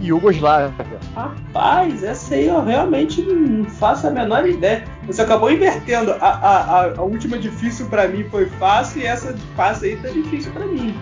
Iugoslávia. 0.00 0.72
Rapaz, 1.14 2.02
essa 2.02 2.34
aí 2.34 2.46
eu 2.46 2.64
realmente 2.64 3.22
não 3.22 3.64
faço 3.64 4.06
a 4.06 4.10
menor 4.10 4.48
ideia. 4.48 4.84
Você 5.06 5.22
acabou 5.22 5.50
invertendo. 5.50 6.12
A, 6.12 6.28
a, 6.28 6.98
a 6.98 7.02
última 7.02 7.38
difícil 7.38 7.86
para 7.86 8.06
mim 8.06 8.24
foi 8.30 8.46
fácil 8.46 9.02
e 9.02 9.06
essa 9.06 9.34
fácil 9.56 9.88
aí 9.88 9.96
tá 9.96 10.08
difícil 10.08 10.52
para 10.52 10.66
mim. 10.66 10.94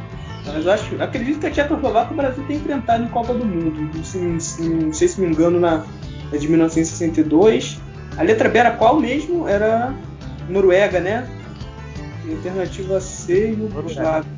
Mas 0.46 0.64
eu 0.64 0.72
acho, 0.72 1.02
acredito 1.02 1.40
que 1.40 1.46
a 1.46 1.50
Tchecoslováquia 1.50 2.12
o 2.12 2.16
Brasil 2.16 2.44
tem 2.46 2.56
enfrentado 2.56 3.02
em 3.04 3.08
Copa 3.08 3.34
do 3.34 3.44
Mundo. 3.44 3.80
Não, 3.80 4.76
não 4.86 4.92
sei 4.92 5.08
se 5.08 5.20
me 5.20 5.26
engano 5.26 5.58
na, 5.58 5.84
na 6.30 6.38
de 6.38 6.48
1962. 6.48 7.80
A 8.16 8.22
letra 8.22 8.48
B 8.48 8.58
era 8.58 8.70
qual 8.70 8.98
mesmo? 8.98 9.46
Era 9.48 9.92
Noruega, 10.48 11.00
né? 11.00 11.28
Alternativa 12.30 13.00
C, 13.00 13.50
Iugoslávia. 13.50 14.30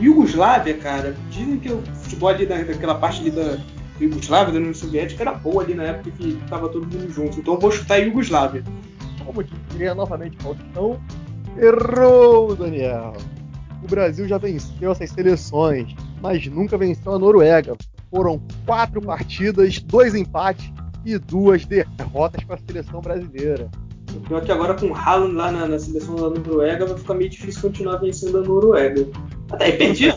Yugoslávia, 0.00 0.74
cara, 0.74 1.14
dizem 1.30 1.58
que 1.58 1.70
o 1.70 1.82
futebol 2.10 2.28
ali 2.28 2.46
daquela 2.46 2.96
parte 2.96 3.20
ali 3.20 3.30
da 3.30 3.58
Yugoslávia, 4.00 4.52
da 4.52 4.58
União 4.58 4.74
Soviética, 4.74 5.22
era 5.22 5.32
boa 5.32 5.62
ali 5.62 5.74
na 5.74 5.84
época 5.84 6.10
que 6.10 6.38
tava 6.48 6.68
todo 6.68 6.86
mundo 6.86 7.10
junto. 7.12 7.38
Então 7.38 7.54
eu 7.54 7.60
vou 7.60 7.70
chutar 7.70 7.98
Yugoslávia. 7.98 8.64
Como 9.24 9.44
diria 9.44 9.94
novamente 9.94 10.36
Faustão, 10.42 11.00
errou, 11.56 12.56
Daniel. 12.56 13.12
O 13.82 13.86
Brasil 13.86 14.26
já 14.26 14.38
venceu 14.38 14.90
essas 14.90 15.10
seleções, 15.10 15.94
mas 16.20 16.46
nunca 16.46 16.76
venceu 16.76 17.14
a 17.14 17.18
Noruega. 17.18 17.76
Foram 18.10 18.40
quatro 18.66 19.00
partidas, 19.00 19.78
dois 19.78 20.14
empates 20.14 20.72
e 21.04 21.16
duas 21.16 21.64
derrotas 21.64 22.42
para 22.44 22.56
a 22.56 22.58
seleção 22.58 23.00
brasileira. 23.00 23.70
Pior 24.26 24.42
que 24.42 24.50
agora 24.50 24.74
com 24.74 24.86
o 24.86 24.94
Haaland 24.94 25.34
lá 25.34 25.52
na, 25.52 25.68
na, 25.68 25.78
seleção 25.78 26.16
da 26.16 26.30
Noruega 26.30 26.84
vai 26.84 26.98
ficar 26.98 27.14
meio 27.14 27.30
difícil 27.30 27.62
continuar 27.62 27.98
vencendo 27.98 28.38
a 28.38 28.42
Noruega. 28.42 29.06
Até 29.52 29.66
aí, 29.66 29.72
perdi. 29.72 30.12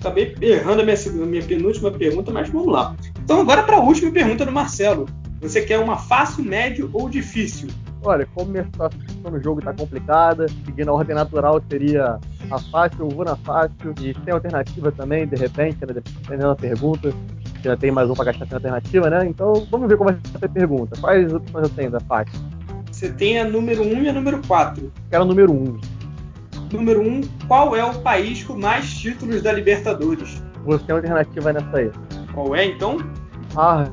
Acabei 0.00 0.34
errando 0.40 0.82
a 0.82 0.84
minha, 0.84 0.96
a 0.96 1.26
minha 1.26 1.42
penúltima 1.42 1.90
pergunta, 1.90 2.30
mas 2.30 2.48
vamos 2.48 2.72
lá. 2.72 2.94
Então 3.22 3.40
agora 3.40 3.62
para 3.62 3.76
a 3.76 3.80
última 3.80 4.10
pergunta 4.10 4.44
do 4.44 4.52
Marcelo. 4.52 5.06
Você 5.40 5.62
quer 5.62 5.78
uma 5.78 5.96
fácil, 5.96 6.44
médio 6.44 6.88
ou 6.92 7.08
difícil? 7.08 7.68
Olha, 8.02 8.26
como 8.34 8.50
minha 8.50 8.64
situação 8.64 9.00
no 9.30 9.42
jogo 9.42 9.58
está 9.58 9.72
complicada, 9.72 10.46
seguindo 10.64 10.90
a 10.90 10.94
ordem 10.94 11.14
natural 11.14 11.60
seria 11.68 12.18
a 12.50 12.58
fácil, 12.58 13.00
eu 13.00 13.08
vou 13.08 13.24
na 13.24 13.36
fácil, 13.36 13.94
e 14.00 14.14
tem 14.14 14.32
alternativa 14.32 14.92
também, 14.92 15.26
de 15.26 15.34
repente, 15.34 15.78
né, 15.80 15.92
dependendo 15.92 16.48
da 16.48 16.54
pergunta, 16.54 17.12
já 17.62 17.76
tem 17.76 17.90
mais 17.90 18.08
um 18.08 18.14
para 18.14 18.26
gastar 18.26 18.46
sem 18.46 18.54
alternativa, 18.54 19.10
né? 19.10 19.26
Então 19.26 19.66
vamos 19.70 19.88
ver 19.88 19.96
como 19.96 20.10
vai 20.10 20.20
ser 20.38 20.44
a 20.44 20.48
pergunta. 20.48 21.00
Quais 21.00 21.32
opções 21.32 21.64
eu 21.64 21.70
tenho 21.70 21.90
da 21.90 22.00
faixa? 22.00 22.32
Você 22.90 23.10
tem 23.10 23.40
a 23.40 23.44
número 23.44 23.82
1 23.82 24.04
e 24.04 24.08
a 24.08 24.12
número 24.12 24.40
4. 24.46 24.92
Quero 25.10 25.22
a 25.24 25.26
número 25.26 25.52
1. 25.52 25.95
Número 26.72 27.00
1, 27.00 27.08
um, 27.08 27.20
qual 27.46 27.76
é 27.76 27.84
o 27.84 27.94
país 28.00 28.42
com 28.42 28.56
mais 28.56 28.92
títulos 28.94 29.42
da 29.42 29.52
Libertadores? 29.52 30.42
Você 30.64 30.84
tem 30.84 30.96
alternativa 30.96 31.52
nessa 31.52 31.76
aí. 31.76 31.90
Qual 32.32 32.54
é 32.54 32.64
então? 32.64 32.98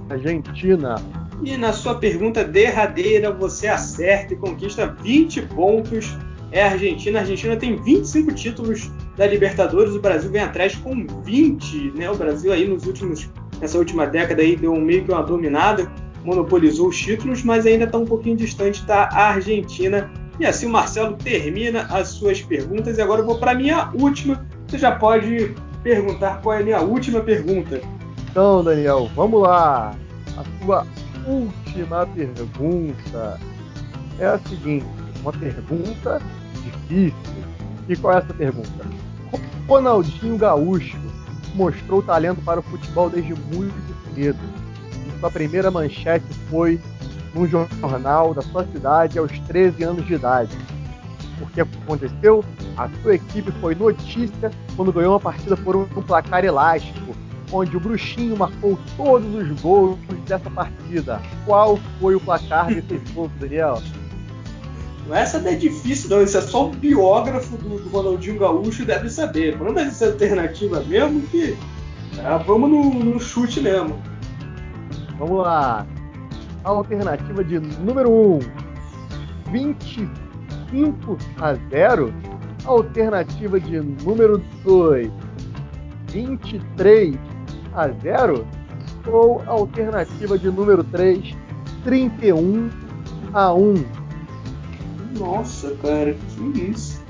Argentina. 0.10 0.96
E 1.44 1.58
na 1.58 1.74
sua 1.74 1.96
pergunta 1.96 2.44
derradeira, 2.44 3.32
você 3.32 3.68
acerta 3.68 4.34
e 4.34 4.38
conquista 4.38 4.88
20 4.88 5.42
pontos. 5.44 6.18
É 6.52 6.64
a 6.64 6.72
Argentina. 6.72 7.20
A 7.20 7.22
Argentina 7.22 7.56
tem 7.56 7.82
25 7.82 8.34
títulos 8.34 8.92
da 9.18 9.26
Libertadores, 9.28 9.94
o 9.94 10.00
Brasil 10.00 10.32
vem 10.32 10.42
atrás 10.42 10.76
com 10.76 11.06
20, 11.24 11.94
né? 11.96 12.10
O 12.10 12.16
Brasil 12.16 12.52
aí 12.52 12.68
nos 12.68 12.86
últimos, 12.86 13.30
nessa 13.60 13.78
última 13.78 14.06
década 14.08 14.42
aí 14.42 14.56
deu 14.56 14.76
meio 14.76 15.04
que 15.04 15.12
uma 15.12 15.24
dominada, 15.24 15.92
monopolizou 16.24 16.88
os 16.88 16.98
títulos, 16.98 17.44
mas 17.44 17.66
ainda 17.66 17.86
está 17.86 17.98
um 17.98 18.06
pouquinho 18.06 18.38
distante 18.38 18.84
da 18.86 19.10
Argentina. 19.12 20.12
E 20.40 20.46
assim 20.46 20.66
o 20.66 20.70
Marcelo 20.70 21.16
termina 21.16 21.84
as 21.84 22.10
suas 22.10 22.42
perguntas 22.42 22.98
e 22.98 23.02
agora 23.02 23.22
eu 23.22 23.26
vou 23.26 23.38
para 23.38 23.52
a 23.52 23.56
minha 23.56 23.92
última. 23.94 24.46
Você 24.68 24.78
já 24.78 24.92
pode 24.94 25.56
perguntar 25.84 26.42
qual 26.42 26.56
é 26.56 26.62
a 26.62 26.64
minha 26.64 26.82
última 26.82 27.22
pergunta. 27.22 27.82
Então, 28.32 28.64
Daniel, 28.64 29.10
vamos 29.16 29.42
lá. 29.42 29.96
A 30.38 30.64
sua 30.64 30.88
última 31.28 32.08
pergunta 32.08 33.40
é 34.20 34.26
a 34.26 34.40
seguinte: 34.40 34.86
uma 35.22 35.32
pergunta 35.32 36.20
difícil. 36.64 37.44
E 37.88 37.96
qual 37.96 38.16
é 38.16 38.18
essa 38.18 38.34
pergunta? 38.34 38.86
Ronaldinho 39.68 40.38
Gaúcho 40.38 40.98
mostrou 41.54 42.02
talento 42.02 42.42
para 42.42 42.60
o 42.60 42.64
futebol 42.64 43.10
desde 43.10 43.34
muito 43.54 43.76
cedo. 44.16 44.40
E 45.08 45.20
sua 45.20 45.30
primeira 45.30 45.70
manchete 45.70 46.26
foi 46.50 46.80
num 47.34 47.48
jornal 47.48 48.34
da 48.34 48.42
sua 48.42 48.66
cidade 48.66 49.18
aos 49.18 49.38
13 49.40 49.84
anos 49.84 50.06
de 50.06 50.14
idade. 50.14 50.56
O 51.42 51.46
que 51.48 51.62
aconteceu? 51.62 52.44
A 52.78 52.90
sua 53.02 53.16
equipe 53.16 53.52
foi 53.60 53.76
notícia 53.76 54.52
quando 54.76 54.94
ganhou 54.94 55.14
uma 55.14 55.20
partida 55.20 55.58
por 55.58 55.76
um 55.76 55.86
placar 55.86 56.46
elástico, 56.46 57.16
onde 57.52 57.76
o 57.76 57.80
Bruxinho 57.80 58.38
marcou 58.38 58.78
todos 58.96 59.34
os 59.36 59.62
gols 59.62 59.98
dessa 60.28 60.50
partida. 60.50 61.22
Qual 61.46 61.80
foi 62.00 62.16
o 62.16 62.20
placar 62.20 62.68
desse 62.74 63.02
jogo, 63.14 63.32
Daniel? 63.40 63.82
Essa 65.12 65.40
não 65.40 65.50
é 65.50 65.56
difícil, 65.56 66.10
não. 66.10 66.24
Isso 66.24 66.38
é 66.38 66.42
só 66.42 66.68
um 66.68 66.72
biógrafo 66.72 67.58
do, 67.58 67.78
do 67.78 67.90
Ronaldinho 67.90 68.40
Gaúcho 68.40 68.86
deve 68.86 69.10
saber. 69.10 69.58
Manda 69.58 69.82
essa 69.82 70.06
alternativa 70.06 70.82
mesmo 70.82 71.22
que. 71.24 71.58
É, 72.18 72.44
vamos 72.46 72.70
no, 72.70 72.94
no, 72.94 73.20
chute 73.20 73.60
mesmo. 73.60 74.02
Vamos 75.18 75.40
lá. 75.40 75.86
A 76.64 76.70
alternativa 76.70 77.44
de 77.44 77.60
número 77.60 78.10
1, 78.12 78.40
25 79.52 81.18
a 81.42 81.54
0. 81.70 82.14
Alternativa 82.66 83.60
de 83.60 83.82
número 83.82 84.42
2, 84.64 85.12
23 86.10 87.16
a 87.74 87.90
0. 87.90 88.48
Ou 89.08 89.44
alternativa 89.46 90.38
de 90.38 90.50
número 90.50 90.84
3, 90.86 91.36
31 91.84 92.70
a 93.34 93.54
1. 93.54 93.86
Nossa, 95.20 95.76
cara, 95.82 96.14
que 96.14 96.62
isso. 96.62 97.04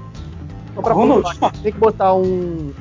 Só 0.73 0.81
pra 0.81 0.93
Ronald, 0.93 1.23
tem 1.61 1.71
que 1.71 1.79
botar 1.79 2.15
um. 2.15 2.73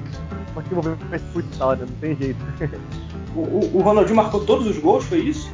Ver 1.11 1.17
esse 1.17 1.25
futsal, 1.27 1.77
né? 1.77 1.87
Não 1.89 1.97
tem 1.97 2.17
jeito. 2.17 2.41
O, 3.35 3.41
o, 3.41 3.79
o 3.79 3.81
Ronaldinho 3.81 4.17
marcou 4.17 4.45
todos 4.45 4.67
os 4.67 4.77
gols, 4.77 5.05
foi 5.05 5.21
isso? 5.21 5.51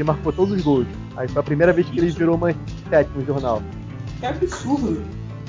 Ele 0.00 0.06
marcou 0.06 0.32
todos 0.32 0.56
os 0.56 0.62
gols. 0.62 0.86
Aí 1.14 1.28
foi 1.28 1.40
a 1.40 1.42
primeira 1.42 1.74
vez 1.74 1.86
que 1.86 2.00
ele 2.00 2.10
virou 2.10 2.38
manchete 2.38 3.10
no 3.14 3.22
jornal. 3.26 3.62
Que 4.18 4.24
absurdo. 4.24 5.02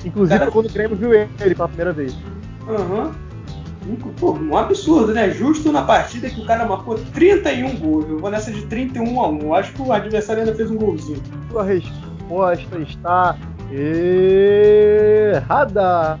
Inclusive 0.04 0.38
cara... 0.38 0.50
quando 0.50 0.66
o 0.66 0.70
Grêmio 0.70 0.94
viu 0.94 1.14
ele 1.14 1.54
pela 1.54 1.68
primeira 1.68 1.90
vez. 1.90 2.14
Aham. 2.68 3.12
Uhum. 3.86 4.50
um 4.50 4.56
absurdo, 4.58 5.14
né? 5.14 5.30
Justo 5.30 5.72
na 5.72 5.80
partida 5.82 6.28
que 6.28 6.38
o 6.38 6.44
cara 6.44 6.66
marcou 6.66 6.96
31 7.14 7.76
gols. 7.76 8.04
Eu 8.06 8.18
vou 8.18 8.30
nessa 8.30 8.52
de 8.52 8.66
31 8.66 9.20
a 9.22 9.28
1. 9.30 9.38
Eu 9.40 9.54
acho 9.54 9.72
que 9.72 9.80
o 9.80 9.90
adversário 9.90 10.42
ainda 10.42 10.54
fez 10.54 10.70
um 10.70 10.76
golzinho. 10.76 11.22
Sua 11.50 11.64
resposta 11.64 12.78
está 12.78 13.38
errada. 15.32 16.18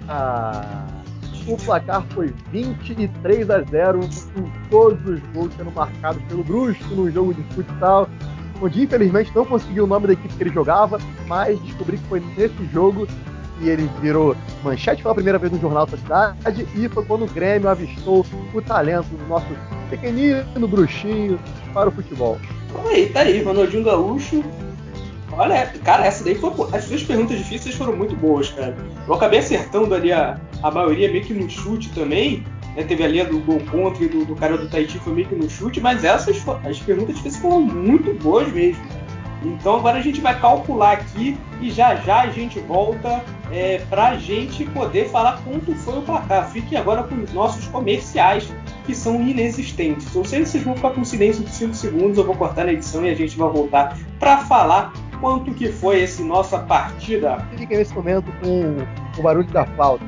O 1.46 1.56
placar 1.56 2.04
foi 2.10 2.32
23 2.52 3.50
a 3.50 3.60
0, 3.62 4.00
com 4.00 4.68
todos 4.70 5.04
os 5.06 5.20
gols 5.34 5.52
sendo 5.56 5.72
marcados 5.72 6.22
pelo 6.24 6.44
Brusco 6.44 6.94
no 6.94 7.10
jogo 7.10 7.34
de 7.34 7.42
futsal, 7.54 8.08
onde 8.60 8.82
infelizmente 8.82 9.32
não 9.34 9.44
conseguiu 9.44 9.84
o 9.84 9.86
nome 9.86 10.06
da 10.06 10.12
equipe 10.12 10.34
que 10.34 10.42
ele 10.42 10.52
jogava, 10.52 11.00
mas 11.26 11.58
descobri 11.60 11.98
que 11.98 12.04
foi 12.04 12.20
nesse 12.36 12.64
jogo 12.72 13.08
que 13.58 13.68
ele 13.68 13.90
virou 14.00 14.36
manchete 14.62 15.02
pela 15.02 15.14
primeira 15.14 15.38
vez 15.38 15.52
no 15.52 15.60
Jornal 15.60 15.86
da 15.86 15.98
Cidade 15.98 16.66
e 16.76 16.88
foi 16.88 17.04
quando 17.04 17.24
o 17.24 17.28
Grêmio 17.28 17.68
avistou 17.68 18.24
o 18.54 18.62
talento 18.62 19.08
do 19.08 19.26
nosso 19.26 19.46
pequenino 19.90 20.68
bruxinho 20.68 21.38
para 21.74 21.88
o 21.88 21.92
futebol. 21.92 22.38
Aí, 22.88 23.08
tá 23.08 23.20
aí, 23.20 23.42
Ronaldinho 23.42 23.84
Gaúcho 23.84 24.44
Olha, 25.32 25.66
cara, 25.82 26.06
essa 26.06 26.22
daí 26.22 26.34
foi. 26.34 26.52
As 26.72 26.84
suas 26.84 27.02
perguntas 27.02 27.38
difíceis 27.38 27.74
foram 27.74 27.96
muito 27.96 28.14
boas, 28.14 28.50
cara. 28.50 28.76
Eu 29.06 29.14
acabei 29.14 29.38
acertando 29.38 29.94
ali 29.94 30.12
a, 30.12 30.38
a 30.62 30.70
maioria 30.70 31.10
meio 31.10 31.24
que 31.24 31.32
no 31.32 31.48
chute 31.48 31.90
também. 31.90 32.44
Né? 32.76 32.84
Teve 32.84 33.02
ali 33.04 33.20
a 33.20 33.24
do 33.24 33.38
gol 33.40 33.60
contra 33.70 34.04
e 34.04 34.08
do, 34.08 34.24
do 34.24 34.34
cara 34.34 34.56
do 34.56 34.68
Tahiti 34.68 34.98
foi 34.98 35.14
meio 35.14 35.28
que 35.28 35.34
no 35.34 35.48
chute, 35.48 35.80
mas 35.80 36.04
essas 36.04 36.42
as 36.64 36.78
perguntas 36.80 37.16
difíceis 37.16 37.42
foram 37.42 37.60
muito 37.62 38.12
boas 38.22 38.50
mesmo. 38.52 38.82
Então 39.44 39.76
agora 39.76 39.98
a 39.98 40.00
gente 40.00 40.20
vai 40.20 40.38
calcular 40.38 40.92
aqui 40.92 41.36
e 41.60 41.70
já 41.70 41.96
já 41.96 42.20
a 42.20 42.26
gente 42.28 42.60
volta 42.60 43.24
é, 43.50 43.78
para 43.90 44.10
a 44.10 44.16
gente 44.16 44.64
poder 44.66 45.08
falar 45.08 45.42
quanto 45.44 45.74
foi 45.74 45.98
o 45.98 46.02
placar. 46.02 46.50
Fiquem 46.50 46.78
agora 46.78 47.02
com 47.02 47.16
os 47.16 47.32
nossos 47.32 47.66
comerciais 47.66 48.48
que 48.86 48.94
são 48.94 49.20
inexistentes. 49.20 50.14
Ou 50.14 50.24
seja, 50.24 50.46
vocês 50.46 50.62
vão 50.62 50.76
ficar 50.76 50.90
com 50.90 51.04
silêncio 51.04 51.42
de 51.42 51.50
5 51.50 51.74
segundos, 51.74 52.18
eu 52.18 52.24
vou 52.24 52.36
cortar 52.36 52.64
na 52.64 52.72
edição 52.72 53.04
e 53.04 53.10
a 53.10 53.14
gente 53.14 53.36
vai 53.36 53.48
voltar 53.48 53.98
para 54.18 54.38
falar 54.38 54.92
quanto 55.22 55.54
que 55.54 55.68
foi 55.68 56.00
esse 56.00 56.20
nossa 56.20 56.58
partida. 56.58 57.38
Fiquem 57.56 57.78
nesse 57.78 57.94
momento 57.94 58.30
com 58.40 58.76
o 59.16 59.22
barulho 59.22 59.46
da 59.46 59.64
flauta. 59.64 60.04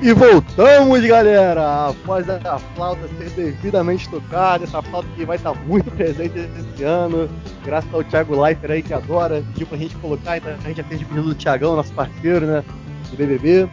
E 0.00 0.12
voltamos, 0.56 1.04
galera! 1.04 1.88
Após 1.88 2.28
a 2.28 2.58
flauta 2.74 3.08
ser 3.18 3.30
devidamente 3.30 4.08
tocada, 4.08 4.64
essa 4.64 4.80
flauta 4.82 5.08
que 5.16 5.24
vai 5.24 5.36
estar 5.36 5.54
muito 5.66 5.90
presente 5.90 6.38
esse 6.38 6.84
ano, 6.84 7.28
graças 7.64 7.92
ao 7.92 8.04
Thiago 8.04 8.40
Leifert 8.40 8.72
aí 8.72 8.82
que 8.82 8.94
adora, 8.94 9.42
pediu 9.52 9.66
pra 9.66 9.78
gente 9.78 9.96
colocar, 9.96 10.36
então 10.36 10.52
a 10.52 10.68
gente 10.68 10.80
atende 10.80 11.04
o 11.04 11.08
pedido 11.08 11.28
do 11.28 11.34
Thiagão, 11.34 11.74
nosso 11.74 11.92
parceiro, 11.92 12.46
né? 12.46 12.62
Do 13.10 13.16
BBB. 13.16 13.68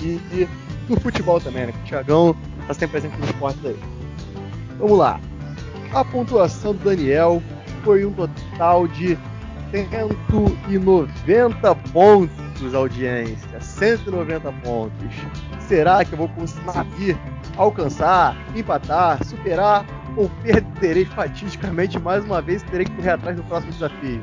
E, 0.00 0.20
e 0.32 0.48
do 0.88 0.98
futebol 1.00 1.40
também, 1.40 1.66
né? 1.66 1.74
O 1.84 1.86
Thiagão 1.86 2.34
tá 2.66 2.74
sempre 2.74 3.00
presente 3.00 3.16
nos 3.20 3.30
esportes 3.30 3.64
aí. 3.64 3.78
Vamos 4.78 4.98
lá. 4.98 5.20
A 5.92 6.04
pontuação 6.04 6.74
do 6.74 6.84
Daniel 6.84 7.40
foi 7.84 8.04
um 8.04 8.12
total 8.12 8.88
de 8.88 9.16
190 9.70 11.74
pontos, 11.92 12.74
audiência. 12.74 13.60
190 13.60 14.52
pontos. 14.64 15.14
Será 15.70 16.04
que 16.04 16.12
eu 16.14 16.18
vou 16.18 16.28
conseguir 16.30 17.16
alcançar, 17.56 18.36
empatar, 18.56 19.24
superar 19.24 19.86
ou 20.16 20.28
perderei 20.42 21.04
fatidicamente 21.04 21.96
mais 21.96 22.24
uma 22.24 22.42
vez 22.42 22.60
e 22.62 22.64
terei 22.64 22.86
que 22.86 22.90
correr 22.96 23.10
atrás 23.10 23.36
do 23.36 23.44
próximo 23.44 23.70
desafio? 23.70 24.20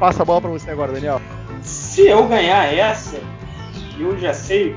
Passa 0.00 0.22
a 0.22 0.24
bola 0.24 0.40
para 0.40 0.48
você 0.48 0.70
agora, 0.70 0.90
Daniel. 0.90 1.20
Se 1.60 2.06
eu 2.06 2.26
ganhar 2.26 2.64
essa, 2.64 3.20
eu 3.98 4.18
já 4.18 4.32
sei 4.32 4.74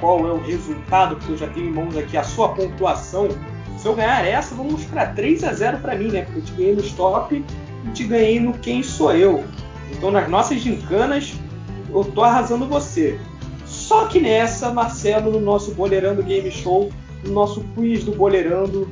qual 0.00 0.18
é 0.28 0.32
o 0.32 0.42
resultado, 0.42 1.16
porque 1.16 1.32
eu 1.32 1.38
já 1.38 1.46
tenho 1.46 1.68
em 1.68 1.72
mãos 1.72 1.96
aqui 1.96 2.18
a 2.18 2.22
sua 2.22 2.50
pontuação. 2.50 3.28
Se 3.78 3.88
eu 3.88 3.94
ganhar 3.94 4.22
essa, 4.26 4.54
vamos 4.54 4.84
para 4.84 5.06
3 5.06 5.44
a 5.44 5.54
0 5.54 5.78
para 5.78 5.96
mim, 5.96 6.08
né? 6.08 6.24
Porque 6.24 6.40
eu 6.40 6.44
te 6.44 6.52
ganhei 6.52 6.74
no 6.74 6.82
stop 6.82 7.42
e 7.86 7.90
te 7.92 8.04
ganhei 8.04 8.38
no 8.38 8.52
quem 8.52 8.82
sou 8.82 9.14
eu. 9.14 9.44
Então 9.90 10.10
nas 10.10 10.28
nossas 10.28 10.60
gincanas, 10.60 11.32
eu 11.88 12.04
tô 12.04 12.22
arrasando 12.22 12.68
você. 12.68 13.18
Só 13.84 14.06
que 14.06 14.18
nessa, 14.18 14.72
Marcelo, 14.72 15.30
no 15.30 15.38
nosso 15.38 15.74
Boleirando 15.74 16.22
Game 16.22 16.50
Show, 16.50 16.90
no 17.22 17.32
nosso 17.32 17.60
quiz 17.74 18.02
do 18.02 18.12
Boleirando, 18.12 18.88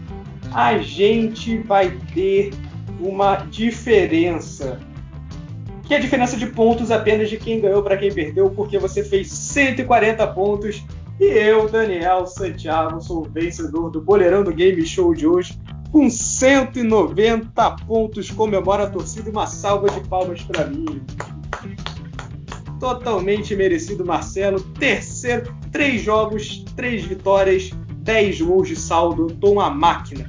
a 0.52 0.76
gente 0.76 1.56
vai 1.56 1.90
ter 2.12 2.52
uma 3.00 3.36
diferença. 3.36 4.78
Que 5.84 5.94
é 5.94 5.96
a 5.96 6.00
diferença 6.00 6.36
de 6.36 6.46
pontos 6.46 6.90
apenas 6.90 7.30
de 7.30 7.38
quem 7.38 7.58
ganhou 7.58 7.82
para 7.82 7.96
quem 7.96 8.12
perdeu, 8.12 8.50
porque 8.50 8.78
você 8.78 9.02
fez 9.02 9.30
140 9.30 10.26
pontos 10.26 10.84
e 11.18 11.24
eu, 11.24 11.70
Daniel 11.70 12.26
Santiago, 12.26 13.00
sou 13.00 13.22
o 13.22 13.30
vencedor 13.30 13.90
do 13.90 13.98
Boleirando 13.98 14.52
Game 14.52 14.84
Show 14.84 15.14
de 15.14 15.26
hoje. 15.26 15.58
com 15.90 16.10
190 16.10 17.70
pontos. 17.86 18.30
Comemora 18.30 18.84
a 18.84 18.90
torcida 18.90 19.30
uma 19.30 19.46
salva 19.46 19.88
de 19.88 20.06
palmas 20.06 20.42
para 20.42 20.66
mim. 20.66 21.00
Totalmente 22.82 23.54
merecido, 23.54 24.04
Marcelo. 24.04 24.58
Terceiro, 24.60 25.54
três 25.70 26.02
jogos, 26.02 26.64
três 26.74 27.04
vitórias, 27.04 27.70
10 27.98 28.40
gols 28.40 28.66
de 28.66 28.74
saldo. 28.74 29.28
Tô 29.34 29.52
uma 29.52 29.70
máquina. 29.70 30.28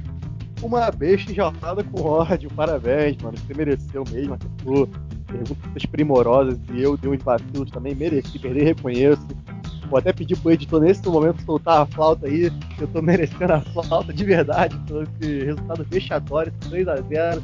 Uma 0.62 0.88
besta 0.92 1.32
enjaulada 1.32 1.82
com 1.82 2.00
ódio. 2.00 2.48
Parabéns, 2.54 3.20
mano. 3.20 3.36
Você 3.36 3.54
mereceu 3.54 4.04
mesmo. 4.08 4.34
Acertou 4.34 4.88
perguntas 5.26 5.86
primorosas 5.86 6.56
e 6.72 6.80
eu 6.80 6.96
dei 6.96 7.10
uns 7.10 7.24
vacilos 7.24 7.72
também. 7.72 7.92
Mereci 7.92 8.38
perder, 8.38 8.62
reconheço. 8.66 9.26
Vou 9.90 9.98
até 9.98 10.12
pedir 10.12 10.38
pro 10.38 10.52
editor 10.52 10.80
nesse 10.80 11.04
momento 11.08 11.42
soltar 11.42 11.80
a 11.80 11.86
flauta 11.86 12.28
aí. 12.28 12.52
Eu 12.80 12.86
tô 12.86 13.02
merecendo 13.02 13.52
a 13.52 13.60
flauta 13.62 14.12
de 14.12 14.24
verdade 14.24 14.78
por 14.86 15.02
esse 15.02 15.44
resultado 15.44 15.84
vexatório, 15.90 16.52
3 16.68 16.86
a 16.86 16.96
0 17.00 17.42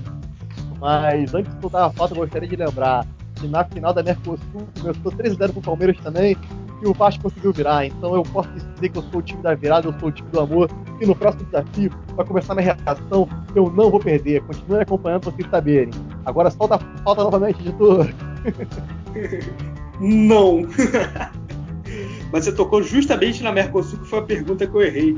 Mas 0.79 1.35
antes 1.35 1.53
de 1.53 1.61
soltar 1.61 1.87
a 1.87 1.91
flauta, 1.91 2.15
eu 2.15 2.19
gostaria 2.19 2.49
de 2.49 2.55
lembrar 2.55 3.05
na 3.49 3.65
final 3.65 3.93
da 3.93 4.03
Mercosul 4.03 4.69
começou 4.81 5.13
3 5.13 5.35
a 5.35 5.37
0 5.37 5.53
pro 5.53 5.63
Palmeiras 5.63 5.97
também 5.99 6.37
e 6.83 6.87
o 6.87 6.95
Vasco 6.95 7.23
conseguiu 7.23 7.53
virar. 7.53 7.87
Então 7.87 8.15
eu 8.15 8.23
posso 8.23 8.51
dizer 8.75 8.89
que 8.89 8.99
eu 8.99 9.03
sou 9.03 9.21
o 9.21 9.23
time 9.23 9.43
da 9.43 9.55
virada, 9.55 9.89
eu 9.89 9.95
sou 9.99 10.09
o 10.09 10.13
time 10.13 10.29
do 10.31 10.41
amor. 10.41 10.71
E 11.01 11.07
no 11.07 11.15
próximo 11.15 11.45
desafio, 11.45 11.91
para 12.15 12.25
começar 12.25 12.55
minha 12.55 12.75
reação, 12.75 13.29
eu 13.55 13.71
não 13.71 13.91
vou 13.91 14.01
perder. 14.01 14.43
Continue 14.43 14.81
acompanhando 14.81 15.23
para 15.23 15.33
vocês 15.33 15.51
saberem. 15.51 15.91
Agora 16.25 16.51
solta 16.51 16.79
falta 17.05 17.23
novamente, 17.23 17.61
editor. 17.61 18.09
não. 20.01 20.63
Mas 22.33 22.45
você 22.45 22.53
tocou 22.53 22.83
justamente 22.83 23.43
na 23.43 23.51
Mercosul, 23.51 23.99
que 23.99 24.09
foi 24.09 24.19
a 24.21 24.23
pergunta 24.23 24.67
que 24.67 24.75
eu 24.75 24.83
errei. 24.83 25.17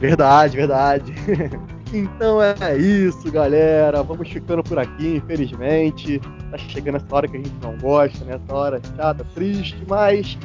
Verdade, 0.00 0.56
verdade. 0.56 1.12
Então 1.92 2.42
é 2.42 2.76
isso, 2.76 3.30
galera. 3.32 4.02
Vamos 4.02 4.28
ficando 4.28 4.62
por 4.62 4.78
aqui, 4.78 5.16
infelizmente. 5.16 6.20
Tá 6.50 6.58
chegando 6.58 6.96
essa 6.96 7.06
hora 7.10 7.26
que 7.26 7.36
a 7.36 7.40
gente 7.40 7.54
não 7.62 7.76
gosta, 7.78 8.24
né? 8.24 8.34
Essa 8.34 8.54
hora 8.54 8.80
chata, 8.96 9.24
triste, 9.34 9.82
mas 9.88 10.36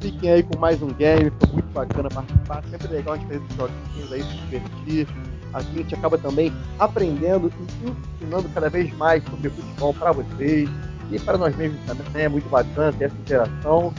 fiquem 0.00 0.30
aí 0.30 0.42
com 0.42 0.58
mais 0.58 0.80
um 0.82 0.88
game. 0.88 1.30
Foi 1.40 1.52
muito 1.52 1.72
bacana 1.72 2.08
participar. 2.08 2.62
Sempre 2.70 2.88
legal 2.88 3.14
a 3.14 3.18
gente 3.18 3.26
fazer 3.28 3.42
esses 3.44 3.56
joguinhos 3.56 4.12
aí, 4.12 4.22
se 4.22 4.36
divertir. 4.36 5.08
A 5.52 5.60
gente 5.60 5.94
acaba 5.94 6.18
também 6.18 6.52
aprendendo 6.78 7.52
e 7.60 8.22
ensinando 8.22 8.48
cada 8.54 8.70
vez 8.70 8.94
mais 8.96 9.22
sobre 9.24 9.50
futebol 9.50 9.92
para 9.94 10.12
vocês 10.12 10.68
e 11.10 11.18
para 11.18 11.36
nós 11.36 11.54
mesmos 11.56 11.80
também. 11.86 12.22
É 12.22 12.28
muito 12.28 12.48
bacana 12.48 12.92
ter 12.92 13.04
essa 13.04 13.16
interação. 13.16 13.92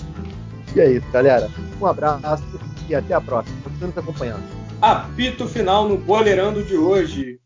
E 0.75 0.79
é 0.79 0.91
isso, 0.93 1.07
galera. 1.11 1.47
Um 1.79 1.85
abraço 1.85 2.43
e 2.89 2.95
até 2.95 3.13
a 3.13 3.21
próxima. 3.21 3.55
Continue 3.63 3.87
nos 3.87 3.97
acompanhando. 3.97 4.56
Apito 4.79 5.47
final 5.47 5.89
no 5.89 5.97
Boleirando 5.97 6.61
de 6.61 6.77
hoje. 6.77 7.39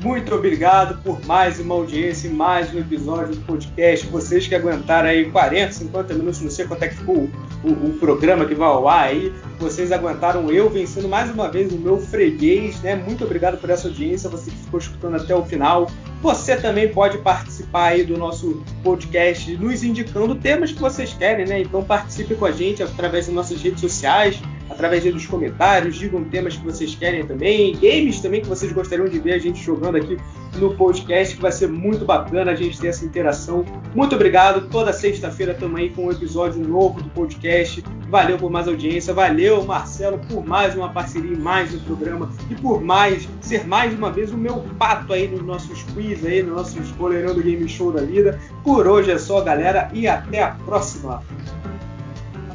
Muito 0.00 0.32
obrigado 0.32 1.02
por 1.02 1.20
mais 1.26 1.58
uma 1.58 1.74
audiência 1.74 2.28
e 2.28 2.30
mais 2.30 2.72
um 2.72 2.78
episódio 2.78 3.34
do 3.34 3.40
podcast. 3.40 4.06
Vocês 4.06 4.46
que 4.46 4.54
aguentaram 4.54 5.08
aí 5.08 5.28
40, 5.28 5.72
50 5.72 6.14
minutos, 6.14 6.40
não 6.40 6.50
sei 6.50 6.66
quanto 6.66 6.84
é 6.84 6.88
que 6.88 6.94
ficou 6.94 7.16
o, 7.16 7.68
o, 7.68 7.88
o 7.88 7.98
programa 7.98 8.46
que 8.46 8.54
vai 8.54 8.68
ao 8.68 8.86
ar 8.86 9.08
aí. 9.08 9.34
Vocês 9.58 9.90
aguentaram 9.90 10.52
eu 10.52 10.70
vencendo 10.70 11.08
mais 11.08 11.28
uma 11.32 11.50
vez 11.50 11.72
o 11.72 11.78
meu 11.78 11.98
freguês, 11.98 12.80
né? 12.80 12.94
Muito 12.94 13.24
obrigado 13.24 13.60
por 13.60 13.68
essa 13.68 13.88
audiência, 13.88 14.30
você 14.30 14.52
que 14.52 14.56
ficou 14.56 14.78
escutando 14.78 15.16
até 15.16 15.34
o 15.34 15.44
final. 15.44 15.90
Você 16.22 16.56
também 16.56 16.92
pode 16.92 17.18
participar 17.18 17.86
aí 17.86 18.04
do 18.04 18.16
nosso 18.16 18.62
podcast, 18.84 19.56
nos 19.56 19.82
indicando 19.82 20.36
temas 20.36 20.70
que 20.70 20.80
vocês 20.80 21.12
querem, 21.12 21.44
né? 21.44 21.60
Então 21.62 21.82
participe 21.82 22.36
com 22.36 22.46
a 22.46 22.52
gente 22.52 22.84
através 22.84 23.26
das 23.26 23.34
nossas 23.34 23.60
redes 23.60 23.80
sociais 23.80 24.40
através 24.68 25.04
dos 25.04 25.26
comentários, 25.26 25.96
digam 25.96 26.24
temas 26.24 26.56
que 26.56 26.64
vocês 26.64 26.94
querem 26.94 27.26
também, 27.26 27.74
games 27.76 28.20
também 28.20 28.40
que 28.40 28.48
vocês 28.48 28.72
gostariam 28.72 29.08
de 29.08 29.18
ver 29.18 29.34
a 29.34 29.38
gente 29.38 29.62
jogando 29.62 29.96
aqui 29.96 30.16
no 30.58 30.74
podcast, 30.74 31.36
que 31.36 31.42
vai 31.42 31.52
ser 31.52 31.68
muito 31.68 32.04
bacana 32.04 32.52
a 32.52 32.54
gente 32.54 32.78
ter 32.80 32.88
essa 32.88 33.04
interação. 33.04 33.64
Muito 33.94 34.14
obrigado. 34.14 34.68
Toda 34.68 34.92
sexta-feira 34.92 35.56
aí 35.76 35.90
com 35.90 36.06
um 36.06 36.10
episódio 36.10 36.66
novo 36.66 37.02
do 37.02 37.10
podcast. 37.10 37.82
Valeu 38.08 38.38
por 38.38 38.50
mais 38.50 38.68
audiência, 38.68 39.12
valeu 39.12 39.64
Marcelo 39.64 40.18
por 40.28 40.46
mais 40.46 40.74
uma 40.74 40.90
parceria 40.90 41.32
em 41.32 41.36
mais 41.36 41.74
um 41.74 41.78
programa 41.80 42.30
e 42.48 42.54
por 42.54 42.80
mais 42.80 43.28
ser 43.40 43.66
mais 43.66 43.92
uma 43.92 44.12
vez 44.12 44.30
o 44.32 44.36
meu 44.36 44.64
pato 44.78 45.12
aí 45.12 45.26
nos 45.26 45.42
nossos 45.42 45.82
quiz 45.92 46.24
aí, 46.24 46.42
nos 46.42 46.54
nossos 46.54 46.90
Boleirando 46.92 47.42
Game 47.42 47.68
Show 47.68 47.92
da 47.92 48.02
vida. 48.02 48.40
Por 48.62 48.86
hoje 48.86 49.10
é 49.10 49.18
só, 49.18 49.40
galera, 49.40 49.90
e 49.92 50.06
até 50.06 50.42
a 50.42 50.52
próxima. 50.52 51.22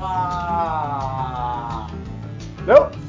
Ah! 0.04 1.88
Não? 2.66 3.02